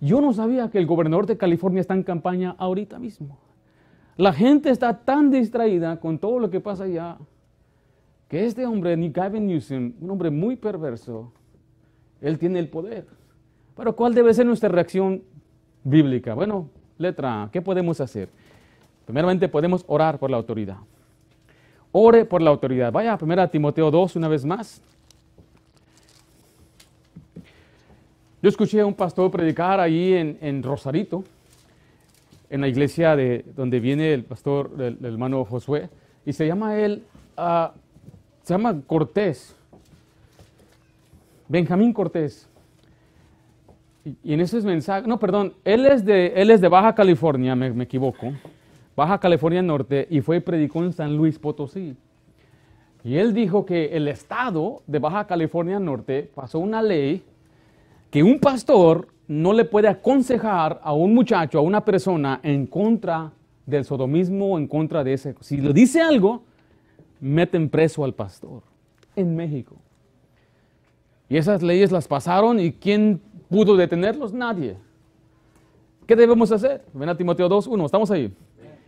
Yo 0.00 0.20
no 0.20 0.32
sabía 0.32 0.70
que 0.70 0.78
el 0.78 0.86
gobernador 0.86 1.26
de 1.26 1.36
California 1.36 1.80
está 1.80 1.94
en 1.94 2.04
campaña 2.04 2.54
ahorita 2.56 3.00
mismo. 3.00 3.36
La 4.16 4.32
gente 4.32 4.70
está 4.70 4.96
tan 5.00 5.32
distraída 5.32 5.98
con 5.98 6.20
todo 6.20 6.38
lo 6.38 6.50
que 6.50 6.60
pasa 6.60 6.84
allá 6.84 7.18
que 8.28 8.44
este 8.44 8.66
hombre, 8.66 8.96
Nick 8.96 9.16
Gavin 9.16 9.46
Newsom, 9.46 9.94
un 10.00 10.10
hombre 10.10 10.30
muy 10.30 10.56
perverso, 10.56 11.32
él 12.20 12.38
tiene 12.38 12.58
el 12.58 12.68
poder. 12.68 13.06
Pero 13.76 13.96
¿cuál 13.96 14.14
debe 14.14 14.34
ser 14.34 14.44
nuestra 14.44 14.68
reacción 14.68 15.22
bíblica? 15.84 16.34
Bueno, 16.34 16.68
letra 16.98 17.44
A, 17.44 17.50
¿qué 17.50 17.62
podemos 17.62 18.00
hacer? 18.00 18.28
Primeramente 19.06 19.48
podemos 19.48 19.84
orar 19.86 20.18
por 20.18 20.30
la 20.30 20.36
autoridad. 20.36 20.76
Ore 21.92 22.26
por 22.26 22.42
la 22.42 22.50
autoridad. 22.50 22.92
Vaya 22.92 23.14
a 23.14 23.18
1 23.20 23.48
Timoteo 23.48 23.90
2 23.90 24.16
una 24.16 24.28
vez 24.28 24.44
más. 24.44 24.82
Yo 28.42 28.48
escuché 28.48 28.80
a 28.80 28.86
un 28.86 28.94
pastor 28.94 29.30
predicar 29.30 29.80
ahí 29.80 30.12
en, 30.12 30.62
Rosarito, 30.62 31.24
en 32.50 32.60
la 32.60 32.68
iglesia 32.68 33.16
de 33.16 33.44
donde 33.56 33.80
viene 33.80 34.12
el 34.12 34.24
pastor, 34.24 34.70
el, 34.78 35.04
hermano 35.04 35.44
Josué, 35.44 35.88
y 36.24 36.32
se 36.32 36.46
llama 36.46 36.78
él, 36.78 37.02
uh, 37.36 37.76
se 38.48 38.54
llama 38.54 38.80
Cortés, 38.86 39.54
Benjamín 41.48 41.92
Cortés. 41.92 42.48
Y, 44.24 44.32
en 44.32 44.40
esos 44.40 44.64
mensajes, 44.64 45.06
no, 45.06 45.18
perdón, 45.18 45.52
él 45.66 45.84
es 45.84 46.02
de, 46.02 46.28
él 46.34 46.50
es 46.50 46.62
de 46.62 46.68
Baja 46.68 46.94
California, 46.94 47.54
me, 47.54 47.82
equivoco, 47.82 48.32
Baja 48.96 49.20
California 49.20 49.60
Norte, 49.60 50.08
y 50.08 50.22
fue 50.22 50.38
y 50.38 50.40
predicó 50.40 50.82
en 50.82 50.94
San 50.94 51.14
Luis 51.14 51.38
Potosí. 51.38 51.94
Y 53.04 53.16
él 53.16 53.34
dijo 53.34 53.66
que 53.66 53.94
el 53.94 54.08
estado 54.08 54.80
de 54.86 54.98
Baja 54.98 55.26
California 55.26 55.78
Norte 55.78 56.30
pasó 56.34 56.58
una 56.58 56.80
ley 56.80 57.22
que 58.10 58.22
un 58.22 58.38
pastor 58.38 59.08
no 59.26 59.52
le 59.52 59.66
puede 59.66 59.88
aconsejar 59.88 60.80
a 60.82 60.94
un 60.94 61.12
muchacho, 61.12 61.58
a 61.58 61.60
una 61.60 61.84
persona 61.84 62.40
en 62.42 62.66
contra 62.66 63.30
del 63.66 63.84
sodomismo 63.84 64.58
en 64.58 64.66
contra 64.66 65.04
de 65.04 65.12
ese. 65.12 65.34
Si 65.40 65.58
le 65.58 65.74
dice 65.74 66.00
algo, 66.00 66.47
meten 67.20 67.68
preso 67.68 68.04
al 68.04 68.14
pastor 68.14 68.62
en 69.16 69.34
México. 69.36 69.76
Y 71.28 71.36
esas 71.36 71.62
leyes 71.62 71.92
las 71.92 72.08
pasaron 72.08 72.58
y 72.58 72.72
¿quién 72.72 73.20
pudo 73.48 73.76
detenerlos? 73.76 74.32
Nadie. 74.32 74.76
¿Qué 76.06 76.16
debemos 76.16 76.50
hacer? 76.52 76.84
Ven 76.94 77.08
a 77.08 77.16
Timoteo 77.16 77.48
2.1, 77.48 77.84
estamos 77.84 78.10
ahí. 78.10 78.32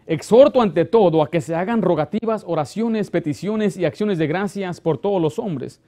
Exhorto 0.06 0.62
ante 0.62 0.84
todo 0.86 1.22
a 1.22 1.30
que 1.30 1.40
se 1.40 1.54
hagan 1.54 1.82
rogativas, 1.82 2.44
oraciones, 2.46 3.10
peticiones 3.10 3.76
y 3.76 3.84
acciones 3.84 4.18
de 4.18 4.26
gracias 4.26 4.80
por 4.80 4.98
todos 4.98 5.20
los 5.20 5.38
hombres 5.38 5.80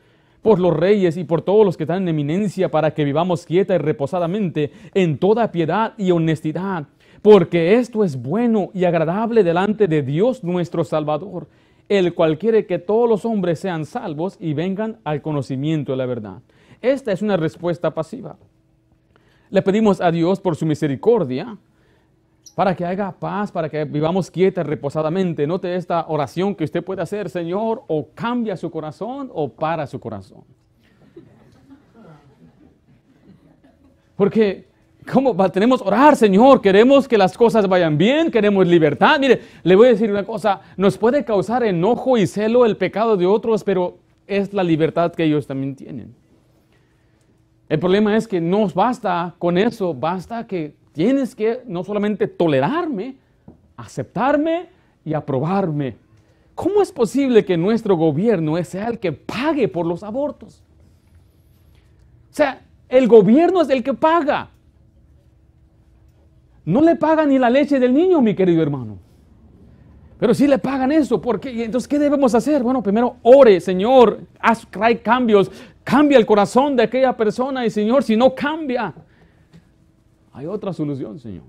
por 0.43 0.59
los 0.59 0.77
reyes 0.77 1.17
y 1.17 1.25
por 1.25 1.41
todos 1.41 1.65
los 1.65 1.77
que 1.77 1.85
están 1.85 2.03
en 2.03 2.09
eminencia, 2.09 2.71
para 2.71 2.93
que 2.93 3.05
vivamos 3.05 3.47
quieta 3.47 3.75
y 3.75 3.79
reposadamente 3.79 4.73
en 4.93 5.17
toda 5.19 5.53
piedad 5.53 5.95
y 5.97 6.11
honestidad, 6.11 6.89
porque 7.23 7.77
esto 7.77 8.05
es 8.05 8.21
bueno 8.21 8.71
y 8.75 8.85
agradable 8.85 9.45
delante 9.45 9.87
de 9.87 10.03
Dios 10.03 10.43
nuestro 10.43 10.85
Salvador, 10.85 11.47
el 11.89 12.15
cual 12.15 12.39
quiere 12.39 12.67
que 12.67 12.79
todos 12.79 13.09
los 13.09 13.25
hombres 13.25 13.61
sean 13.61 13.85
salvos 13.85 14.37
y 14.41 14.55
vengan 14.55 14.99
al 15.05 15.23
conocimiento 15.23 15.93
de 15.93 15.99
la 15.99 16.07
verdad. 16.07 16.43
Esta 16.81 17.13
es 17.13 17.23
una 17.23 17.37
respuesta 17.37 17.93
pasiva. 17.93 18.37
Le 19.51 19.63
pedimos 19.63 20.01
a 20.01 20.11
Dios 20.11 20.41
por 20.41 20.57
su 20.57 20.65
misericordia, 20.65 21.59
para 22.55 22.75
que 22.75 22.85
haga 22.85 23.13
paz, 23.13 23.51
para 23.51 23.69
que 23.69 23.85
vivamos 23.85 24.31
quieta 24.31 24.63
reposadamente. 24.63 25.47
Note 25.47 25.75
esta 25.75 26.07
oración 26.09 26.55
que 26.55 26.65
usted 26.65 26.85
puede 26.85 27.03
hacer, 27.03 27.31
Señor, 27.31 27.83
o 27.87 28.09
cambia 28.15 28.57
su 28.57 28.71
corazón 28.71 29.31
o 29.33 29.49
para 29.49 29.87
su 29.87 29.99
corazón. 30.01 30.45
Porque, 34.17 34.69
¿cómo 35.11 35.35
tenemos 35.51 35.81
orar, 35.83 36.17
Señor? 36.17 36.61
Queremos 36.61 37.09
que 37.09 37.17
las 37.17 37.37
cosas 37.37 37.69
vayan 37.69 37.97
bien, 37.97 38.31
queremos 38.31 38.67
libertad. 38.67 39.19
Mire, 39.19 39.41
le 39.63 39.75
voy 39.75 39.89
a 39.89 39.91
decir 39.93 40.11
una 40.11 40.25
cosa, 40.25 40.61
nos 40.77 40.99
puede 40.99 41.25
causar 41.25 41.65
enojo 41.65 42.19
y 42.19 42.27
celo 42.27 42.67
el 42.67 42.77
pecado 42.77 43.17
de 43.17 43.27
otros, 43.27 43.65
pero 43.65 43.99
es 44.27 44.53
la 44.53 44.63
libertad 44.63 45.13
que 45.13 45.25
ellos 45.25 45.47
también 45.47 45.77
tienen. 45.77 46.15
El 47.69 47.79
problema 47.79 48.17
es 48.17 48.29
que 48.29 48.41
no 48.41 48.67
basta 48.69 49.35
con 49.39 49.57
eso, 49.57 49.95
basta 49.95 50.47
que 50.47 50.75
Tienes 50.93 51.35
que 51.35 51.63
no 51.67 51.83
solamente 51.85 52.29
tolerarme, 52.29 53.17
aceptarme 53.77 54.69
y 55.05 55.15
aprobarme. 55.15 55.97
¿Cómo 56.55 56.83
es 56.83 56.93
posible 56.93 57.45
que 57.45 57.57
nuestro 57.57 57.97
gobierno 57.97 58.63
sea 58.63 58.89
el 58.89 58.99
que 58.99 59.13
pague 59.13 59.69
por 59.69 59.87
los 59.87 60.03
abortos? 60.03 60.63
O 62.31 62.35
sea, 62.35 62.63
el 62.89 63.09
gobierno 63.09 63.63
es 63.63 63.71
el 63.71 63.83
que 63.83 63.95
paga. 63.95 64.51
No 66.65 66.81
le 66.81 66.97
pagan 66.97 67.29
ni 67.29 67.39
la 67.39 67.51
leche 67.51 67.81
del 67.81 67.93
niño, 67.93 68.21
mi 68.21 68.35
querido 68.35 68.63
hermano. 68.63 68.99
Pero 70.19 70.35
sí 70.35 70.47
le 70.47 70.59
pagan 70.59 70.93
eso. 70.93 71.21
¿Por 71.21 71.41
qué? 71.41 71.65
Entonces, 71.65 71.89
¿qué 71.89 71.99
debemos 71.99 72.35
hacer? 72.35 72.63
Bueno, 72.63 72.83
primero 72.83 73.17
ore, 73.23 73.61
Señor, 73.61 74.21
haz 74.39 74.67
cambios, 75.03 75.51
cambia 75.83 76.17
el 76.17 76.25
corazón 76.25 76.77
de 76.77 76.85
aquella 76.85 77.17
persona 77.17 77.67
y 77.67 77.71
Señor, 77.71 78.05
si 78.05 78.17
no 78.17 78.35
cambia, 78.35 78.95
hay 80.33 80.47
otra 80.47 80.73
solución, 80.73 81.19
Señor. 81.19 81.43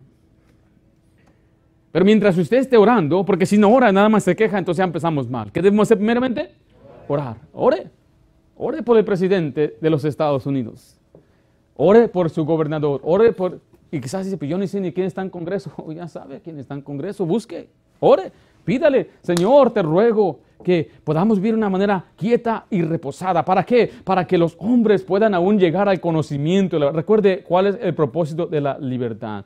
Pero 1.91 2.05
mientras 2.05 2.35
usted 2.35 2.57
esté 2.57 2.75
orando, 2.75 3.23
porque 3.23 3.45
si 3.45 3.57
no 3.57 3.71
ora, 3.71 3.91
nada 3.91 4.09
más 4.09 4.23
se 4.23 4.35
queja, 4.35 4.57
entonces 4.57 4.79
ya 4.79 4.83
empezamos 4.83 5.29
mal. 5.29 5.51
¿Qué 5.51 5.61
debemos 5.61 5.87
hacer 5.87 5.97
primeramente? 5.97 6.49
Orar. 7.07 7.37
Ore. 7.53 7.91
Ore 8.57 8.81
por 8.81 8.97
el 8.97 9.05
presidente 9.05 9.77
de 9.79 9.89
los 9.91 10.03
Estados 10.03 10.47
Unidos. 10.47 10.97
Ore 11.75 12.07
por 12.07 12.31
su 12.31 12.45
gobernador. 12.45 12.99
Ore 13.03 13.31
por... 13.31 13.59
Y 13.93 14.01
quizás 14.01 14.25
dice, 14.25 14.37
pues 14.37 14.49
yo 14.49 14.57
ni 14.57 14.65
sé 14.65 14.81
ni 14.81 14.91
quién 14.91 15.05
está 15.05 15.21
en 15.21 15.29
Congreso. 15.29 15.71
ya 15.95 16.07
sabe 16.07 16.41
quién 16.41 16.57
está 16.57 16.73
en 16.73 16.81
Congreso. 16.81 17.27
Busque. 17.27 17.69
Ore. 17.99 18.31
Pídale, 18.65 19.11
Señor, 19.21 19.71
te 19.71 19.83
ruego 19.83 20.39
que 20.63 20.89
podamos 21.03 21.37
vivir 21.37 21.51
de 21.51 21.59
una 21.59 21.69
manera 21.69 22.03
quieta 22.15 22.65
y 22.71 22.81
reposada. 22.81 23.45
¿Para 23.45 23.63
qué? 23.63 23.91
Para 24.03 24.25
que 24.25 24.35
los 24.35 24.55
hombres 24.57 25.03
puedan 25.03 25.35
aún 25.35 25.59
llegar 25.59 25.87
al 25.87 25.99
conocimiento. 25.99 26.91
Recuerde 26.91 27.43
cuál 27.43 27.67
es 27.67 27.77
el 27.79 27.93
propósito 27.93 28.47
de 28.47 28.61
la 28.61 28.79
libertad. 28.79 29.45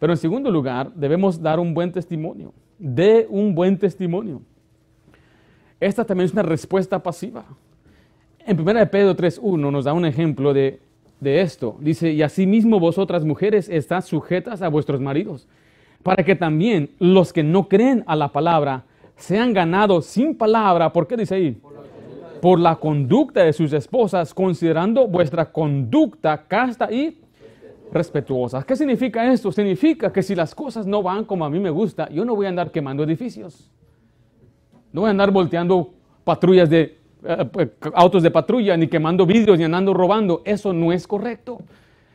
Pero 0.00 0.12
en 0.12 0.16
segundo 0.16 0.50
lugar, 0.50 0.90
debemos 0.92 1.40
dar 1.40 1.60
un 1.60 1.72
buen 1.72 1.92
testimonio. 1.92 2.52
De 2.80 3.28
un 3.30 3.54
buen 3.54 3.78
testimonio. 3.78 4.42
Esta 5.78 6.04
también 6.04 6.24
es 6.24 6.32
una 6.32 6.42
respuesta 6.42 7.00
pasiva. 7.00 7.44
En 8.44 8.58
1 8.58 8.90
Pedro 8.90 9.14
3.1 9.14 9.70
nos 9.70 9.84
da 9.84 9.92
un 9.92 10.06
ejemplo 10.06 10.52
de, 10.52 10.80
de 11.20 11.40
esto. 11.40 11.76
Dice, 11.80 12.12
y 12.12 12.22
asimismo 12.22 12.80
vosotras 12.80 13.24
mujeres 13.24 13.68
estás 13.68 14.04
sujetas 14.06 14.62
a 14.62 14.68
vuestros 14.68 15.00
maridos, 15.00 15.46
para 16.02 16.24
que 16.24 16.36
también 16.36 16.90
los 16.98 17.32
que 17.32 17.42
no 17.42 17.68
creen 17.68 18.04
a 18.06 18.16
la 18.16 18.28
palabra 18.28 18.84
sean 19.16 19.52
ganados 19.52 20.06
sin 20.06 20.36
palabra, 20.36 20.92
¿por 20.92 21.06
qué 21.06 21.16
dice 21.16 21.34
ahí? 21.34 21.60
Por 22.40 22.60
la 22.60 22.76
conducta 22.76 23.42
de 23.42 23.52
sus 23.52 23.72
esposas, 23.72 24.34
considerando 24.34 25.08
vuestra 25.08 25.50
conducta 25.50 26.44
casta 26.46 26.92
y 26.92 27.18
respetuosa. 27.92 28.62
¿Qué 28.62 28.76
significa 28.76 29.32
esto? 29.32 29.50
Significa 29.50 30.12
que 30.12 30.22
si 30.22 30.34
las 30.34 30.54
cosas 30.54 30.86
no 30.86 31.02
van 31.02 31.24
como 31.24 31.44
a 31.44 31.50
mí 31.50 31.58
me 31.58 31.70
gusta, 31.70 32.08
yo 32.10 32.24
no 32.24 32.36
voy 32.36 32.46
a 32.46 32.50
andar 32.50 32.70
quemando 32.70 33.02
edificios. 33.02 33.70
No 34.92 35.02
voy 35.02 35.08
a 35.08 35.10
andar 35.12 35.30
volteando 35.30 35.92
patrullas 36.24 36.68
de 36.68 36.98
autos 37.94 38.22
de 38.22 38.30
patrulla, 38.30 38.76
ni 38.76 38.88
quemando 38.88 39.26
vidrios, 39.26 39.58
ni 39.58 39.64
andando 39.64 39.94
robando. 39.94 40.42
Eso 40.44 40.72
no 40.72 40.92
es 40.92 41.06
correcto. 41.06 41.58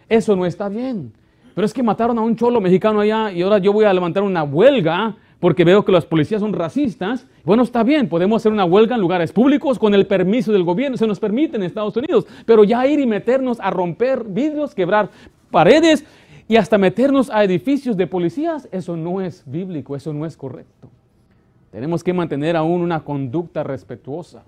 Eso 0.07 0.35
no 0.35 0.45
está 0.45 0.69
bien. 0.69 1.13
Pero 1.53 1.65
es 1.65 1.73
que 1.73 1.83
mataron 1.83 2.17
a 2.17 2.21
un 2.21 2.35
cholo 2.35 2.61
mexicano 2.61 3.01
allá 3.01 3.31
y 3.31 3.41
ahora 3.41 3.57
yo 3.57 3.73
voy 3.73 3.85
a 3.85 3.93
levantar 3.93 4.23
una 4.23 4.43
huelga 4.43 5.15
porque 5.39 5.65
veo 5.65 5.83
que 5.83 5.91
los 5.91 6.05
policías 6.05 6.39
son 6.39 6.53
racistas. 6.53 7.27
Bueno, 7.43 7.63
está 7.63 7.83
bien, 7.83 8.07
podemos 8.07 8.41
hacer 8.41 8.51
una 8.51 8.63
huelga 8.63 8.95
en 8.95 9.01
lugares 9.01 9.33
públicos 9.33 9.79
con 9.79 9.93
el 9.93 10.05
permiso 10.05 10.53
del 10.53 10.63
gobierno, 10.63 10.97
se 10.97 11.07
nos 11.07 11.19
permite 11.19 11.57
en 11.57 11.63
Estados 11.63 11.97
Unidos, 11.97 12.27
pero 12.45 12.63
ya 12.63 12.85
ir 12.85 12.99
y 12.99 13.07
meternos 13.07 13.59
a 13.59 13.71
romper 13.71 14.23
vidrios, 14.23 14.75
quebrar 14.75 15.09
paredes 15.49 16.05
y 16.47 16.57
hasta 16.57 16.77
meternos 16.77 17.29
a 17.29 17.43
edificios 17.43 17.97
de 17.97 18.07
policías, 18.07 18.69
eso 18.71 18.95
no 18.95 19.19
es 19.19 19.43
bíblico, 19.45 19.95
eso 19.95 20.13
no 20.13 20.25
es 20.25 20.37
correcto. 20.37 20.89
Tenemos 21.71 22.03
que 22.03 22.13
mantener 22.13 22.55
aún 22.55 22.81
una 22.81 23.03
conducta 23.03 23.63
respetuosa. 23.63 24.43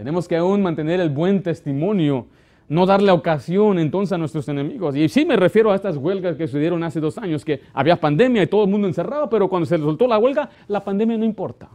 Tenemos 0.00 0.26
que 0.26 0.34
aún 0.34 0.62
mantener 0.62 0.98
el 0.98 1.10
buen 1.10 1.42
testimonio 1.42 2.26
no 2.70 2.86
darle 2.86 3.12
ocasión 3.12 3.78
entonces 3.78 4.14
a 4.14 4.16
nuestros 4.16 4.48
enemigos. 4.48 4.96
Y 4.96 5.10
sí 5.10 5.26
me 5.26 5.36
refiero 5.36 5.70
a 5.70 5.74
estas 5.74 5.98
huelgas 5.98 6.38
que 6.38 6.46
sucedieron 6.46 6.82
hace 6.82 7.00
dos 7.00 7.18
años, 7.18 7.44
que 7.44 7.60
había 7.74 8.00
pandemia 8.00 8.42
y 8.42 8.46
todo 8.46 8.64
el 8.64 8.70
mundo 8.70 8.88
encerrado, 8.88 9.28
pero 9.28 9.46
cuando 9.46 9.66
se 9.66 9.76
soltó 9.76 10.06
la 10.06 10.16
huelga, 10.16 10.48
la 10.68 10.82
pandemia 10.82 11.18
no 11.18 11.26
importa. 11.26 11.68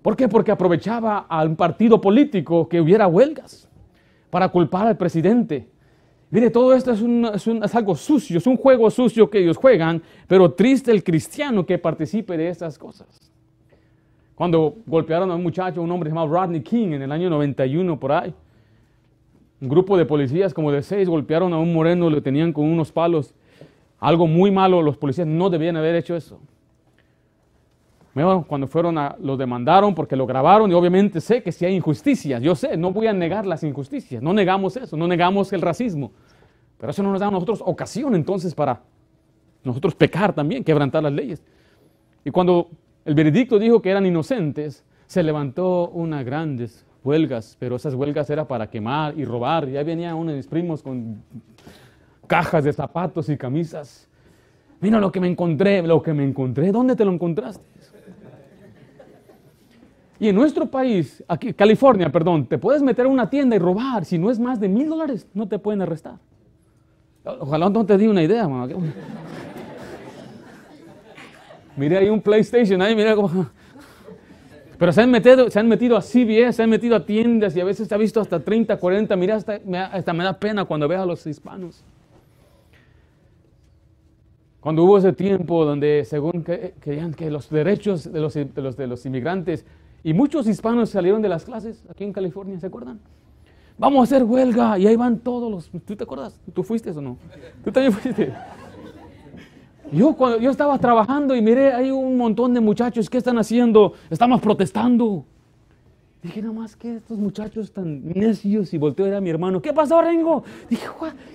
¿Por 0.00 0.16
qué? 0.16 0.26
Porque 0.26 0.52
aprovechaba 0.52 1.26
a 1.28 1.44
un 1.44 1.54
partido 1.54 2.00
político 2.00 2.66
que 2.66 2.80
hubiera 2.80 3.06
huelgas 3.06 3.68
para 4.30 4.48
culpar 4.48 4.86
al 4.86 4.96
presidente. 4.96 5.68
Mire, 6.30 6.48
todo 6.48 6.72
esto 6.72 6.92
es, 6.92 7.46
es, 7.46 7.74
algo 7.74 7.94
sucio, 7.94 8.38
es 8.38 8.46
un 8.46 8.56
juego 8.56 8.90
sucio 8.90 9.28
que 9.28 9.40
ellos 9.40 9.58
juegan, 9.58 10.02
pero 10.26 10.52
triste 10.52 10.90
el 10.90 11.04
cristiano 11.04 11.66
que 11.66 11.76
participe 11.76 12.38
de 12.38 12.48
estas 12.48 12.78
cosas. 12.78 13.31
Cuando 14.42 14.74
golpearon 14.88 15.30
a 15.30 15.36
un 15.36 15.42
muchacho, 15.44 15.80
un 15.80 15.90
hombre 15.92 16.10
llamado 16.10 16.26
Rodney 16.26 16.62
King 16.62 16.94
en 16.94 17.02
el 17.02 17.12
año 17.12 17.30
91 17.30 18.00
por 18.00 18.10
ahí, 18.10 18.34
Un 19.60 19.68
grupo 19.68 19.96
de 19.96 20.04
policías, 20.04 20.52
como 20.52 20.72
de 20.72 20.82
seis, 20.82 21.08
golpearon 21.08 21.52
a 21.52 21.58
un 21.58 21.72
moreno, 21.72 22.10
le 22.10 22.20
tenían 22.20 22.52
con 22.52 22.64
unos 22.64 22.90
palos. 22.90 23.36
Algo 24.00 24.26
muy 24.26 24.50
malo, 24.50 24.82
los 24.82 24.96
policías 24.96 25.28
no 25.28 25.48
debían 25.48 25.76
haber 25.76 25.94
hecho 25.94 26.16
eso. 26.16 26.40
Cuando 28.48 28.66
fueron 28.66 28.98
a, 28.98 29.14
lo 29.20 29.36
demandaron 29.36 29.94
porque 29.94 30.16
lo 30.16 30.26
grabaron 30.26 30.68
y 30.72 30.74
obviamente 30.74 31.20
sé 31.20 31.40
que 31.40 31.52
si 31.52 31.64
hay 31.64 31.76
injusticias, 31.76 32.42
yo 32.42 32.56
sé, 32.56 32.76
no 32.76 32.90
voy 32.90 33.06
a 33.06 33.12
negar 33.12 33.46
las 33.46 33.62
injusticias, 33.62 34.20
no 34.20 34.32
negamos 34.32 34.76
eso, 34.76 34.96
no 34.96 35.06
negamos 35.06 35.52
el 35.52 35.62
racismo, 35.62 36.10
pero 36.78 36.90
eso 36.90 37.00
no 37.04 37.12
nos 37.12 37.20
da 37.20 37.28
a 37.28 37.30
nosotros 37.30 37.62
ocasión 37.64 38.16
entonces 38.16 38.56
para 38.56 38.80
nosotros 39.62 39.94
pecar 39.94 40.32
también, 40.32 40.64
quebrantar 40.64 41.04
las 41.04 41.12
leyes. 41.12 41.44
Y 42.24 42.30
cuando 42.32 42.68
el 43.04 43.14
veredicto 43.14 43.58
dijo 43.58 43.82
que 43.82 43.90
eran 43.90 44.06
inocentes, 44.06 44.84
se 45.06 45.22
levantó 45.22 45.88
unas 45.90 46.24
grandes 46.24 46.86
huelgas, 47.04 47.56
pero 47.58 47.76
esas 47.76 47.94
huelgas 47.94 48.30
eran 48.30 48.46
para 48.46 48.68
quemar 48.70 49.18
y 49.18 49.24
robar. 49.24 49.68
Ya 49.68 49.82
venía 49.82 50.14
uno 50.14 50.30
de 50.30 50.36
mis 50.36 50.46
primos 50.46 50.82
con 50.82 51.22
cajas 52.26 52.64
de 52.64 52.72
zapatos 52.72 53.28
y 53.28 53.36
camisas. 53.36 54.08
Mira 54.80 54.98
lo 54.98 55.12
que 55.12 55.20
me 55.20 55.28
encontré, 55.28 55.82
lo 55.82 56.02
que 56.02 56.12
me 56.12 56.24
encontré. 56.24 56.72
¿Dónde 56.72 56.96
te 56.96 57.04
lo 57.04 57.12
encontraste? 57.12 57.64
Y 60.18 60.28
en 60.28 60.36
nuestro 60.36 60.66
país, 60.66 61.22
aquí, 61.26 61.52
California, 61.52 62.10
perdón, 62.10 62.46
te 62.46 62.56
puedes 62.56 62.80
meter 62.80 63.06
a 63.06 63.08
una 63.08 63.28
tienda 63.28 63.56
y 63.56 63.58
robar. 63.58 64.04
Si 64.04 64.18
no 64.18 64.30
es 64.30 64.38
más 64.38 64.60
de 64.60 64.68
mil 64.68 64.88
dólares, 64.88 65.26
no 65.34 65.48
te 65.48 65.58
pueden 65.58 65.82
arrestar. 65.82 66.14
Ojalá 67.24 67.68
no 67.68 67.84
te 67.84 67.98
di 67.98 68.06
una 68.06 68.22
idea, 68.22 68.46
mamá. 68.46 68.68
Mire, 71.76 71.98
hay 71.98 72.08
un 72.08 72.20
PlayStation 72.20 72.80
ahí, 72.82 72.94
mira 72.94 73.14
cómo... 73.14 73.46
Pero 74.78 74.92
se 74.92 75.00
han, 75.00 75.12
metido, 75.12 75.48
se 75.48 75.60
han 75.60 75.68
metido 75.68 75.96
a 75.96 76.02
CBS, 76.02 76.54
se 76.54 76.62
han 76.64 76.68
metido 76.68 76.96
a 76.96 77.06
tiendas 77.06 77.54
y 77.54 77.60
a 77.60 77.64
veces 77.64 77.86
se 77.86 77.94
ha 77.94 77.98
visto 77.98 78.20
hasta 78.20 78.40
30, 78.40 78.76
40. 78.78 79.14
Mira, 79.14 79.36
hasta 79.36 80.12
me, 80.12 80.24
da 80.24 80.32
pena 80.32 80.64
cuando 80.64 80.88
veo 80.88 81.00
a 81.00 81.06
los 81.06 81.24
hispanos. 81.24 81.84
Cuando 84.58 84.82
hubo 84.82 84.98
ese 84.98 85.12
tiempo 85.12 85.64
donde 85.64 86.04
según 86.04 86.42
creían 86.80 87.14
que 87.14 87.30
los 87.30 87.48
derechos 87.48 88.12
de 88.12 88.20
los, 88.20 88.34
de 88.34 88.50
los, 88.56 88.76
de 88.76 88.86
los 88.88 89.06
inmigrantes 89.06 89.64
y 90.02 90.14
muchos 90.14 90.48
hispanos 90.48 90.90
salieron 90.90 91.22
de 91.22 91.28
las 91.28 91.44
clases 91.44 91.84
aquí 91.88 92.02
en 92.02 92.12
California, 92.12 92.58
¿se 92.58 92.66
acuerdan? 92.66 92.98
Vamos 93.78 94.00
a 94.00 94.02
hacer 94.02 94.24
huelga 94.24 94.78
y 94.80 94.88
ahí 94.88 94.96
van 94.96 95.18
todos 95.20 95.48
los... 95.48 95.70
¿Tú 95.84 95.94
te 95.94 96.02
acuerdas? 96.02 96.40
¿Tú 96.52 96.64
fuiste 96.64 96.90
o 96.90 97.00
no? 97.00 97.18
¿Tú 97.64 97.70
también 97.70 97.92
fuiste? 97.92 98.32
Yo, 99.92 100.14
cuando 100.14 100.38
yo 100.38 100.50
estaba 100.50 100.78
trabajando 100.78 101.36
y 101.36 101.42
miré, 101.42 101.74
hay 101.74 101.90
un 101.90 102.16
montón 102.16 102.54
de 102.54 102.60
muchachos, 102.60 103.10
¿qué 103.10 103.18
están 103.18 103.36
haciendo? 103.36 103.92
Estamos 104.08 104.40
protestando. 104.40 105.26
Dije, 106.22 106.40
nada 106.40 106.54
más 106.54 106.74
que 106.74 106.96
estos 106.96 107.18
muchachos 107.18 107.70
tan 107.72 108.08
necios 108.08 108.72
y 108.72 108.78
volteo 108.78 109.04
a 109.04 109.08
ver 109.10 109.18
a 109.18 109.20
mi 109.20 109.28
hermano. 109.28 109.60
¿Qué 109.60 109.72
pasó, 109.72 110.00
Rengo? 110.00 110.44
Dije, 110.70 110.86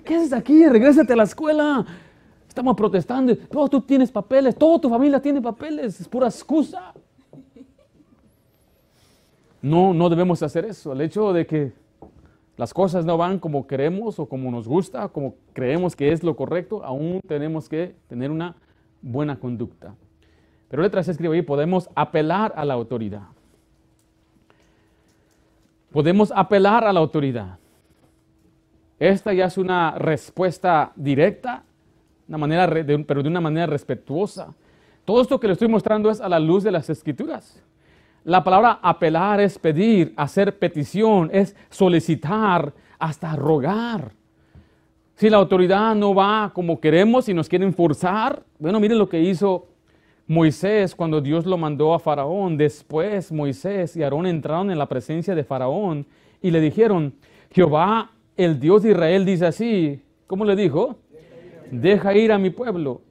¿qué 0.04 0.16
haces 0.16 0.34
aquí? 0.34 0.66
Regrésate 0.66 1.14
a 1.14 1.16
la 1.18 1.24
escuela. 1.24 1.86
Estamos 2.48 2.76
protestando. 2.76 3.38
Todo 3.38 3.68
tú 3.68 3.82
tienes 3.82 4.12
papeles, 4.12 4.56
toda 4.56 4.82
tu 4.82 4.90
familia 4.90 5.22
tiene 5.22 5.40
papeles. 5.40 6.02
Es 6.02 6.08
pura 6.08 6.28
excusa. 6.28 6.94
No, 9.62 9.94
no 9.94 10.10
debemos 10.10 10.42
hacer 10.42 10.66
eso. 10.66 10.94
El 10.94 11.02
hecho 11.02 11.32
de 11.32 11.46
que 11.46 11.74
las 12.58 12.74
cosas 12.74 13.06
no 13.06 13.18
van 13.18 13.38
como 13.40 13.68
queremos 13.68 14.20
o 14.20 14.28
como 14.28 14.50
nos 14.50 14.68
gusta, 14.68 15.08
como 15.10 15.36
creemos 15.54 15.96
que 15.96 16.12
es 16.12 16.24
lo 16.24 16.36
correcto, 16.36 16.84
aún 16.84 17.22
tenemos 17.28 17.70
que 17.70 17.96
tener 18.08 18.32
una 18.32 18.56
buena 19.02 19.40
conducta. 19.40 19.94
Pero 20.68 20.82
letras 20.82 21.08
escribe 21.08 21.36
ahí, 21.36 21.44
podemos 21.44 21.88
apelar 21.96 22.54
a 22.56 22.66
la 22.66 22.74
autoridad. 22.74 23.28
Podemos 25.92 26.34
apelar 26.36 26.84
a 26.84 26.92
la 26.92 27.00
autoridad. 27.00 27.60
Esta 29.00 29.34
ya 29.34 29.46
es 29.46 29.58
una 29.60 29.92
respuesta 29.92 30.92
directa, 30.96 31.64
una 32.28 32.40
manera, 32.40 32.68
pero 33.06 33.22
de 33.22 33.30
una 33.30 33.40
manera 33.40 33.68
respetuosa. 33.68 34.54
Todo 35.06 35.22
esto 35.22 35.40
que 35.40 35.48
le 35.48 35.54
estoy 35.54 35.68
mostrando 35.68 36.10
es 36.10 36.20
a 36.20 36.28
la 36.28 36.40
luz 36.40 36.64
de 36.64 36.72
las 36.72 36.90
escrituras. 36.90 37.64
La 38.28 38.44
palabra 38.44 38.80
apelar 38.82 39.40
es 39.40 39.58
pedir, 39.58 40.14
hacer 40.18 40.60
petición, 40.60 41.30
es 41.32 41.56
solicitar, 41.70 42.74
hasta 43.00 43.34
rogar. 43.38 44.12
Si 45.16 45.30
la 45.30 45.38
autoridad 45.38 45.96
no 45.96 46.14
va 46.14 46.52
como 46.54 46.82
queremos 46.82 47.30
y 47.30 47.34
nos 47.34 47.48
quieren 47.48 47.74
forzar, 47.74 48.44
bueno, 48.60 48.82
miren 48.82 48.98
lo 48.98 49.08
que 49.08 49.22
hizo 49.22 49.68
Moisés 50.28 50.94
cuando 50.94 51.22
Dios 51.22 51.46
lo 51.46 51.58
mandó 51.58 51.94
a 51.94 52.00
Faraón. 52.00 52.58
Después 52.58 53.32
Moisés 53.32 53.96
y 53.96 54.04
Aarón 54.04 54.28
entraron 54.28 54.72
en 54.72 54.78
la 54.78 54.90
presencia 54.90 55.34
de 55.34 55.46
Faraón 55.46 56.06
y 56.42 56.52
le 56.52 56.60
dijeron, 56.60 57.14
Jehová, 57.52 58.12
el 58.36 58.60
Dios 58.60 58.84
de 58.84 58.92
Israel, 58.92 59.24
dice 59.24 59.46
así, 59.46 60.02
¿cómo 60.28 60.44
le 60.44 60.58
dijo? 60.58 60.98
Deja 61.72 62.14
ir 62.14 62.34
a 62.34 62.38
mi 62.38 62.50
pueblo 62.50 63.04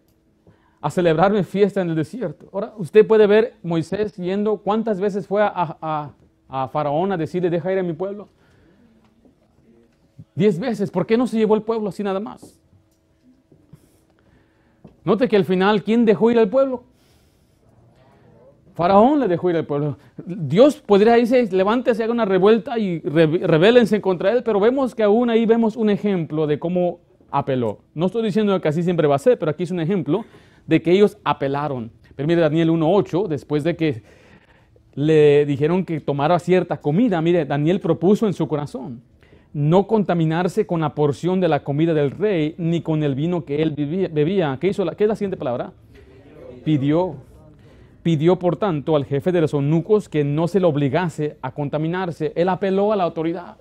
a 0.87 0.91
celebrarme 0.91 1.43
fiesta 1.43 1.80
en 1.80 1.91
el 1.91 1.97
desierto. 1.97 2.47
Ahora, 2.53 2.72
usted 2.76 3.05
puede 3.05 3.26
ver 3.26 3.55
Moisés 3.64 4.14
yendo, 4.14 4.59
¿cuántas 4.59 5.01
veces 5.01 5.26
fue 5.26 5.43
a, 5.43 6.12
Faraón 6.70 7.11
a 7.11 7.16
decirle, 7.16 7.51
deja 7.51 7.72
ir 7.72 7.80
a 7.80 7.82
mi 7.82 7.93
pueblo? 7.93 8.28
Diez 10.37 10.61
veces. 10.61 10.91
¿Por 10.93 11.05
qué 11.05 11.16
no 11.16 11.26
se 11.26 11.39
llevó 11.39 11.57
el 11.57 11.62
pueblo 11.62 11.89
así 11.89 12.05
nada 12.05 12.20
más? 12.20 12.61
Note 15.05 15.26
que 15.26 15.34
al 15.34 15.45
final, 15.45 15.82
¿quién 15.82 16.05
dejó 16.05 16.30
ir 16.30 16.39
al 16.39 16.49
pueblo? 16.49 16.84
Faraón 18.74 19.18
le 19.18 19.26
dejó 19.26 19.51
ir 19.51 19.57
al 19.57 19.66
pueblo. 19.66 19.97
Dios 20.24 20.76
podría 20.76 21.14
decirse, 21.14 21.57
levántese, 21.57 22.05
haga 22.05 22.12
una 22.12 22.26
revuelta 22.26 22.78
y 22.78 23.01
rebélense 23.01 24.01
contra 24.01 24.30
él, 24.30 24.45
pero 24.45 24.61
vemos 24.61 24.95
que 24.95 25.03
aún 25.03 25.30
ahí 25.30 25.47
vemos 25.47 25.74
un 25.74 25.91
ejemplo 25.91 26.47
de 26.47 26.61
cómo 26.61 27.01
apeló. 27.28 27.80
No 27.93 28.07
estoy 28.07 28.22
diciendo 28.22 28.61
que 28.61 28.68
así 28.68 28.84
siempre 28.84 29.09
va 29.09 29.16
a 29.16 29.18
ser, 29.18 29.37
pero 29.37 29.51
aquí 29.51 29.64
es 29.64 29.72
un 29.72 29.80
ejemplo 29.80 30.24
de 30.67 30.83
que 30.83 30.93
ellos 30.93 31.19
apelaron. 31.25 31.91
Pero 32.14 32.27
mire 32.27 32.41
Daniel 32.41 32.71
1.8, 32.71 33.29
después 33.29 33.64
de 33.64 33.77
que 33.77 34.03
le 34.95 35.45
dijeron 35.47 35.85
que 35.85 36.01
tomara 36.01 36.39
cierta 36.39 36.79
comida, 36.79 37.21
mire, 37.21 37.45
Daniel 37.45 37.81
propuso 37.81 38.27
en 38.27 38.33
su 38.33 38.49
corazón 38.49 39.03
no 39.57 39.87
contaminarse 39.87 40.67
con 40.67 40.83
la 40.83 40.95
porción 40.95 41.41
de 41.41 41.49
la 41.49 41.64
comida 41.64 41.95
del 41.95 42.11
rey, 42.11 42.55
ni 42.59 42.83
con 42.83 43.03
el 43.03 43.14
vino 43.14 43.47
que 43.47 43.62
él 43.62 43.71
bebía. 44.12 44.59
¿Qué, 44.61 44.69
hizo 44.69 44.85
¿Qué 44.85 45.05
es 45.05 45.09
la 45.09 45.17
siguiente 45.17 45.39
palabra? 45.39 45.73
Pidió. 46.62 47.14
Pidió, 48.03 48.39
por 48.39 48.57
tanto, 48.57 48.97
al 48.97 49.07
jefe 49.07 49.33
de 49.33 49.41
los 49.41 49.55
eunucos 49.55 50.11
que 50.11 50.25
no 50.25 50.47
se 50.47 50.61
le 50.61 50.67
obligase 50.67 51.39
a 51.41 51.53
contaminarse. 51.53 52.35
Él 52.37 52.51
apeló 52.51 52.93
a 52.93 52.97
la 52.97 53.05
autoridad. 53.05 53.57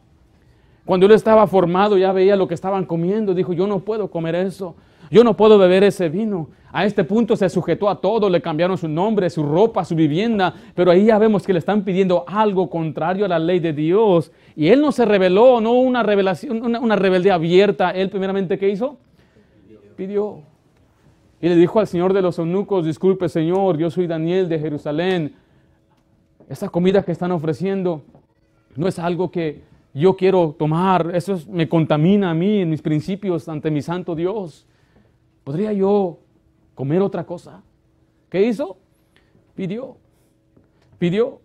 Cuando 0.84 1.06
él 1.06 1.14
estaba 1.14 1.48
formado, 1.48 1.98
ya 1.98 2.12
veía 2.12 2.36
lo 2.36 2.50
que 2.50 2.56
estaban 2.56 2.84
comiendo. 2.84 3.34
Dijo, 3.34 3.54
yo 3.54 3.66
no 3.66 3.80
puedo 3.80 4.12
comer 4.12 4.36
eso. 4.36 4.76
Yo 5.10 5.24
no 5.24 5.36
puedo 5.36 5.58
beber 5.58 5.84
ese 5.84 6.10
vino. 6.10 6.50
A 6.72 6.86
este 6.86 7.06
punto 7.06 7.38
se 7.38 7.48
sujetó 7.48 7.90
a 7.90 8.02
todo, 8.02 8.30
le 8.30 8.42
cambiaron 8.42 8.78
su 8.78 8.90
nombre, 8.90 9.30
su 9.30 9.44
ropa, 9.44 9.86
su 9.86 9.96
vivienda, 9.96 10.54
pero 10.74 10.92
ahí 10.92 11.06
ya 11.06 11.18
vemos 11.18 11.46
que 11.46 11.54
le 11.54 11.60
están 11.60 11.84
pidiendo 11.84 12.26
algo 12.28 12.70
contrario 12.70 13.24
a 13.24 13.30
la 13.30 13.40
ley 13.40 13.60
de 13.60 13.72
Dios. 13.72 14.32
Y 14.58 14.68
él 14.68 14.82
no 14.82 14.92
se 14.92 15.06
rebeló, 15.06 15.62
no 15.62 15.72
una 15.72 16.04
revelación, 16.04 16.76
una, 16.76 16.96
rebeldía 16.98 17.36
abierta. 17.36 17.92
Él 17.92 18.10
primeramente, 18.10 18.58
¿qué 18.58 18.70
hizo? 18.70 18.98
Pidió. 19.96 20.42
Y 21.42 21.48
le 21.48 21.56
dijo 21.56 21.80
al 21.80 21.88
Señor 21.88 22.12
de 22.12 22.22
los 22.22 22.40
eunucos, 22.40 22.86
disculpe 22.86 23.30
Señor, 23.30 23.78
yo 23.78 23.90
soy 23.90 24.08
Daniel 24.08 24.50
de 24.50 24.60
Jerusalén. 24.60 25.34
Esa 26.50 26.68
comida 26.68 27.04
que 27.04 27.14
están 27.14 27.32
ofreciendo 27.32 28.02
no 28.76 28.88
es 28.88 29.00
algo 29.00 29.32
que 29.32 29.62
yo 29.94 30.18
quiero 30.18 30.54
tomar, 30.60 31.12
eso 31.14 31.40
me 31.50 31.70
contamina 31.70 32.32
a 32.32 32.34
mí 32.34 32.60
en 32.60 32.70
mis 32.70 32.82
principios 32.82 33.48
ante 33.48 33.72
mi 33.72 33.82
santo 33.82 34.14
Dios. 34.14 34.66
¿Podría 35.46 35.72
yo 35.74 36.18
comer 36.74 37.04
otra 37.04 37.24
cosa? 37.24 37.62
¿Qué 38.30 38.42
hizo? 38.42 38.78
Pidió. 39.54 39.96
Pidió. 40.98 41.40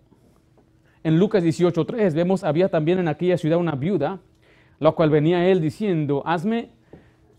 En 1.05 1.19
Lucas 1.19 1.45
18.3 1.45 2.15
vemos, 2.15 2.43
había 2.43 2.71
también 2.71 2.99
en 2.99 3.09
aquella 3.09 3.37
ciudad 3.37 3.59
una 3.59 3.75
viuda, 3.77 4.19
la 4.79 4.93
cual 4.93 5.11
venía 5.11 5.47
él 5.47 5.61
diciendo, 5.61 6.23
hazme 6.25 6.71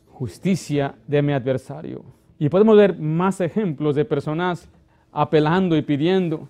justicia 0.08 0.94
de 1.08 1.24
mi 1.24 1.34
adversario. 1.34 2.04
Y 2.38 2.48
podemos 2.50 2.78
ver 2.78 2.96
más 2.98 3.42
ejemplos 3.42 3.96
de 3.96 4.06
personas 4.06 4.70
apelando 5.12 5.76
y 5.76 5.82
pidiendo. 5.82 6.48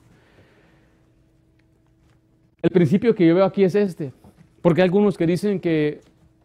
El 2.61 2.69
principio 2.69 3.15
que 3.15 3.25
yo 3.25 3.33
veo 3.33 3.45
aquí 3.45 3.63
es 3.63 3.75
este, 3.75 4.11
porque 4.61 4.81
hay 4.81 4.87
algunos 4.87 5.17
que 5.17 5.25
dicen 5.25 5.61
que 5.61 6.01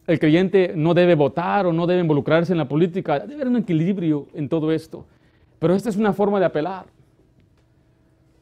el 0.07 0.19
creyente 0.19 0.73
no 0.77 0.95
debe 0.95 1.15
votar 1.15 1.67
o 1.67 1.73
no 1.73 1.87
debe 1.87 2.01
involucrarse 2.01 2.53
en 2.53 2.59
la 2.59 2.69
política. 2.69 3.19
Debe 3.21 3.35
haber 3.35 3.49
un 3.49 3.57
equilibrio 3.57 4.29
en 4.35 4.49
todo 4.49 4.71
esto. 4.73 5.05
Pero 5.59 5.75
esta 5.75 5.89
es 5.89 5.97
una 5.97 6.13
forma 6.13 6.39
de 6.39 6.47
apelar. 6.47 6.87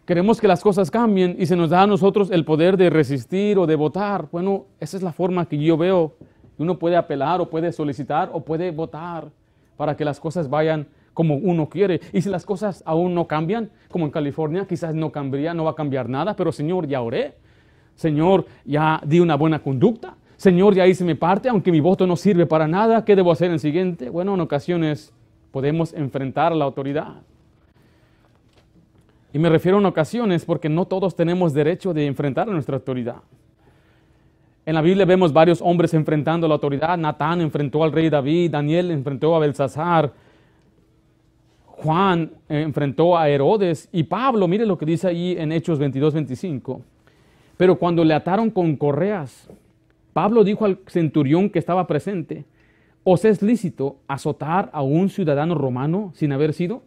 Queremos 0.05 0.39
que 0.39 0.49
las 0.49 0.61
cosas 0.61 0.91
cambien 0.91 1.37
y 1.39 1.47
se 1.47 1.57
nos 1.57 1.71
da 1.71 1.83
a 1.83 1.87
nosotros 1.87 2.31
el 2.31 2.45
poder 2.45 2.77
de 2.77 2.91
resistir 2.91 3.59
o 3.59 3.67
de 3.67 3.77
votar. 3.77 4.29
Bueno, 4.31 4.67
esa 4.79 4.99
es 4.99 5.03
la 5.03 5.13
forma 5.13 5.47
que 5.49 5.57
yo 5.57 5.79
veo. 5.79 6.13
Uno 6.59 6.79
puede 6.79 6.97
apelar 6.97 7.41
o 7.41 7.49
puede 7.49 7.73
solicitar 7.73 8.29
o 8.33 8.45
puede 8.45 8.71
votar 8.71 9.31
para 9.77 9.97
que 9.97 10.05
las 10.05 10.21
cosas 10.21 10.51
vayan 10.51 10.87
como 11.15 11.37
uno 11.37 11.71
quiere. 11.71 12.01
Y 12.13 12.21
si 12.21 12.29
las 12.29 12.45
cosas 12.45 12.83
aún 12.85 13.15
no 13.15 13.27
cambian, 13.27 13.71
como 13.91 14.05
en 14.05 14.11
California, 14.11 14.67
quizás 14.69 14.95
no 14.95 15.11
cambiaría, 15.11 15.55
no 15.55 15.65
va 15.65 15.71
a 15.71 15.75
cambiar 15.75 16.09
nada, 16.09 16.37
pero 16.37 16.53
Señor, 16.53 16.87
ya 16.87 17.01
oré. 17.01 17.35
Señor, 17.95 18.45
ya 18.65 19.01
di 19.07 19.21
una 19.21 19.37
buena 19.37 19.61
conducta. 19.61 20.17
Señor, 20.37 20.75
ya 20.75 20.87
hice 20.87 21.05
mi 21.05 21.15
parte, 21.15 21.49
aunque 21.49 21.71
mi 21.71 21.81
voto 21.81 22.07
no 22.07 22.17
sirve 22.17 22.47
para 22.47 22.67
nada, 22.67 23.05
¿qué 23.05 23.15
debo 23.17 23.33
hacer 23.33 23.47
en 23.47 23.55
el 23.55 23.61
siguiente? 23.61 24.11
Bueno, 24.11 24.35
en 24.35 24.41
ocasiones 24.41 25.13
podemos 25.51 25.93
enfrentar 25.93 26.53
a 26.53 26.55
la 26.55 26.65
autoridad. 26.65 27.23
Y 29.33 29.39
me 29.39 29.49
refiero 29.49 29.79
en 29.79 29.87
ocasiones 29.87 30.45
porque 30.45 30.69
no 30.69 30.87
todos 30.87 31.17
tenemos 31.17 31.53
derecho 31.53 31.93
de 31.93 32.07
enfrentar 32.07 32.49
a 32.49 32.53
nuestra 32.53 32.77
autoridad. 32.77 33.17
En 34.67 34.75
la 34.75 34.81
Biblia 34.81 35.05
vemos 35.05 35.33
varios 35.33 35.61
hombres 35.61 35.93
enfrentando 35.93 36.47
a 36.47 36.49
la 36.49 36.55
autoridad. 36.55 36.97
Natán 36.97 37.41
enfrentó 37.41 37.85
al 37.85 37.93
rey 37.93 38.09
David, 38.09 38.53
Daniel 38.53 38.91
enfrentó 38.91 39.35
a 39.35 39.41
Belsasar, 39.41 40.13
Juan 41.67 42.31
enfrentó 42.49 43.19
a 43.19 43.29
Herodes 43.29 43.89
y 43.93 44.05
Pablo, 44.05 44.49
mire 44.49 44.65
lo 44.65 44.79
que 44.79 44.87
dice 44.87 45.09
ahí 45.09 45.37
en 45.39 45.53
Hechos 45.53 45.79
22, 45.79 46.15
25. 46.15 46.81
Pero 47.57 47.77
cuando 47.77 48.05
le 48.05 48.15
ataron 48.15 48.51
con 48.51 48.77
correas, 48.77 49.49
Pablo 50.15 50.45
dijo 50.45 50.65
al 50.65 50.79
centurión 50.87 51.51
que 51.51 51.59
estaba 51.59 51.87
presente, 51.87 52.47
¿os 53.03 53.27
es 53.27 53.43
lícito 53.43 53.99
azotar 54.09 54.71
a 54.73 54.81
un 54.81 55.11
ciudadano 55.11 55.55
romano 55.55 56.13
sin 56.15 56.33
haber 56.33 56.55
sido 56.55 56.83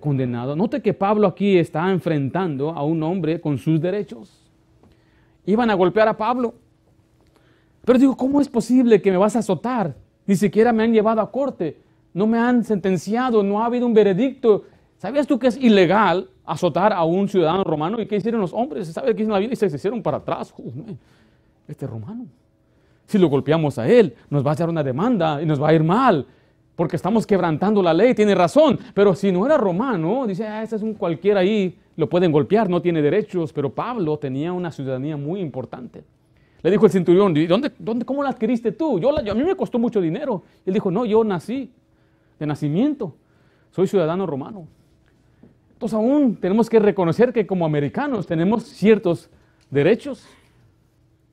condenado? 0.00 0.56
Note 0.56 0.82
que 0.82 0.92
Pablo 0.92 1.28
aquí 1.28 1.56
está 1.56 1.88
enfrentando 1.92 2.70
a 2.70 2.82
un 2.82 3.04
hombre 3.04 3.40
con 3.40 3.58
sus 3.58 3.80
derechos. 3.80 4.50
Iban 5.46 5.70
a 5.70 5.74
golpear 5.74 6.08
a 6.08 6.16
Pablo. 6.16 6.54
Pero 7.84 7.98
digo, 8.00 8.16
¿cómo 8.16 8.40
es 8.40 8.48
posible 8.48 9.00
que 9.00 9.12
me 9.12 9.16
vas 9.16 9.36
a 9.36 9.38
azotar? 9.38 9.94
Ni 10.26 10.34
siquiera 10.34 10.72
me 10.72 10.82
han 10.82 10.92
llevado 10.92 11.20
a 11.20 11.30
corte 11.30 11.76
no 12.14 12.26
me 12.26 12.38
han 12.38 12.64
sentenciado, 12.64 13.42
no 13.42 13.62
ha 13.62 13.66
habido 13.66 13.86
un 13.86 13.94
veredicto. 13.94 14.64
¿Sabías 14.98 15.26
tú 15.26 15.38
que 15.38 15.48
es 15.48 15.56
ilegal 15.56 16.28
azotar 16.44 16.92
a 16.92 17.04
un 17.04 17.28
ciudadano 17.28 17.64
romano? 17.64 18.00
¿Y 18.00 18.06
qué 18.06 18.16
hicieron 18.16 18.40
los 18.40 18.52
hombres? 18.52 18.86
¿Se 18.86 18.92
sabe 18.92 19.14
qué 19.14 19.22
en 19.22 19.30
la 19.30 19.38
Biblia? 19.38 19.54
Y 19.54 19.56
se 19.56 19.66
hicieron 19.66 20.02
para 20.02 20.18
atrás. 20.18 20.54
este 21.68 21.86
romano. 21.86 22.26
Si 23.06 23.18
lo 23.18 23.28
golpeamos 23.28 23.78
a 23.78 23.88
él, 23.88 24.14
nos 24.30 24.44
va 24.46 24.52
a 24.52 24.54
echar 24.54 24.68
una 24.68 24.82
demanda 24.82 25.42
y 25.42 25.46
nos 25.46 25.60
va 25.62 25.68
a 25.68 25.74
ir 25.74 25.82
mal. 25.82 26.26
Porque 26.76 26.96
estamos 26.96 27.26
quebrantando 27.26 27.82
la 27.82 27.92
ley, 27.92 28.14
tiene 28.14 28.34
razón. 28.34 28.78
Pero 28.94 29.14
si 29.14 29.30
no 29.30 29.44
era 29.44 29.58
romano, 29.58 30.26
dice, 30.26 30.46
ah, 30.46 30.62
ese 30.62 30.76
es 30.76 30.82
un 30.82 30.94
cualquiera 30.94 31.40
ahí, 31.40 31.78
lo 31.96 32.08
pueden 32.08 32.32
golpear, 32.32 32.70
no 32.70 32.80
tiene 32.80 33.02
derechos. 33.02 33.52
Pero 33.52 33.70
Pablo 33.70 34.16
tenía 34.18 34.52
una 34.52 34.70
ciudadanía 34.70 35.16
muy 35.16 35.40
importante. 35.40 36.02
Le 36.62 36.70
dijo 36.70 36.86
el 36.86 36.92
centurión, 36.92 37.34
¿dónde, 37.48 37.72
dónde, 37.78 38.04
¿cómo 38.04 38.22
la 38.22 38.30
adquiriste 38.30 38.72
tú? 38.72 39.00
A 39.08 39.34
mí 39.34 39.44
me 39.44 39.56
costó 39.56 39.78
mucho 39.78 40.00
dinero. 40.00 40.42
él 40.64 40.72
dijo, 40.72 40.90
no, 40.90 41.04
yo 41.04 41.24
nací 41.24 41.70
de 42.38 42.46
nacimiento. 42.46 43.14
Soy 43.72 43.86
ciudadano 43.86 44.26
romano. 44.26 44.66
Entonces 45.72 45.96
aún 45.96 46.36
tenemos 46.36 46.70
que 46.70 46.78
reconocer 46.78 47.32
que 47.32 47.46
como 47.46 47.66
americanos 47.66 48.26
tenemos 48.26 48.62
ciertos 48.62 49.28
derechos. 49.70 50.24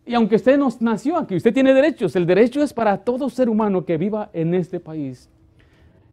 Y 0.10 0.16
aunque 0.16 0.38
usted 0.38 0.58
no 0.58 0.70
nació 0.80 1.18
aquí, 1.18 1.36
usted 1.36 1.54
tiene 1.54 1.72
derechos. 1.72 2.16
El 2.16 2.26
derecho 2.26 2.64
es 2.64 2.74
para 2.74 2.98
todo 2.98 3.30
ser 3.30 3.48
humano 3.48 3.86
que 3.86 3.96
viva 3.96 4.32
en 4.34 4.56
este 4.56 4.80
país. 4.80 5.30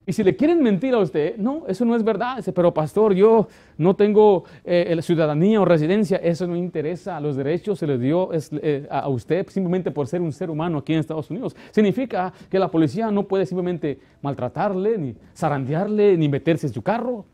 Y 0.05 0.13
si 0.13 0.23
le 0.23 0.37
quieren 0.37 0.63
mentir 0.63 0.93
a 0.93 0.99
usted, 0.99 1.39
no, 1.39 1.65
eso 1.67 1.87
no 1.87 1.97
es 1.97 2.05
verdad. 2.05 2.45
pero 2.55 2.75
pastor, 2.75 3.15
yo 3.15 3.49
no 3.79 3.97
tengo 3.97 4.45
eh, 4.67 4.95
ciudadanía 5.01 5.63
o 5.63 5.65
residencia, 5.65 6.19
eso 6.19 6.47
no 6.47 6.57
interesa. 6.57 7.19
Los 7.21 7.37
derechos 7.37 7.79
se 7.79 7.87
les 7.87 7.99
dio 7.99 8.29
eh, 8.35 8.87
a 8.91 9.09
usted 9.09 9.49
simplemente 9.49 9.91
por 9.91 10.07
ser 10.09 10.21
un 10.21 10.31
ser 10.31 10.51
humano 10.51 10.77
aquí 10.77 10.93
en 10.93 10.99
Estados 10.99 11.31
Unidos. 11.31 11.57
Significa 11.71 12.35
que 12.51 12.59
la 12.59 12.71
policía 12.71 13.11
no 13.11 13.23
puede 13.23 13.47
simplemente 13.47 13.99
maltratarle, 14.21 14.99
ni 14.99 15.15
zarandearle, 15.35 16.19
ni 16.19 16.29
meterse 16.29 16.67
en 16.67 16.75
su 16.75 16.83
carro. 16.83 17.25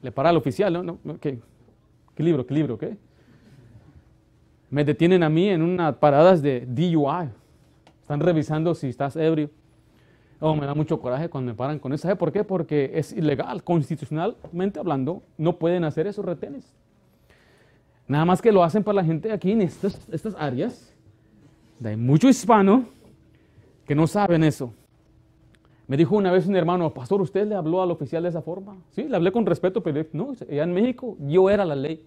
Le 0.00 0.12
para 0.12 0.30
al 0.30 0.38
oficial, 0.38 0.72
¿no? 0.72 0.96
¿Qué, 1.20 1.38
¿Qué 2.14 2.22
libro? 2.22 2.46
¿Qué 2.46 2.54
libro? 2.54 2.78
¿Qué? 2.78 2.96
Me 4.70 4.84
detienen 4.84 5.22
a 5.22 5.28
mí 5.28 5.48
en 5.48 5.62
unas 5.62 5.96
paradas 5.96 6.42
de 6.42 6.66
DUI. 6.66 7.30
Están 8.02 8.20
revisando 8.20 8.74
si 8.74 8.88
estás 8.88 9.16
ebrio. 9.16 9.50
Oh, 10.40 10.54
me 10.54 10.66
da 10.66 10.74
mucho 10.74 11.00
coraje 11.00 11.28
cuando 11.28 11.52
me 11.52 11.56
paran 11.56 11.78
con 11.78 11.92
eso. 11.92 12.02
¿Sabe 12.02 12.16
por 12.16 12.30
qué? 12.30 12.44
Porque 12.44 12.92
es 12.94 13.12
ilegal, 13.12 13.64
constitucionalmente 13.64 14.78
hablando, 14.78 15.22
no 15.36 15.56
pueden 15.58 15.84
hacer 15.84 16.06
esos 16.06 16.24
retenes. 16.24 16.72
Nada 18.06 18.24
más 18.24 18.40
que 18.40 18.52
lo 18.52 18.62
hacen 18.62 18.84
para 18.84 18.96
la 18.96 19.04
gente 19.04 19.32
aquí 19.32 19.52
en 19.52 19.62
estas, 19.62 20.00
estas 20.10 20.34
áreas. 20.38 20.94
Hay 21.84 21.96
mucho 21.96 22.28
hispano 22.28 22.84
que 23.86 23.94
no 23.94 24.06
saben 24.06 24.44
eso. 24.44 24.72
Me 25.86 25.96
dijo 25.96 26.16
una 26.16 26.30
vez 26.30 26.46
un 26.46 26.54
hermano, 26.54 26.92
pastor, 26.92 27.20
¿usted 27.22 27.46
le 27.46 27.54
habló 27.54 27.82
al 27.82 27.90
oficial 27.90 28.22
de 28.22 28.28
esa 28.28 28.42
forma? 28.42 28.76
Sí, 28.90 29.04
le 29.04 29.16
hablé 29.16 29.32
con 29.32 29.46
respeto, 29.46 29.82
pero 29.82 30.04
no, 30.12 30.34
allá 30.48 30.62
en 30.62 30.72
México 30.72 31.16
yo 31.20 31.48
era 31.50 31.64
la 31.64 31.74
ley. 31.74 32.04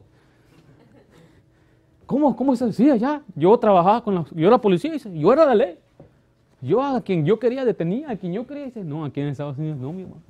¿Cómo? 2.12 2.36
¿Cómo 2.36 2.58
se 2.58 2.66
decía 2.66 2.96
allá? 2.96 3.22
Yo 3.38 3.58
trabajaba 3.58 4.04
con 4.04 4.14
la, 4.14 4.26
yo 4.32 4.46
era 4.46 4.58
policía, 4.58 4.92
yo 4.98 5.32
era 5.32 5.46
la 5.46 5.56
ley. 5.56 5.80
Yo 6.60 6.84
a 6.84 7.00
quien 7.00 7.26
yo 7.26 7.40
quería 7.40 7.64
detenía, 7.64 8.10
a 8.10 8.18
quien 8.18 8.34
yo 8.34 8.46
quería, 8.46 8.66
dice, 8.66 8.84
no, 8.84 9.06
aquí 9.06 9.22
en 9.22 9.30
Estados 9.30 9.58
Unidos 9.58 9.78
no, 9.78 9.94
mi 9.94 10.02
hermano. 10.02 10.22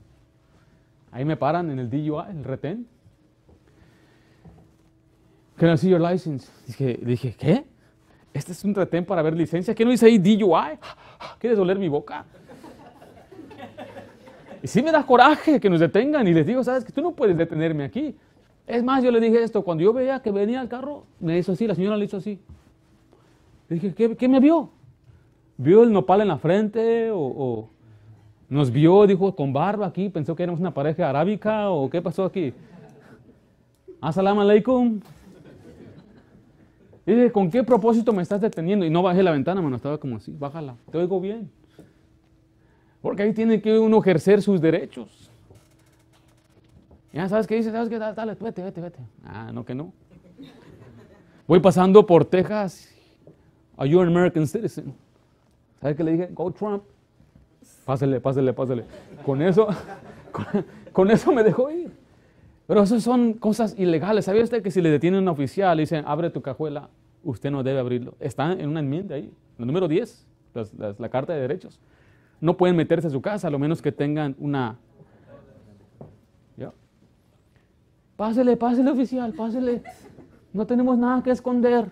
Ahí 1.12 1.26
me 1.26 1.36
paran 1.36 1.72
en 1.72 1.80
el 1.80 1.90
DUI, 1.90 2.30
el 2.30 2.44
retén. 2.44 2.86
Can 5.56 5.74
I 5.74 5.78
see 5.80 5.90
your 5.90 6.00
license? 6.00 6.52
Dije, 6.68 7.00
dije, 7.02 7.36
¿qué? 7.36 7.66
Este 8.32 8.52
es 8.52 8.64
un 8.64 8.76
retén 8.76 9.04
para 9.04 9.24
ver 9.24 9.36
licencia. 9.36 9.74
¿Qué 9.74 9.84
no 9.84 9.90
dice 9.90 10.06
ahí 10.06 10.20
DUI? 10.20 10.78
¿Quieres 11.40 11.58
doler 11.58 11.80
mi 11.80 11.90
boca? 11.90 12.26
Y 14.62 14.68
sí 14.68 14.84
me 14.84 14.92
da 14.92 15.04
coraje 15.04 15.60
que 15.60 15.68
nos 15.68 15.80
detengan 15.80 16.28
y 16.28 16.34
les 16.36 16.46
digo, 16.46 16.64
sabes 16.64 16.86
que 16.86 16.92
tú 16.92 17.02
no 17.02 17.14
puedes 17.14 17.36
detenerme 17.36 17.86
aquí. 17.86 18.16
Es 18.68 18.84
más, 18.84 19.04
yo 19.04 19.12
le 19.12 19.20
dije 19.20 19.44
esto, 19.44 19.64
cuando 19.64 19.84
yo 19.84 19.94
veía 19.94 20.22
que 20.22 20.32
venía 20.32 20.62
el 20.62 20.68
carro, 20.68 21.04
me 21.20 21.38
hizo 21.38 21.52
así, 21.54 21.68
la 21.68 21.76
señora 21.76 21.98
le 21.98 22.06
hizo 22.06 22.18
así. 22.18 22.40
Dije, 23.70 23.94
¿qué, 23.94 24.28
me 24.28 24.40
vio? 24.40 24.70
vio 25.58 25.84
el 25.84 25.92
nopal 25.92 26.22
en 26.22 26.28
la 26.28 26.38
frente 26.38 27.10
o, 27.14 27.70
nos 28.50 28.72
vio, 28.72 29.08
dijo, 29.08 29.34
con 29.36 29.54
barba 29.54 29.88
aquí, 29.88 30.10
pensó 30.10 30.36
que 30.36 30.44
éramos 30.44 30.60
una 30.60 30.74
pareja 30.74 31.10
arábica 31.10 31.70
o 31.70 31.90
qué 31.90 32.02
pasó 32.02 32.26
aquí. 32.26 32.54
Assalamu 34.02 34.42
alaikum. 34.42 35.00
Dije, 37.06 37.32
¿con 37.32 37.50
qué 37.50 37.64
propósito 37.64 38.12
me 38.14 38.22
estás 38.22 38.42
deteniendo? 38.42 38.86
Y 38.86 38.90
no 38.90 39.02
bajé 39.02 39.24
la 39.24 39.32
ventana, 39.32 39.62
mano, 39.62 39.78
estaba 39.78 39.98
como 39.98 40.18
así, 40.18 40.36
bájala, 40.38 40.76
te 40.92 40.98
oigo 40.98 41.20
bien. 41.22 41.50
Porque 43.02 43.24
ahí 43.24 43.34
tiene 43.34 43.62
que 43.62 43.80
uno 43.80 44.00
ejercer 44.00 44.42
sus 44.42 44.62
derechos. 44.62 45.31
Ya 47.14 47.28
sabes 47.28 47.48
qué 47.48 47.56
dice, 47.56 47.72
sabes 47.72 47.90
qué, 47.90 48.00
dale, 48.00 48.36
vete, 48.40 48.64
vete, 48.64 48.82
vete. 48.82 49.00
Ah, 49.26 49.52
no 49.54 49.66
que 49.66 49.76
no. 49.76 49.92
Voy 51.48 51.60
pasando 51.60 52.06
por 52.06 52.24
Texas. 52.24 52.90
Are 53.78 53.90
you 53.90 54.00
an 54.00 54.08
American 54.08 54.48
citizen? 54.48 54.94
¿Sabe 55.82 55.96
qué 55.96 56.04
le 56.04 56.12
dije? 56.12 56.30
Go 56.32 56.52
Trump. 56.52 56.84
Pásele, 57.86 58.22
pásele, 58.22 58.54
pásele. 58.54 58.86
Con 59.26 59.42
eso, 59.42 59.68
con, 60.94 61.10
eso 61.12 61.32
me 61.32 61.44
dejó 61.44 61.72
ir. 61.72 61.92
Pero 62.68 62.84
eso 62.84 63.00
son 63.00 63.34
cosas 63.34 63.76
ilegales. 63.78 64.26
¿Sabía 64.26 64.44
usted 64.44 64.64
que 64.64 64.72
si 64.72 64.82
le 64.82 64.90
detienen 64.90 65.20
a 65.20 65.22
un 65.24 65.28
oficial 65.28 65.80
y 65.80 65.82
dicen, 65.82 66.06
abre 66.08 66.30
tu 66.30 66.42
cajuela, 66.42 66.90
usted 67.24 67.52
no 67.52 67.64
debe 67.64 67.80
abrirlo? 67.80 68.16
Está 68.20 68.54
en 68.54 68.70
una 68.70 68.80
enmienda 68.80 69.16
ahí, 69.16 69.34
el 69.58 69.66
número 69.66 69.88
10, 69.88 70.28
la, 70.98 71.10
Carta 71.10 71.34
de 71.34 71.42
Derechos. 71.42 71.80
No 72.40 72.56
pueden 72.56 72.76
meterse 72.76 73.08
a 73.08 73.10
su 73.10 73.22
casa, 73.22 73.48
a 73.48 73.52
lo 73.52 73.60
menos 73.60 73.82
que 73.82 73.92
tengan 73.92 74.36
una... 74.40 74.78
¿Ya? 76.56 76.72
Pásele, 78.22 78.56
pásele 78.56 78.92
oficial, 78.92 79.34
pásele. 79.34 79.82
No 80.54 80.68
tenemos 80.68 80.96
nada 80.96 81.24
que 81.24 81.32
esconder. 81.32 81.90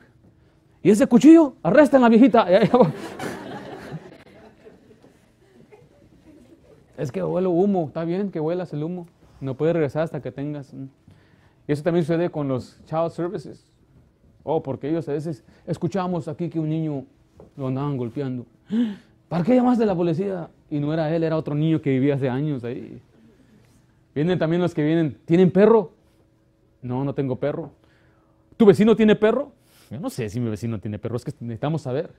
Y 0.84 0.91
ese 0.91 1.07
cuchillo, 1.07 1.55
arrestan 1.63 2.01
a 2.01 2.03
la 2.03 2.09
viejita. 2.09 2.45
Es 6.99 7.11
que 7.11 7.23
huele 7.23 7.47
humo, 7.47 7.86
está 7.88 8.03
bien 8.03 8.30
que 8.30 8.39
huelas 8.39 8.71
el 8.73 8.84
humo. 8.84 9.07
No 9.41 9.55
puedes 9.55 9.73
regresar 9.73 10.03
hasta 10.03 10.21
que 10.21 10.32
tengas. 10.32 10.71
Y 11.67 11.71
eso 11.71 11.82
también 11.82 12.05
sucede 12.05 12.30
con 12.30 12.47
los 12.47 12.80
child 12.86 13.09
services. 13.09 13.65
Oh, 14.43 14.61
porque 14.61 14.88
ellos 14.88 15.09
a 15.09 15.13
veces 15.13 15.43
escuchamos 15.65 16.27
aquí 16.27 16.47
que 16.47 16.59
un 16.59 16.69
niño 16.69 17.05
lo 17.57 17.69
andaban 17.69 17.97
golpeando. 17.97 18.45
¿Para 19.30 19.43
qué 19.43 19.55
llamaste 19.55 19.84
a 19.84 19.88
la 19.88 19.95
policía? 19.95 20.47
Y 20.69 20.80
no 20.80 20.93
era 20.93 21.11
él, 21.15 21.23
era 21.23 21.36
otro 21.38 21.55
niño 21.55 21.82
que 21.82 21.89
vivía 21.89 22.13
hace 22.13 22.30
años 22.30 22.63
ahí. 22.63 23.01
Vienen 24.13 24.38
también 24.38 24.61
los 24.61 24.75
que 24.75 24.84
vienen, 24.84 25.17
¿tienen 25.25 25.49
perro? 25.49 25.97
No, 26.82 27.03
no 27.03 27.13
tengo 27.13 27.38
perro. 27.38 27.71
¿Tu 28.57 28.65
vecino 28.65 28.95
tiene 28.95 29.15
perro? 29.15 29.51
Yo 29.89 29.99
no 29.99 30.09
sé 30.09 30.30
si 30.30 30.39
mi 30.39 30.49
vecino 30.49 30.80
tiene 30.80 30.99
perro, 30.99 31.17
es 31.17 31.25
que 31.25 31.32
necesitamos 31.39 31.82
saber. 31.82 32.11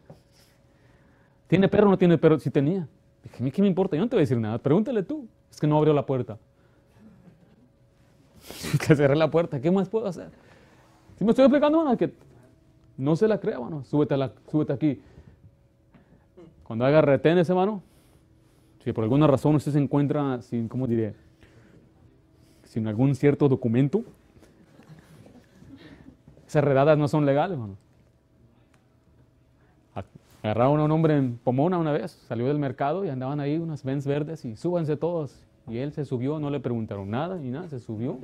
¿Tiene 1.47 1.69
perro 1.69 1.89
o 1.89 1.91
no 1.91 1.99
tiene 1.99 2.19
perro? 2.19 2.39
Sí 2.39 2.51
tenía. 2.51 2.89
Dije, 3.23 3.51
¿qué 3.51 3.63
me 3.63 3.69
importa? 3.69 3.97
Yo 3.97 4.03
no 4.03 4.09
te 4.09 4.17
voy 4.17 4.21
a 4.21 4.25
decir 4.25 4.39
nada. 4.39 4.59
Pregúntale 4.59 5.03
tú. 5.03 5.27
Es 5.51 5.61
que 5.61 5.67
no 5.67 5.77
abrió 5.77 5.93
la 5.93 6.07
puerta. 6.07 6.39
que 8.87 8.95
cerré 8.95 9.17
la 9.17 9.31
puerta. 9.31 9.61
¿Qué 9.61 9.71
más 9.71 9.89
puedo 9.89 10.07
hacer? 10.07 10.31
Si 11.19 11.25
me 11.25 11.31
estoy 11.31 11.45
explicando, 11.45 11.97
que 11.97 12.13
no 12.97 13.17
se 13.17 13.29
la 13.29 13.39
crea, 13.39 13.59
mano. 13.61 13.85
Súbete, 13.85 14.17
la, 14.17 14.33
súbete 14.51 14.73
aquí. 14.73 15.01
Cuando 16.65 16.85
haga 16.85 17.03
retenes, 17.03 17.49
hermano, 17.51 17.83
si 18.85 18.93
por 18.93 19.05
alguna 19.05 19.27
razón 19.27 19.55
usted 19.57 19.73
se 19.73 19.79
encuentra 19.79 20.41
sin, 20.41 20.69
¿cómo 20.69 20.87
diré? 20.87 21.15
Sin 22.65 22.87
algún 22.87 23.15
cierto 23.15 23.49
documento, 23.49 24.05
esas 26.51 26.65
redadas 26.65 26.99
no 26.99 27.07
son 27.07 27.27
legales, 27.27 27.53
hermano. 27.53 27.77
Agarraron 30.43 30.81
a 30.81 30.85
un 30.85 30.91
hombre 30.91 31.17
en 31.17 31.37
Pomona 31.37 31.79
una 31.79 31.93
vez, 31.93 32.11
salió 32.27 32.49
del 32.49 32.59
mercado 32.59 33.05
y 33.05 33.09
andaban 33.09 33.39
ahí 33.39 33.57
unas 33.57 33.85
Benz 33.85 34.05
verdes 34.05 34.45
y 34.45 34.57
súbanse 34.57 34.97
todos. 34.97 35.45
Y 35.69 35.79
él 35.79 35.93
se 35.93 36.05
subió, 36.05 36.41
no 36.41 36.51
le 36.51 36.59
preguntaron 36.59 37.09
nada 37.09 37.37
ni 37.37 37.51
nada, 37.51 37.69
se 37.69 37.79
subió. 37.79 38.19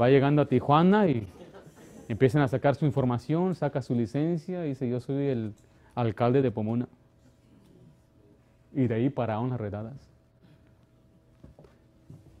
Va 0.00 0.08
llegando 0.08 0.40
a 0.40 0.46
Tijuana 0.46 1.06
y 1.06 1.28
empiezan 2.08 2.40
a 2.40 2.48
sacar 2.48 2.74
su 2.74 2.86
información, 2.86 3.54
saca 3.54 3.82
su 3.82 3.94
licencia 3.94 4.64
y 4.64 4.70
dice, 4.70 4.88
yo 4.88 5.00
soy 5.00 5.26
el 5.26 5.52
alcalde 5.94 6.40
de 6.40 6.50
Pomona. 6.50 6.88
Y 8.72 8.86
de 8.86 8.94
ahí 8.94 9.10
pararon 9.10 9.50
las 9.50 9.60
redadas. 9.60 9.92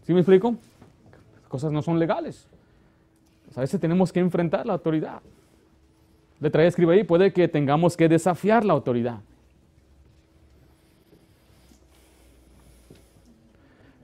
¿Sí 0.04 0.14
me 0.14 0.20
explico? 0.20 0.56
Las 1.42 1.48
cosas 1.50 1.72
no 1.72 1.82
son 1.82 1.98
legales. 1.98 2.48
A 3.58 3.60
veces 3.60 3.80
tenemos 3.80 4.12
que 4.12 4.20
enfrentar 4.20 4.64
la 4.64 4.74
autoridad. 4.74 5.20
Letra 6.38 6.62
E 6.62 6.68
escribe 6.68 6.94
ahí, 6.94 7.02
puede 7.02 7.32
que 7.32 7.48
tengamos 7.48 7.96
que 7.96 8.08
desafiar 8.08 8.64
la 8.64 8.72
autoridad. 8.72 9.18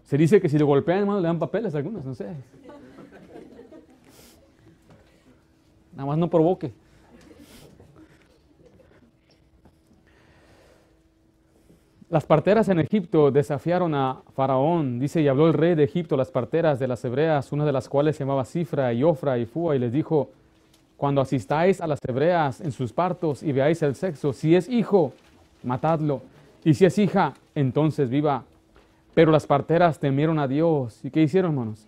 Se 0.07 0.19
dice 0.19 0.41
que 0.41 0.49
si 0.49 0.59
le 0.59 0.65
golpean, 0.65 0.99
hermano, 0.99 1.21
le 1.21 1.29
dan 1.29 1.39
papeles 1.39 1.73
a 1.73 1.79
algunos, 1.79 2.05
no 2.05 2.17
sé. 2.17 2.35
Nada 5.93 6.07
más 6.09 6.19
no 6.19 6.29
provoque. 6.29 6.73
Las 12.15 12.27
parteras 12.27 12.69
en 12.69 12.79
Egipto 12.79 13.33
desafiaron 13.33 13.93
a 13.93 14.23
Faraón. 14.37 15.01
Dice, 15.01 15.21
y 15.21 15.27
habló 15.27 15.49
el 15.49 15.53
rey 15.53 15.75
de 15.75 15.83
Egipto, 15.83 16.17
las 16.17 16.31
parteras 16.31 16.79
de 16.79 16.87
las 16.87 17.05
hebreas, 17.05 17.51
una 17.51 17.65
de 17.65 17.73
las 17.73 17.89
cuales 17.89 18.15
se 18.15 18.23
llamaba 18.23 18.45
Cifra 18.45 18.93
y 18.93 19.03
Ofra 19.03 19.37
y 19.37 19.47
Fua, 19.47 19.75
y 19.75 19.81
les 19.81 19.93
dijo, 19.93 20.31
cuando 20.97 21.21
asistáis 21.21 21.81
a 21.81 21.89
las 21.89 21.99
hebreas 22.07 22.61
en 22.61 22.71
sus 22.71 22.93
partos 22.93 23.43
y 23.43 23.51
veáis 23.51 23.83
el 23.83 23.97
sexo, 23.97 24.33
si 24.33 24.55
es 24.55 24.69
hijo, 24.69 25.12
matadlo, 25.65 26.23
y 26.62 26.75
si 26.75 26.85
es 26.85 26.97
hija, 26.99 27.35
entonces 27.57 28.09
viva. 28.11 28.45
Pero 29.12 29.33
las 29.33 29.49
parteras 29.49 29.99
temieron 29.99 30.39
a 30.39 30.47
Dios. 30.47 31.05
¿Y 31.05 31.11
qué 31.11 31.21
hicieron, 31.21 31.51
hermanos? 31.51 31.85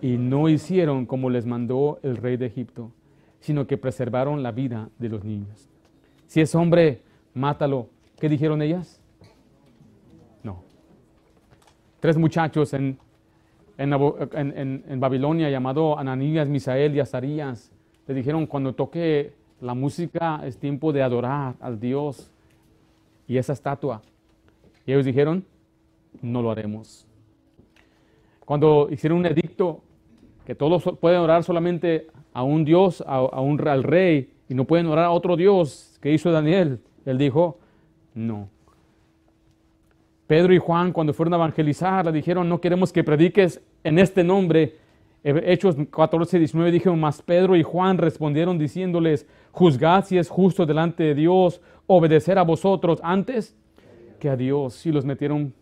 Y 0.00 0.18
no 0.18 0.48
hicieron 0.48 1.04
como 1.04 1.30
les 1.30 1.46
mandó 1.46 1.98
el 2.04 2.16
rey 2.16 2.36
de 2.36 2.46
Egipto, 2.46 2.92
sino 3.40 3.66
que 3.66 3.76
preservaron 3.76 4.44
la 4.44 4.52
vida 4.52 4.88
de 5.00 5.08
los 5.08 5.24
niños. 5.24 5.68
Si 6.28 6.40
es 6.40 6.54
hombre, 6.54 7.00
mátalo. 7.34 7.88
¿Qué 8.20 8.28
dijeron 8.28 8.62
ellas? 8.62 9.00
Tres 12.00 12.16
muchachos 12.16 12.74
en, 12.74 12.98
en, 13.78 15.00
Babilonia 15.00 15.50
llamado 15.50 15.98
Ananías, 15.98 16.48
Misael 16.48 16.94
y 16.94 17.00
Azarías 17.00 17.72
le 18.06 18.14
dijeron, 18.14 18.46
cuando 18.46 18.74
toque 18.74 19.32
la 19.60 19.74
música 19.74 20.40
es 20.44 20.58
tiempo 20.58 20.92
de 20.92 21.02
adorar 21.02 21.54
al 21.60 21.78
Dios 21.78 22.30
y 23.26 23.36
esa 23.36 23.52
estatua. 23.52 24.02
Y 24.86 24.92
ellos 24.92 25.04
dijeron, 25.04 25.44
no 26.22 26.40
lo 26.40 26.50
haremos. 26.50 27.06
Cuando 28.44 28.88
hicieron 28.90 29.18
un 29.18 29.26
edicto 29.26 29.82
que 30.46 30.54
todos 30.54 30.82
pueden 30.98 31.20
orar 31.20 31.44
solamente 31.44 32.06
a 32.32 32.42
un 32.42 32.64
Dios, 32.64 33.04
a, 33.06 33.40
un, 33.40 33.68
al 33.68 33.82
rey, 33.82 34.30
y 34.48 34.54
no 34.54 34.64
pueden 34.64 34.86
orar 34.86 35.04
a 35.04 35.10
otro 35.10 35.36
Dios 35.36 35.98
que 36.00 36.12
hizo 36.12 36.30
Daniel, 36.30 36.80
él 37.04 37.18
dijo, 37.18 37.58
no. 38.14 38.48
Pedro 40.28 40.54
y 40.54 40.58
Juan 40.58 40.92
cuando 40.92 41.12
fueron 41.12 41.32
a 41.32 41.36
evangelizar 41.38 42.04
le 42.04 42.12
dijeron, 42.12 42.48
no 42.48 42.60
queremos 42.60 42.92
que 42.92 43.02
prediques 43.02 43.60
en 43.82 43.98
este 43.98 44.22
nombre, 44.22 44.76
Hechos 45.24 45.74
14, 45.90 46.38
19 46.38 46.70
dijeron, 46.70 47.00
mas 47.00 47.22
Pedro 47.22 47.56
y 47.56 47.62
Juan 47.62 47.98
respondieron 47.98 48.58
diciéndoles, 48.58 49.26
juzgad 49.50 50.04
si 50.04 50.16
es 50.16 50.28
justo 50.28 50.64
delante 50.64 51.02
de 51.02 51.14
Dios 51.14 51.60
obedecer 51.86 52.38
a 52.38 52.42
vosotros 52.42 53.00
antes 53.02 53.56
que 54.20 54.28
a 54.28 54.36
Dios. 54.36 54.86
Y 54.86 54.92
los 54.92 55.04
metieron 55.04 55.54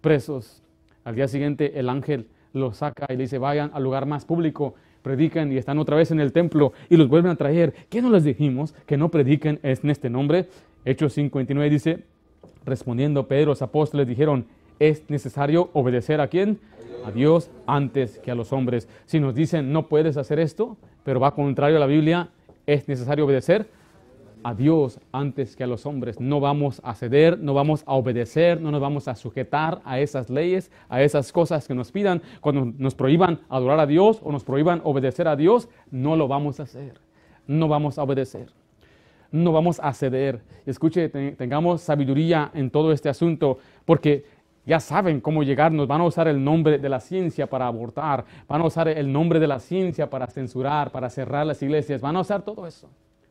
presos. 0.00 0.62
Al 1.04 1.14
día 1.14 1.28
siguiente 1.28 1.78
el 1.78 1.88
ángel 1.88 2.28
los 2.52 2.78
saca 2.78 3.06
y 3.10 3.16
le 3.16 3.24
dice, 3.24 3.38
vayan 3.38 3.70
al 3.74 3.82
lugar 3.82 4.06
más 4.06 4.24
público, 4.24 4.74
predican 5.02 5.52
y 5.52 5.56
están 5.56 5.78
otra 5.78 5.96
vez 5.96 6.10
en 6.10 6.20
el 6.20 6.32
templo 6.32 6.72
y 6.88 6.96
los 6.96 7.08
vuelven 7.08 7.32
a 7.32 7.36
traer. 7.36 7.74
¿Qué 7.90 8.00
no 8.00 8.10
les 8.10 8.24
dijimos 8.24 8.72
que 8.86 8.96
no 8.96 9.10
prediquen 9.10 9.60
en 9.62 9.90
este 9.90 10.08
nombre? 10.08 10.46
Hechos 10.84 11.12
59 11.12 11.70
dice, 11.70 12.04
respondiendo 12.66 13.28
Pedro, 13.28 13.50
los 13.50 13.62
apóstoles 13.62 14.06
dijeron, 14.06 14.46
es 14.78 15.08
necesario 15.08 15.70
obedecer 15.72 16.20
a 16.20 16.28
quién? 16.28 16.58
a 17.06 17.12
Dios 17.12 17.50
antes 17.66 18.18
que 18.18 18.32
a 18.32 18.34
los 18.34 18.52
hombres. 18.52 18.88
Si 19.06 19.20
nos 19.20 19.34
dicen 19.34 19.72
no 19.72 19.86
puedes 19.86 20.16
hacer 20.16 20.40
esto, 20.40 20.76
pero 21.04 21.20
va 21.20 21.34
contrario 21.34 21.76
a 21.76 21.80
la 21.80 21.86
Biblia, 21.86 22.30
es 22.66 22.88
necesario 22.88 23.24
obedecer 23.24 23.68
a 24.42 24.54
Dios 24.54 25.00
antes 25.12 25.54
que 25.54 25.62
a 25.62 25.68
los 25.68 25.86
hombres. 25.86 26.20
No 26.20 26.40
vamos 26.40 26.80
a 26.84 26.94
ceder, 26.94 27.38
no 27.38 27.54
vamos 27.54 27.84
a 27.86 27.94
obedecer, 27.94 28.60
no 28.60 28.72
nos 28.72 28.80
vamos 28.80 29.06
a 29.06 29.14
sujetar 29.14 29.80
a 29.84 30.00
esas 30.00 30.30
leyes, 30.30 30.72
a 30.88 31.00
esas 31.02 31.30
cosas 31.30 31.68
que 31.68 31.74
nos 31.74 31.92
pidan. 31.92 32.22
Cuando 32.40 32.72
nos 32.76 32.96
prohíban 32.96 33.40
adorar 33.48 33.78
a 33.78 33.86
Dios 33.86 34.20
o 34.24 34.32
nos 34.32 34.42
prohíban 34.42 34.80
obedecer 34.82 35.28
a 35.28 35.36
Dios, 35.36 35.68
no 35.92 36.16
lo 36.16 36.26
vamos 36.26 36.58
a 36.58 36.64
hacer. 36.64 37.00
No 37.46 37.68
vamos 37.68 37.98
a 37.98 38.02
obedecer. 38.02 38.48
No 39.36 39.52
vamos 39.52 39.80
a 39.82 39.92
ceder. 39.92 40.40
Escuche, 40.64 41.08
tengamos 41.08 41.82
sabiduría 41.82 42.50
en 42.54 42.70
todo 42.70 42.92
este 42.92 43.08
asunto, 43.08 43.58
porque 43.84 44.24
ya 44.66 44.80
saben 44.80 45.20
cómo 45.20 45.44
llegarnos, 45.44 45.86
van 45.86 46.00
a 46.00 46.04
usar 46.04 46.26
el 46.26 46.42
nombre 46.42 46.78
de 46.78 46.88
la 46.88 47.00
ciencia 47.00 47.46
para 47.46 47.68
abortar, 47.68 48.24
van 48.48 48.60
a 48.60 48.64
usar 48.64 48.88
el 48.88 49.12
nombre 49.12 49.38
de 49.38 49.46
la 49.46 49.60
ciencia 49.60 50.10
para 50.10 50.26
censurar, 50.26 50.90
para 50.90 51.08
cerrar 51.08 51.46
las 51.46 51.62
iglesias, 51.62 52.00
van 52.00 52.16
a 52.16 52.20
usar 52.20 52.42
todo 52.42 52.66
eso. 52.66 52.88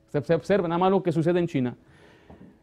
Se, 0.08 0.34
observa 0.34 0.68
nada 0.68 0.80
más 0.80 0.92
lo 0.92 1.04
que 1.04 1.12
sucede 1.12 1.40
en 1.40 1.48
China. 1.48 1.76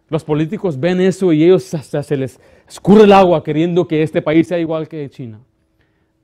Los 0.09 0.24
políticos 0.24 0.80
ven 0.80 1.01
eso 1.01 1.32
y 1.32 1.45
ellos 1.45 1.74
hasta 1.74 2.03
se 2.03 2.16
les 2.16 2.40
escurre 2.66 3.05
el 3.05 3.12
agua 3.12 3.45
queriendo 3.45 3.86
que 3.86 4.03
este 4.03 4.22
país 4.22 4.49
sea 4.49 4.59
igual 4.59 4.88
que 4.88 5.09
China, 5.11 5.40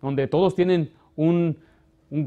donde 0.01 0.27
todos 0.27 0.55
tienen 0.55 0.91
un, 1.17 1.59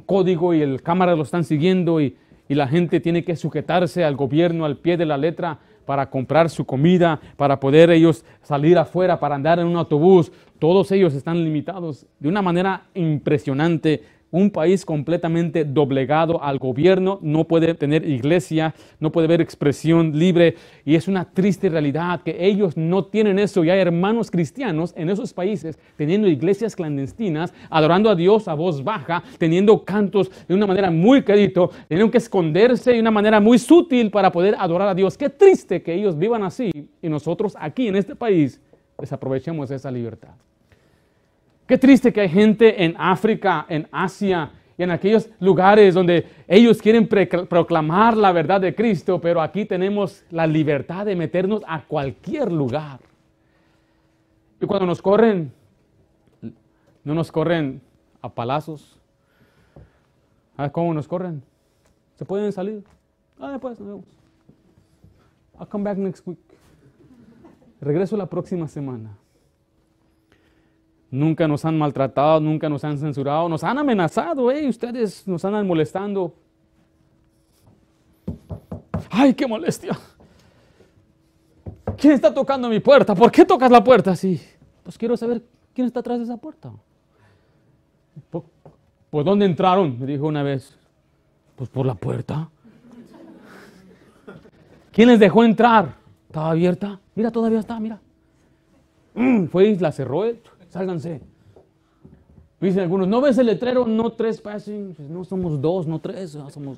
código 0.06 0.54
y 0.54 0.62
el 0.62 0.84
cámara 0.84 1.16
lo 1.16 1.24
están 1.24 1.44
siguiendo 1.44 2.00
y, 2.00 2.16
y 2.52 2.54
la 2.54 2.68
gente 2.68 3.00
tiene 3.00 3.24
que 3.24 3.38
sujetarse 3.38 4.04
al 4.04 4.18
gobierno 4.18 4.66
al 4.66 4.76
pie 4.76 4.98
de 4.98 5.06
la 5.06 5.18
letra 5.18 5.58
para 5.86 6.10
comprar 6.10 6.50
su 6.50 6.66
comida, 6.66 7.18
para 7.38 7.62
poder 7.62 7.90
ellos 7.92 8.26
salir 8.42 8.78
afuera, 8.78 9.22
para 9.22 9.36
andar 9.36 9.60
en 9.60 9.68
un 9.68 9.78
autobús. 9.78 10.34
Todos 10.60 10.92
ellos 10.92 11.14
están 11.14 11.42
limitados 11.46 12.06
de 12.20 12.28
una 12.28 12.42
manera 12.42 12.88
impresionante 12.94 14.04
un 14.32 14.50
país 14.50 14.86
completamente 14.86 15.66
doblegado 15.66 16.42
al 16.42 16.58
gobierno, 16.58 17.20
no 17.22 17.46
puede 17.46 17.74
tener 17.76 18.08
iglesia, 18.08 18.74
no 19.00 19.12
puede 19.12 19.26
haber 19.26 19.42
expresión 19.42 20.18
libre 20.18 20.56
y 20.86 20.96
es 20.96 21.08
una 21.08 21.26
triste 21.26 21.70
realidad 21.70 22.22
que 22.24 22.46
ellos 22.46 22.78
no 22.78 23.06
tienen 23.06 23.40
eso 23.40 23.64
y 23.64 23.70
hay 23.70 23.80
hermanos 23.80 24.32
cristianos 24.32 24.94
en 24.96 25.10
esos 25.10 25.34
países 25.34 25.78
teniendo 25.98 26.28
iglesias 26.28 26.76
clandestinas, 26.76 27.54
adorando 27.70 28.10
a 28.10 28.16
Dios 28.16 28.48
a 28.48 28.54
voz 28.54 28.84
baja, 28.84 29.24
teniendo 29.38 29.84
cantos 29.84 30.32
de 30.48 30.56
una 30.56 30.68
manera 30.68 30.90
muy 30.90 31.24
querido, 31.24 31.72
teniendo 31.88 32.12
que 32.12 32.18
esconderse 32.18 32.94
de 32.94 33.00
una 33.00 33.12
manera 33.12 33.40
muy 33.40 33.60
sutil 33.60 34.10
para 34.10 34.32
poder 34.32 34.56
adorar 34.58 34.88
a 34.88 34.96
Dios. 34.96 35.18
Qué 35.18 35.30
triste 35.30 35.82
que 35.82 35.94
ellos 35.94 36.18
vivan 36.18 36.44
así 36.44 36.72
y 37.02 37.10
nosotros 37.10 37.56
aquí 37.60 37.88
en 37.88 37.96
este 37.96 38.16
país 38.16 38.62
desaprovechemos 38.98 39.72
esa 39.72 39.92
libertad. 39.92 40.36
Qué 41.72 41.78
triste 41.78 42.12
que 42.12 42.20
hay 42.20 42.28
gente 42.28 42.84
en 42.84 42.96
África, 42.98 43.66
en 43.70 43.88
Asia 43.94 44.52
y 44.78 44.84
en 44.84 44.92
aquellos 44.92 45.30
lugares 45.40 45.94
donde 45.94 46.28
ellos 46.46 46.82
quieren 46.82 47.08
proclamar 47.08 48.18
la 48.18 48.34
verdad 48.34 48.60
de 48.60 48.76
Cristo, 48.76 49.22
pero 49.22 49.42
aquí 49.42 49.64
tenemos 49.64 50.26
la 50.32 50.46
libertad 50.46 51.06
de 51.06 51.16
meternos 51.16 51.64
a 51.66 51.82
cualquier 51.86 52.52
lugar. 52.52 53.00
Y 54.60 54.66
cuando 54.66 54.86
nos 54.86 55.02
corren, 55.02 55.54
no 57.06 57.16
nos 57.16 57.32
corren 57.32 57.82
a 58.22 58.28
palazos. 58.28 59.00
¿Sabes 60.58 60.74
cómo 60.74 60.94
nos 60.94 61.08
corren? 61.08 61.42
Se 62.18 62.26
pueden 62.26 62.52
salir. 62.52 62.84
Ah, 63.40 63.58
pues, 63.62 63.80
nos 63.80 63.88
vemos. 63.88 64.06
I'll 65.58 65.70
come 65.70 65.86
back 65.86 65.98
next 65.98 66.28
week. 66.28 66.38
Regreso 67.80 68.18
la 68.18 68.26
próxima 68.26 68.68
semana. 68.68 69.21
Nunca 71.12 71.46
nos 71.46 71.66
han 71.66 71.78
maltratado, 71.78 72.40
nunca 72.40 72.70
nos 72.70 72.86
han 72.86 72.98
censurado, 72.98 73.50
nos 73.50 73.66
han 73.66 73.78
amenazado, 73.78 74.50
¿eh? 74.50 74.70
Ustedes 74.70 75.28
nos 75.28 75.44
andan 75.44 75.68
molestando. 75.68 76.34
¡Ay, 79.10 79.34
qué 79.34 79.46
molestia! 79.46 80.00
¿Quién 81.98 82.14
está 82.14 82.34
tocando 82.34 82.70
mi 82.70 82.80
puerta? 82.80 83.14
¿Por 83.14 83.30
qué 83.30 83.44
tocas 83.44 83.70
la 83.70 83.84
puerta 83.84 84.12
así? 84.12 84.42
Pues 84.84 84.98
quiero 84.98 85.18
saber 85.18 85.44
quién 85.74 85.86
está 85.86 86.00
atrás 86.00 86.20
de 86.20 86.24
esa 86.24 86.38
puerta. 86.38 86.72
¿Por, 88.30 88.46
¿por 89.10 89.26
dónde 89.26 89.46
entraron? 89.46 90.00
Me 90.00 90.06
dijo 90.06 90.28
una 90.28 90.44
vez. 90.44 90.78
Pues 91.58 91.70
por 91.70 91.86
la 91.86 91.94
puerta. 91.94 92.50
¿Quién 94.94 95.10
les 95.10 95.20
dejó 95.20 95.44
entrar? 95.44 95.94
Estaba 96.28 96.52
abierta. 96.52 97.02
Mira, 97.16 97.32
todavía 97.32 97.60
está, 97.60 97.78
mira. 97.82 98.00
Mm, 99.14 99.48
fue 99.48 99.68
y 99.68 99.78
la 99.78 99.92
cerró. 99.92 100.24
Eh 100.24 100.42
sálganse. 100.72 101.22
Dicen 102.60 102.82
algunos, 102.82 103.08
¿no 103.08 103.22
ves 103.22 103.38
el 103.38 103.48
letrero? 103.48 103.86
No 103.86 104.14
tres 104.14 104.40
passing. 104.40 104.96
No 105.10 105.24
somos 105.24 105.60
dos, 105.60 105.88
no 105.88 106.00
tres, 106.00 106.38
somos... 106.50 106.78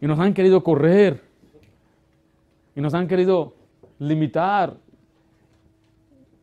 Y 0.00 0.06
nos 0.06 0.18
han 0.18 0.34
querido 0.34 0.62
correr. 0.62 1.20
Y 2.74 2.80
nos 2.80 2.92
han 2.94 3.06
querido 3.08 3.54
limitar. 3.98 4.76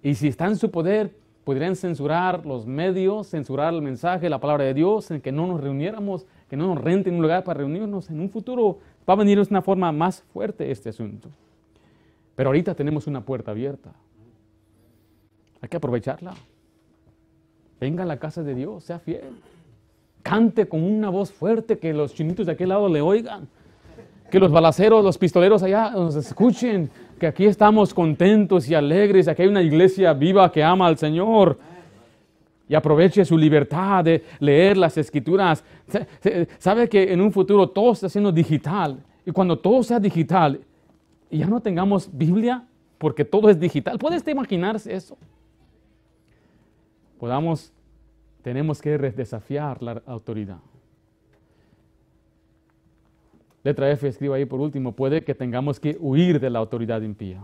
Y 0.02 0.16
si 0.16 0.30
está 0.30 0.48
en 0.48 0.56
su 0.56 0.72
poder, 0.72 1.16
podrían 1.44 1.76
censurar 1.76 2.46
los 2.46 2.66
medios, 2.66 3.28
censurar 3.28 3.74
el 3.74 3.82
mensaje, 3.82 4.30
la 4.30 4.40
palabra 4.40 4.64
de 4.64 4.74
Dios, 4.74 5.12
en 5.12 5.22
que 5.22 5.32
no 5.32 5.46
nos 5.46 5.62
reuniéramos, 5.62 6.26
que 6.50 6.56
no 6.56 6.74
nos 6.74 6.84
renten 6.84 7.16
un 7.16 7.22
lugar 7.22 7.44
para 7.44 7.60
reunirnos. 7.60 8.10
En 8.10 8.20
un 8.20 8.30
futuro 8.30 8.80
va 9.08 9.14
a 9.14 9.18
venir 9.18 9.38
de 9.38 9.48
una 9.50 9.62
forma 9.62 9.92
más 9.92 10.22
fuerte 10.34 10.72
este 10.72 10.90
asunto. 10.90 11.30
Pero 12.40 12.52
ahorita 12.52 12.74
tenemos 12.74 13.06
una 13.06 13.20
puerta 13.20 13.52
abierta. 13.52 13.92
Hay 15.60 15.68
que 15.68 15.76
aprovecharla. 15.76 16.34
Venga 17.82 18.04
a 18.04 18.06
la 18.06 18.16
casa 18.16 18.44
de 18.44 18.56
Dios, 18.56 18.86
sea 18.86 18.98
fiel. 18.98 19.42
Cante 20.24 20.66
con 20.66 20.82
una 20.82 21.10
voz 21.10 21.34
fuerte 21.34 21.78
que 21.80 21.94
los 21.94 22.14
chinitos 22.14 22.46
de 22.46 22.54
aquel 22.54 22.70
lado 22.70 22.88
le 22.88 23.02
oigan. 23.02 23.50
Que 24.32 24.40
los 24.40 24.54
balaceros, 24.54 25.04
los 25.04 25.18
pistoleros 25.18 25.64
allá 25.64 25.90
nos 25.90 26.16
escuchen. 26.16 26.90
Que 27.20 27.28
aquí 27.28 27.46
estamos 27.46 27.94
contentos 27.94 28.70
y 28.70 28.74
alegres. 28.74 29.28
Aquí 29.28 29.42
hay 29.42 29.50
una 29.50 29.62
iglesia 29.62 30.14
viva 30.14 30.50
que 30.50 30.64
ama 30.64 30.88
al 30.88 30.98
Señor. 30.98 31.60
Y 32.70 32.74
aproveche 32.74 33.26
su 33.26 33.38
libertad 33.38 34.06
de 34.06 34.24
leer 34.40 34.78
las 34.78 34.98
escrituras. 34.98 35.62
Sabe 36.58 36.88
que 36.88 37.12
en 37.12 37.20
un 37.20 37.34
futuro 37.34 37.68
todo 37.68 37.92
está 37.92 38.08
siendo 38.08 38.32
digital. 38.32 38.98
Y 39.26 39.32
cuando 39.32 39.60
todo 39.60 39.84
sea 39.84 40.00
digital 40.00 40.62
ya 41.38 41.47
no 41.47 41.61
tengamos 41.61 42.09
Biblia, 42.11 42.65
porque 42.97 43.23
todo 43.25 43.49
es 43.49 43.59
digital, 43.59 43.99
¿puedes 43.99 44.27
imaginarse 44.27 44.93
eso? 44.93 45.17
Podamos 47.19 47.73
tenemos 48.41 48.82
que 48.82 48.97
desafiar 48.97 49.82
la 49.84 50.01
autoridad. 50.05 50.59
Letra 53.63 53.91
F, 53.91 54.07
escribo 54.07 54.34
ahí 54.34 54.45
por 54.45 54.59
último, 54.59 54.93
puede 54.93 55.23
que 55.23 55.36
tengamos 55.36 55.80
que 55.80 55.97
huir 55.99 56.39
de 56.39 56.49
la 56.49 56.59
autoridad 56.59 57.01
impía. 57.01 57.41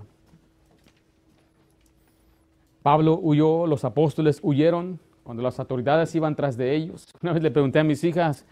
Pablo 2.81 3.19
huyó, 3.21 3.67
los 3.67 3.83
apóstoles 3.83 4.39
huyeron 4.41 4.99
cuando 5.23 5.43
las 5.43 5.59
autoridades 5.59 6.13
iban 6.15 6.35
tras 6.35 6.55
de 6.55 6.73
ellos. 6.73 7.07
Una 7.21 7.33
vez 7.33 7.43
le 7.43 7.51
pregunté 7.51 7.79
a 7.79 7.83
mis 7.83 8.03
hijas, 8.03 8.45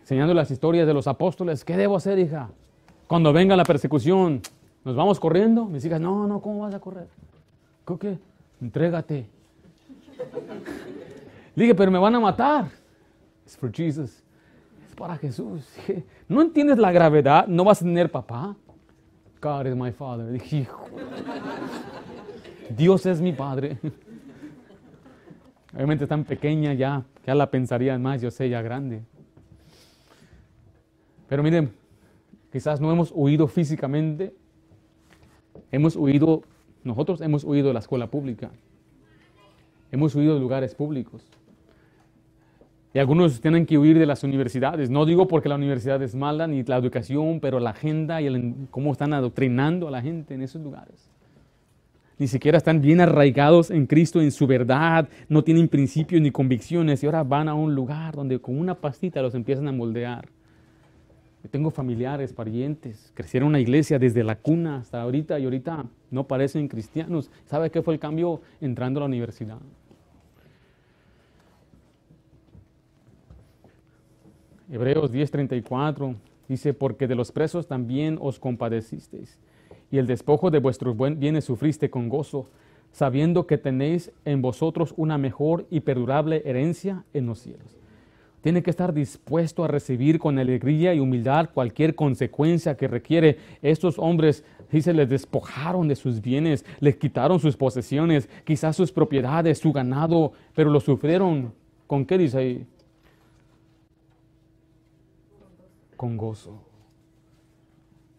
enseñando 0.00 0.34
las 0.34 0.50
historias 0.50 0.86
de 0.86 0.92
los 0.92 1.06
apóstoles, 1.06 1.64
¿qué 1.64 1.76
debo 1.76 1.96
hacer, 1.96 2.18
hija? 2.18 2.50
Cuando 3.10 3.32
venga 3.32 3.56
la 3.56 3.64
persecución, 3.64 4.40
¿nos 4.84 4.94
vamos 4.94 5.18
corriendo? 5.18 5.64
Mis 5.64 5.84
hijas, 5.84 6.00
no, 6.00 6.28
no, 6.28 6.40
¿cómo 6.40 6.60
vas 6.60 6.72
a 6.72 6.78
correr? 6.78 7.08
¿Qué? 7.98 8.16
Entrégate. 8.62 9.26
Dije, 11.56 11.74
pero 11.74 11.90
me 11.90 11.98
van 11.98 12.14
a 12.14 12.20
matar. 12.20 12.68
Es 13.44 13.56
for 13.56 13.72
Jesus. 13.72 14.22
Es 14.86 14.94
para 14.94 15.16
Jesús. 15.16 15.68
¿No 16.28 16.40
entiendes 16.40 16.78
la 16.78 16.92
gravedad? 16.92 17.48
¿No 17.48 17.64
vas 17.64 17.82
a 17.82 17.84
tener 17.84 18.12
papá? 18.12 18.54
God 19.42 19.66
is 19.66 19.74
my 19.74 19.90
father. 19.90 20.30
Dije, 20.30 20.58
hijo. 20.58 20.86
Dios 22.68 23.06
es 23.06 23.20
mi 23.20 23.32
padre. 23.32 23.76
Obviamente 25.74 26.06
tan 26.06 26.22
pequeña 26.22 26.74
ya, 26.74 27.02
ya 27.26 27.34
la 27.34 27.50
pensaría 27.50 27.98
más, 27.98 28.22
yo 28.22 28.30
sé, 28.30 28.48
ya 28.48 28.62
grande. 28.62 29.02
Pero 31.28 31.42
miren, 31.42 31.79
quizás 32.52 32.80
no 32.80 32.92
hemos 32.92 33.12
huido 33.14 33.46
físicamente, 33.48 34.32
hemos 35.70 35.96
huido, 35.96 36.42
nosotros 36.84 37.20
hemos 37.20 37.44
huido 37.44 37.68
de 37.68 37.74
la 37.74 37.80
escuela 37.80 38.08
pública, 38.08 38.50
hemos 39.92 40.14
huido 40.14 40.34
de 40.34 40.40
lugares 40.40 40.74
públicos. 40.74 41.24
Y 42.92 42.98
algunos 42.98 43.40
tienen 43.40 43.66
que 43.66 43.78
huir 43.78 43.98
de 44.00 44.06
las 44.06 44.24
universidades. 44.24 44.90
No 44.90 45.06
digo 45.06 45.28
porque 45.28 45.48
la 45.48 45.54
universidad 45.54 46.02
es 46.02 46.16
mala, 46.16 46.48
ni 46.48 46.64
la 46.64 46.76
educación, 46.76 47.38
pero 47.38 47.60
la 47.60 47.70
agenda 47.70 48.20
y 48.20 48.66
cómo 48.70 48.90
están 48.90 49.12
adoctrinando 49.12 49.86
a 49.86 49.92
la 49.92 50.02
gente 50.02 50.34
en 50.34 50.42
esos 50.42 50.60
lugares. 50.60 51.08
Ni 52.18 52.26
siquiera 52.26 52.58
están 52.58 52.82
bien 52.82 53.00
arraigados 53.00 53.70
en 53.70 53.86
Cristo, 53.86 54.20
en 54.20 54.30
su 54.30 54.46
verdad, 54.46 55.08
no 55.28 55.42
tienen 55.42 55.68
principios 55.68 56.20
ni 56.20 56.30
convicciones 56.30 57.02
y 57.02 57.06
ahora 57.06 57.22
van 57.22 57.48
a 57.48 57.54
un 57.54 57.74
lugar 57.74 58.14
donde 58.14 58.40
con 58.40 58.58
una 58.58 58.74
pastita 58.74 59.22
los 59.22 59.34
empiezan 59.34 59.68
a 59.68 59.72
moldear. 59.72 60.28
Tengo 61.48 61.70
familiares, 61.70 62.32
parientes, 62.32 63.12
crecieron 63.14 63.46
en 63.46 63.50
una 63.50 63.60
iglesia 63.60 63.98
desde 63.98 64.22
la 64.22 64.36
cuna 64.36 64.76
hasta 64.76 65.00
ahorita 65.00 65.38
y 65.38 65.44
ahorita 65.44 65.86
no 66.10 66.26
parecen 66.28 66.68
cristianos. 66.68 67.30
¿Sabe 67.46 67.70
qué 67.70 67.82
fue 67.82 67.94
el 67.94 68.00
cambio 68.00 68.42
entrando 68.60 69.00
a 69.00 69.02
la 69.02 69.06
universidad? 69.06 69.58
Hebreos 74.70 75.12
10:34 75.12 76.14
dice, 76.46 76.74
porque 76.74 77.08
de 77.08 77.16
los 77.16 77.32
presos 77.32 77.66
también 77.66 78.18
os 78.20 78.38
compadecisteis, 78.38 79.38
y 79.90 79.98
el 79.98 80.06
despojo 80.06 80.50
de 80.50 80.60
vuestros 80.60 80.96
bienes 81.18 81.44
sufriste 81.44 81.90
con 81.90 82.08
gozo, 82.08 82.48
sabiendo 82.92 83.46
que 83.46 83.58
tenéis 83.58 84.12
en 84.24 84.42
vosotros 84.42 84.94
una 84.96 85.18
mejor 85.18 85.66
y 85.70 85.80
perdurable 85.80 86.42
herencia 86.44 87.04
en 87.14 87.26
los 87.26 87.40
cielos. 87.40 87.79
Tiene 88.42 88.62
que 88.62 88.70
estar 88.70 88.94
dispuesto 88.94 89.64
a 89.64 89.68
recibir 89.68 90.18
con 90.18 90.38
alegría 90.38 90.94
y 90.94 91.00
humildad 91.00 91.50
cualquier 91.52 91.94
consecuencia 91.94 92.76
que 92.76 92.88
requiere. 92.88 93.38
Estos 93.62 93.98
hombres, 93.98 94.44
dice, 94.70 94.94
les 94.94 95.08
despojaron 95.08 95.88
de 95.88 95.96
sus 95.96 96.20
bienes, 96.20 96.64
les 96.80 96.96
quitaron 96.96 97.38
sus 97.38 97.56
posesiones, 97.56 98.28
quizás 98.44 98.76
sus 98.76 98.92
propiedades, 98.92 99.58
su 99.58 99.72
ganado, 99.72 100.32
pero 100.54 100.70
lo 100.70 100.80
sufrieron. 100.80 101.52
¿Con 101.86 102.06
qué 102.06 102.16
dice 102.16 102.38
ahí? 102.38 102.66
con 106.00 106.16
gozo. 106.16 106.58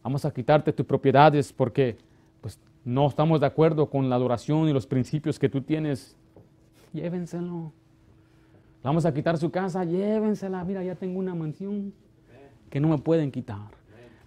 Vamos 0.03 0.23
a 0.23 0.31
quitarte 0.31 0.71
tus 0.71 0.85
propiedades 0.85 1.51
porque 1.51 1.97
pues, 2.39 2.59
no 2.85 3.07
estamos 3.07 3.39
de 3.39 3.47
acuerdo 3.47 3.89
con 3.89 4.07
la 4.07 4.17
adoración 4.17 4.69
y 4.69 4.71
los 4.71 4.85
principios 4.85 5.39
que 5.39 5.49
tú 5.49 5.61
tienes. 5.61 6.15
Llévenselo. 6.93 7.73
Vamos 8.83 9.05
a 9.05 9.13
quitar 9.13 9.37
su 9.37 9.51
casa, 9.51 9.83
llévensela. 9.83 10.63
Mira, 10.63 10.83
ya 10.83 10.95
tengo 10.95 11.19
una 11.19 11.35
mansión 11.35 11.93
que 12.69 12.79
no 12.79 12.87
me 12.87 12.97
pueden 12.97 13.31
quitar. 13.31 13.81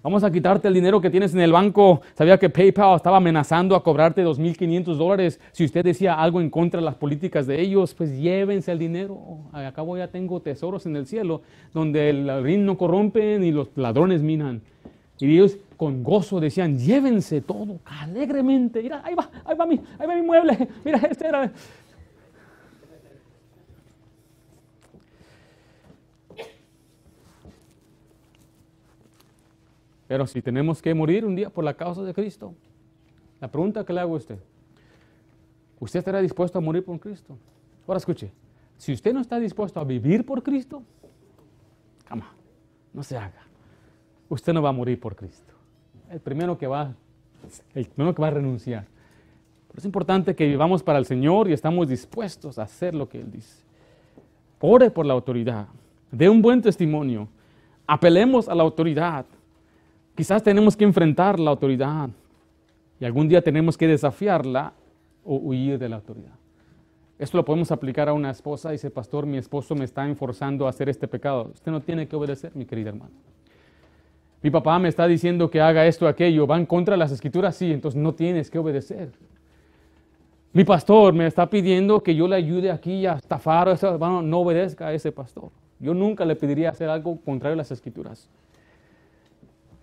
Vamos 0.05 0.23
a 0.23 0.31
quitarte 0.31 0.69
el 0.69 0.75
dinero 0.75 1.01
que 1.01 1.09
tienes 1.09 1.33
en 1.33 1.41
el 1.41 1.51
banco. 1.51 2.03
Sabía 2.13 2.39
que 2.39 2.51
PayPal 2.51 2.95
estaba 2.95 3.17
amenazando 3.17 3.75
a 3.75 3.83
cobrarte 3.83 4.23
2.500 4.23 4.97
dólares. 4.97 5.41
Si 5.53 5.65
usted 5.65 5.83
decía 5.83 6.15
algo 6.15 6.43
en 6.43 6.51
contra 6.51 6.79
de 6.79 6.85
las 6.85 6.95
políticas 6.95 7.47
de 7.47 7.59
ellos, 7.59 7.95
pues 7.95 8.17
llévense 8.17 8.71
el 8.71 8.79
dinero. 8.79 9.19
Acabo 9.53 9.97
ya 9.97 10.09
tengo 10.09 10.41
tesoros 10.41 10.85
en 10.85 10.97
el 10.97 11.07
cielo, 11.07 11.41
donde 11.73 12.11
el 12.11 12.43
rin 12.43 12.67
no 12.67 12.77
corrompen 12.77 13.43
y 13.43 13.51
los 13.51 13.71
ladrones 13.77 14.23
minan. 14.23 14.61
Y 15.19 15.33
ellos 15.37 15.57
con 15.79 16.05
gozo 16.05 16.39
decían, 16.39 16.79
llévense 16.79 17.41
todo, 17.41 17.79
alegremente. 17.87 18.83
Mira, 18.83 19.01
ahí 19.05 19.15
va, 19.15 19.31
ahí 19.45 19.57
va 19.57 19.65
mi, 19.65 19.81
ahí 19.99 20.07
va 20.07 20.15
mi 20.15 20.23
mueble. 20.23 20.69
Mira, 20.85 20.99
este 21.11 21.29
era... 21.29 21.51
Pero 30.15 30.29
si 30.29 30.41
tenemos 30.41 30.81
que 30.81 30.95
morir 30.95 31.25
un 31.25 31.35
día 31.35 31.51
por 31.51 31.65
la 31.65 31.75
causa 31.75 32.01
de 32.05 32.15
Cristo, 32.15 32.55
la 33.41 33.49
pregunta 33.51 33.85
que 33.85 33.93
le 33.93 33.99
hago 33.99 34.15
a 34.15 34.19
usted, 34.19 34.39
¿usted 35.81 35.99
estará 35.99 36.21
dispuesto 36.21 36.57
a 36.57 36.61
morir 36.61 36.85
por 36.85 37.01
Cristo? 37.01 37.37
Ahora 37.85 37.99
escuche, 37.99 38.31
si 38.79 38.93
usted 38.93 39.13
no 39.13 39.21
está 39.21 39.41
dispuesto 39.41 39.81
a 39.81 39.83
vivir 39.83 40.25
por 40.25 40.45
Cristo, 40.45 40.85
cama, 42.05 42.33
no 42.93 43.03
se 43.03 43.17
haga. 43.17 43.43
Usted 44.29 44.53
no 44.53 44.63
va 44.63 44.69
a 44.69 44.73
morir 44.73 45.01
por 45.01 45.17
Cristo. 45.17 45.53
El 46.09 46.21
primero 46.21 46.57
que 46.57 46.69
va, 46.69 46.95
el 47.75 47.87
primero 47.87 48.15
que 48.15 48.23
va 48.23 48.29
a 48.29 48.31
renunciar. 48.31 48.87
Pero 49.67 49.79
es 49.81 49.85
importante 49.85 50.37
que 50.37 50.47
vivamos 50.47 50.85
para 50.85 51.01
el 51.01 51.07
Señor 51.07 51.51
y 51.51 51.55
estamos 51.55 51.89
dispuestos 51.89 52.57
a 52.61 52.63
hacer 52.63 52.95
lo 52.95 53.09
que 53.09 53.19
Él 53.19 53.33
dice. 53.33 53.65
Ore 54.61 54.93
por 54.93 55.07
la 55.07 55.15
autoridad, 55.15 55.67
dé 56.13 56.29
un 56.29 56.41
buen 56.41 56.63
testimonio, 56.63 57.27
apelemos 57.85 58.49
a 58.49 58.55
la 58.55 58.63
autoridad, 58.63 59.27
Quizás 60.15 60.43
tenemos 60.43 60.77
que 60.77 60.85
enfrentar 60.85 61.41
la 61.41 61.51
autoridad 61.51 62.09
y 63.01 63.05
algún 63.05 63.29
día 63.29 63.43
tenemos 63.43 63.77
que 63.77 63.89
desafiarla 63.89 64.73
o 65.25 65.37
huir 65.37 65.79
de 65.79 65.89
la 65.89 65.97
autoridad. 65.97 66.35
Esto 67.19 67.37
lo 67.37 67.45
podemos 67.45 67.71
aplicar 67.71 68.09
a 68.09 68.13
una 68.13 68.31
esposa. 68.31 68.71
Dice, 68.71 68.91
pastor, 68.91 69.27
mi 69.27 69.39
esposo 69.39 69.75
me 69.75 69.85
está 69.85 70.07
enforzando 70.07 70.67
a 70.67 70.71
hacer 70.71 70.89
este 70.89 71.09
pecado. 71.09 71.51
Usted 71.55 71.73
no 71.73 71.81
tiene 71.81 72.07
que 72.07 72.17
obedecer, 72.17 72.53
mi 72.55 72.65
querida 72.65 72.91
hermana. 72.91 73.13
Mi 74.43 74.51
papá 74.51 74.79
me 74.79 74.89
está 74.89 75.07
diciendo 75.07 75.51
que 75.51 75.61
haga 75.61 75.87
esto 75.87 76.07
aquello. 76.07 76.47
Va 76.47 76.59
en 76.59 76.67
contra 76.67 76.93
de 76.93 76.99
las 76.99 77.13
escrituras, 77.13 77.57
sí, 77.57 77.73
entonces 77.73 78.01
no 78.01 78.15
tienes 78.15 78.51
que 78.51 78.59
obedecer. 78.59 79.11
Mi 80.53 80.65
pastor 80.65 81.15
me 81.15 81.27
está 81.27 81.49
pidiendo 81.49 82.03
que 82.03 82.15
yo 82.15 82.29
le 82.29 82.37
ayude 82.37 82.71
aquí 82.71 83.07
a 83.07 83.15
estafar. 83.15 83.77
Bueno, 83.99 84.23
no 84.23 84.41
obedezca 84.41 84.89
a 84.89 84.93
ese 84.93 85.11
pastor. 85.11 85.51
Yo 85.81 85.95
nunca 85.95 86.25
le 86.25 86.37
pediría 86.37 86.71
hacer 86.71 86.89
algo 86.89 87.19
contrario 87.25 87.55
a 87.55 87.57
las 87.57 87.71
escrituras. 87.71 88.29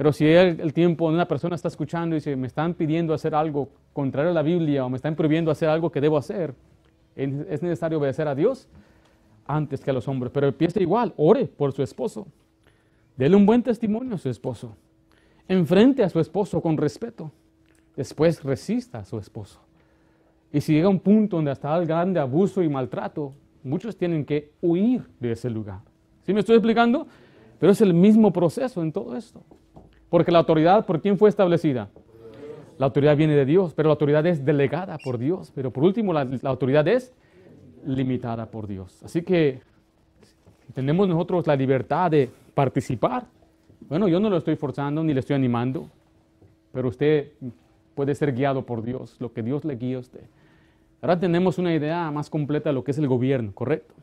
Pero 0.02 0.14
si 0.14 0.26
el, 0.26 0.74
tiempo 0.74 1.06
una 1.06 1.28
persona 1.28 1.54
está 1.54 1.68
escuchando 1.68 2.16
y 2.16 2.18
dice, 2.18 2.36
me 2.36 2.48
están 2.48 2.74
pidiendo 2.74 3.14
hacer 3.14 3.36
algo 3.36 3.70
contrario 3.94 4.32
a 4.32 4.34
la 4.34 4.42
Biblia 4.42 4.84
o 4.84 4.90
me 4.90 4.96
están 4.96 5.16
prohibiendo 5.16 5.52
hacer 5.52 5.70
algo 5.70 5.92
que 5.92 6.02
debo 6.02 6.18
hacer, 6.18 6.56
es 7.16 7.62
necesario 7.62 8.00
obedecer 8.00 8.28
a 8.28 8.34
Dios 8.34 8.68
antes 9.46 9.80
que 9.82 9.92
a 9.92 9.94
los 9.94 10.08
hombres. 10.08 10.32
Pero 10.34 10.48
empiece 10.48 10.82
igual, 10.82 11.14
ore 11.18 11.46
por 11.46 11.72
su 11.72 11.84
esposo. 11.84 12.26
Dele 13.16 13.36
un 13.36 13.46
buen 13.46 13.62
testimonio 13.62 14.16
a 14.16 14.18
su 14.18 14.28
esposo. 14.28 14.76
Enfrente 15.48 16.04
a 16.04 16.10
su 16.10 16.20
esposo 16.20 16.62
con 16.62 16.78
respeto. 16.78 17.32
Después 17.96 18.44
resista 18.44 19.02
a 19.02 19.06
su 19.06 19.20
esposo. 19.20 19.62
Y 20.52 20.62
si 20.62 20.74
llega 20.74 20.90
un 20.90 21.00
punto 21.00 21.36
donde 21.36 21.52
está 21.52 21.78
el 21.78 21.86
grande 21.86 22.20
abuso 22.20 22.64
y 22.64 22.70
maltrato, 22.70 23.34
muchos 23.64 23.96
tienen 23.96 24.26
que 24.26 24.50
huir 24.64 25.04
de 25.20 25.34
ese 25.34 25.52
lugar. 25.52 25.82
¿Sí 26.26 26.34
me 26.34 26.40
estoy 26.40 26.56
explicando? 26.56 27.06
Pero 27.60 27.72
es 27.72 27.82
el 27.82 27.94
mismo 27.94 28.34
proceso 28.34 28.82
en 28.82 28.92
todo 28.92 29.16
esto. 29.16 29.44
Porque 30.12 30.30
la 30.30 30.40
autoridad, 30.40 30.86
¿por 30.86 31.02
quién 31.02 31.18
fue 31.18 31.30
establecida? 31.30 31.88
La 32.78 32.88
autoridad 32.88 33.16
viene 33.16 33.34
de 33.34 33.46
Dios, 33.46 33.74
pero 33.74 33.88
la 33.88 33.94
autoridad 33.94 34.26
es 34.26 34.44
delegada 34.44 34.98
por 34.98 35.18
Dios. 35.18 35.54
Pero 35.56 35.72
por 35.72 35.86
último, 35.86 36.12
la, 36.12 36.28
autoridad 36.44 36.86
es 36.90 37.14
limitada 37.86 38.46
por 38.52 38.68
Dios. 38.68 39.02
Así 39.04 39.22
que 39.22 39.62
tenemos 40.74 41.08
nosotros 41.08 41.48
la 41.48 41.56
libertad 41.56 42.12
de 42.12 42.30
participar. 42.54 43.24
Bueno, 43.88 44.10
yo 44.10 44.20
no 44.20 44.30
lo 44.30 44.36
estoy 44.36 44.58
forzando 44.58 45.02
ni 45.02 45.14
le 45.14 45.22
estoy 45.22 45.38
animando, 45.38 45.88
pero 46.74 46.90
usted 46.90 47.32
puede 47.96 48.14
ser 48.14 48.34
guiado 48.34 48.66
por 48.66 48.84
Dios, 48.84 49.16
lo 49.20 49.32
que 49.32 49.42
Dios 49.42 49.64
le 49.64 49.78
guíe 49.78 49.96
a 49.96 50.00
usted. 50.00 50.24
Ahora 51.02 51.18
tenemos 51.18 51.58
una 51.58 51.74
idea 51.74 52.12
más 52.12 52.30
completa 52.30 52.70
de 52.70 52.74
lo 52.74 52.84
que 52.84 52.92
es 52.92 52.98
el 52.98 53.08
gobierno, 53.08 53.54
¿correcto? 53.54 53.94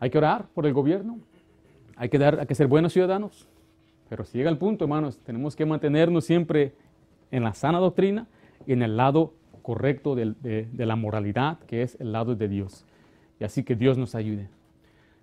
Hay 0.00 0.10
que 0.10 0.18
orar 0.18 0.44
por 0.52 0.66
el 0.66 0.74
gobierno, 0.74 1.16
hay 1.96 2.10
que, 2.10 2.18
dar, 2.18 2.40
hay 2.40 2.46
que 2.46 2.54
ser 2.54 2.66
buenos 2.66 2.92
ciudadanos, 2.92 3.48
pero 4.08 4.24
si 4.24 4.38
llega 4.38 4.50
el 4.50 4.58
punto, 4.58 4.84
hermanos, 4.84 5.18
tenemos 5.18 5.56
que 5.56 5.66
mantenernos 5.66 6.24
siempre 6.24 6.72
en 7.30 7.42
la 7.42 7.54
sana 7.54 7.78
doctrina 7.78 8.26
y 8.66 8.72
en 8.72 8.82
el 8.82 8.96
lado 8.96 9.32
correcto 9.62 10.14
de, 10.14 10.68
la 10.76 10.96
moralidad, 10.96 11.58
que 11.60 11.82
es 11.82 11.98
el 12.00 12.12
lado 12.12 12.34
de 12.34 12.48
Dios. 12.48 12.84
Y 13.40 13.44
así 13.44 13.64
que 13.64 13.74
Dios 13.74 13.96
nos 13.96 14.14
ayude. 14.14 14.48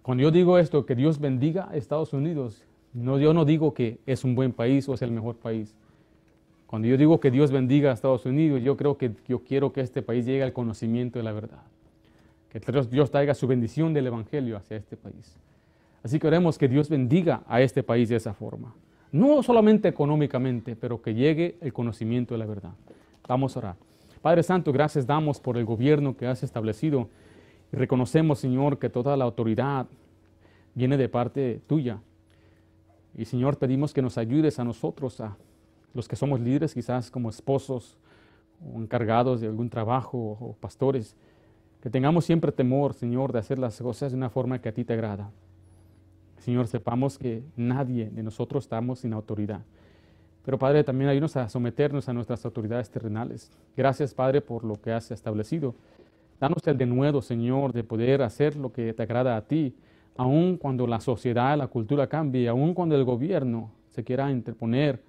Cuando 0.02 0.24
yo 0.24 0.32
digo 0.32 0.58
esto, 0.58 0.86
que 0.86 0.96
Dios 0.96 1.20
bendiga 1.20 1.70
a 1.70 1.78
Estados 1.78 2.12
Unidos, 2.12 2.66
no, 2.94 3.20
yo 3.20 3.34
no 3.34 3.46
digo 3.46 3.74
que 3.74 4.00
es 4.06 4.24
un 4.24 4.36
buen 4.36 4.52
país 4.52 4.90
o 4.90 4.96
es 4.96 5.02
el 5.04 5.12
mejor 5.12 5.36
país. 5.38 5.76
Cuando 6.66 6.88
yo 6.88 6.98
digo 6.98 7.20
que 7.20 7.30
Dios 7.30 7.52
bendiga 7.52 7.92
a 7.92 7.94
Estados 7.94 8.26
Unidos, 8.26 8.64
yo 8.64 8.78
creo 8.78 8.98
que 8.98 9.12
yo 9.28 9.44
quiero 9.44 9.72
que 9.72 9.82
este 9.82 10.02
país 10.02 10.26
llegue 10.26 10.42
al 10.42 10.54
conocimiento 10.54 11.20
de 11.20 11.24
la 11.24 11.34
verdad. 11.34 11.62
Que 12.50 12.60
Dios 12.90 13.12
traiga 13.12 13.36
su 13.36 13.48
bendición 13.48 13.94
del 13.94 14.08
Evangelio 14.08 14.58
hacia 14.58 14.78
este 14.78 14.98
país. 14.98 15.38
Así 16.04 16.20
que 16.20 16.28
oremos 16.28 16.58
que 16.58 16.68
Dios 16.68 16.90
bendiga 16.90 17.44
a 17.48 17.62
este 17.62 17.84
país 17.84 18.10
de 18.10 18.16
esa 18.16 18.34
forma. 18.34 18.74
No 19.12 19.44
solamente 19.44 19.88
económicamente, 19.88 20.76
pero 20.76 21.02
que 21.02 21.14
llegue 21.14 21.58
el 21.62 21.74
conocimiento 21.74 22.34
de 22.34 22.40
la 22.40 22.46
verdad. 22.46 22.72
Vamos 23.28 23.56
a 23.56 23.60
orar. 23.60 23.76
Padre 24.22 24.44
Santo, 24.44 24.72
gracias 24.72 25.08
damos 25.08 25.40
por 25.40 25.58
el 25.58 25.66
gobierno 25.66 26.16
que 26.16 26.28
has 26.28 26.44
establecido 26.44 27.10
y 27.74 27.76
reconocemos, 27.76 28.40
Señor, 28.40 28.78
que 28.80 28.90
toda 28.90 29.18
la 29.18 29.26
autoridad 29.26 29.88
viene 30.76 30.98
de 30.98 31.10
parte 31.10 31.62
tuya. 31.68 32.00
Y 33.18 33.26
Señor, 33.26 33.58
pedimos 33.58 33.94
que 33.94 34.02
nos 34.02 34.18
ayudes 34.18 34.60
a 34.60 34.64
nosotros, 34.64 35.20
a 35.22 35.38
los 35.94 36.08
que 36.08 36.16
somos 36.16 36.40
líderes, 36.40 36.74
quizás 36.74 37.12
como 37.12 37.30
esposos 37.30 37.98
o 38.64 38.80
encargados 38.80 39.42
de 39.42 39.48
algún 39.48 39.70
trabajo 39.70 40.38
o 40.40 40.56
pastores, 40.60 41.16
que 41.82 41.90
tengamos 41.90 42.26
siempre 42.26 42.52
temor, 42.52 42.94
Señor, 42.94 43.34
de 43.34 43.40
hacer 43.40 43.58
las 43.58 43.82
cosas 43.82 44.12
de 44.12 44.18
una 44.18 44.30
forma 44.30 44.62
que 44.62 44.70
a 44.70 44.72
ti 44.72 44.86
te 44.86 44.94
agrada. 44.94 45.32
Señor, 46.42 46.68
sepamos 46.68 47.20
que 47.20 47.44
nadie 47.56 48.10
de 48.10 48.24
nosotros 48.24 48.64
estamos 48.64 49.00
sin 49.00 49.14
autoridad. 49.14 49.62
Pero 50.44 50.58
Padre, 50.58 50.84
también 50.84 51.10
ayúdanos 51.10 51.38
a 51.38 51.48
someternos 51.48 52.10
a 52.10 52.14
nuestras 52.14 52.44
autoridades 52.46 52.90
terrenales. 52.90 53.52
Gracias, 53.78 54.16
Padre, 54.16 54.42
por 54.42 54.64
lo 54.64 54.82
que 54.82 54.92
has 54.92 55.12
establecido. 55.12 55.76
Danos 56.40 56.66
el 56.66 56.80
denuedo, 56.80 57.22
Señor, 57.22 57.74
de 57.74 57.84
poder 57.84 58.24
hacer 58.24 58.56
lo 58.56 58.74
que 58.74 58.92
te 58.94 59.04
agrada 59.04 59.38
a 59.38 59.42
ti, 59.44 59.76
aun 60.18 60.58
cuando 60.58 60.88
la 60.88 61.00
sociedad, 61.00 61.56
la 61.56 61.68
cultura 61.68 62.08
cambie, 62.08 62.48
aun 62.48 62.74
cuando 62.74 62.96
el 62.96 63.04
gobierno 63.04 63.70
se 63.90 64.04
quiera 64.04 64.32
interponer 64.32 65.00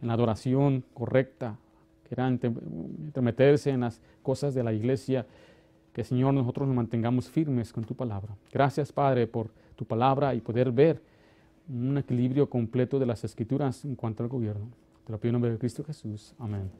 en 0.00 0.08
la 0.08 0.14
adoración 0.14 0.82
correcta, 0.94 1.58
quiera 2.08 2.30
intermeterse 2.30 3.68
en 3.68 3.80
las 3.80 4.00
cosas 4.22 4.54
de 4.54 4.64
la 4.64 4.72
iglesia, 4.72 5.26
que 5.92 6.04
Señor 6.04 6.32
nosotros 6.32 6.66
nos 6.66 6.76
mantengamos 6.76 7.28
firmes 7.28 7.70
con 7.70 7.84
tu 7.84 7.94
palabra. 7.94 8.34
Gracias, 8.50 8.90
Padre, 8.90 9.26
por 9.26 9.50
tu 9.74 9.84
palabra 9.84 10.34
y 10.34 10.40
poder 10.40 10.70
ver 10.72 11.02
un 11.68 11.96
equilibrio 11.98 12.48
completo 12.48 12.98
de 12.98 13.06
las 13.06 13.24
escrituras 13.24 13.84
en 13.84 13.94
cuanto 13.94 14.22
al 14.22 14.28
gobierno. 14.28 14.66
Te 15.06 15.12
lo 15.12 15.18
pido 15.18 15.30
en 15.30 15.32
nombre 15.34 15.50
de 15.50 15.58
Cristo 15.58 15.84
Jesús. 15.84 16.34
Amén. 16.38 16.70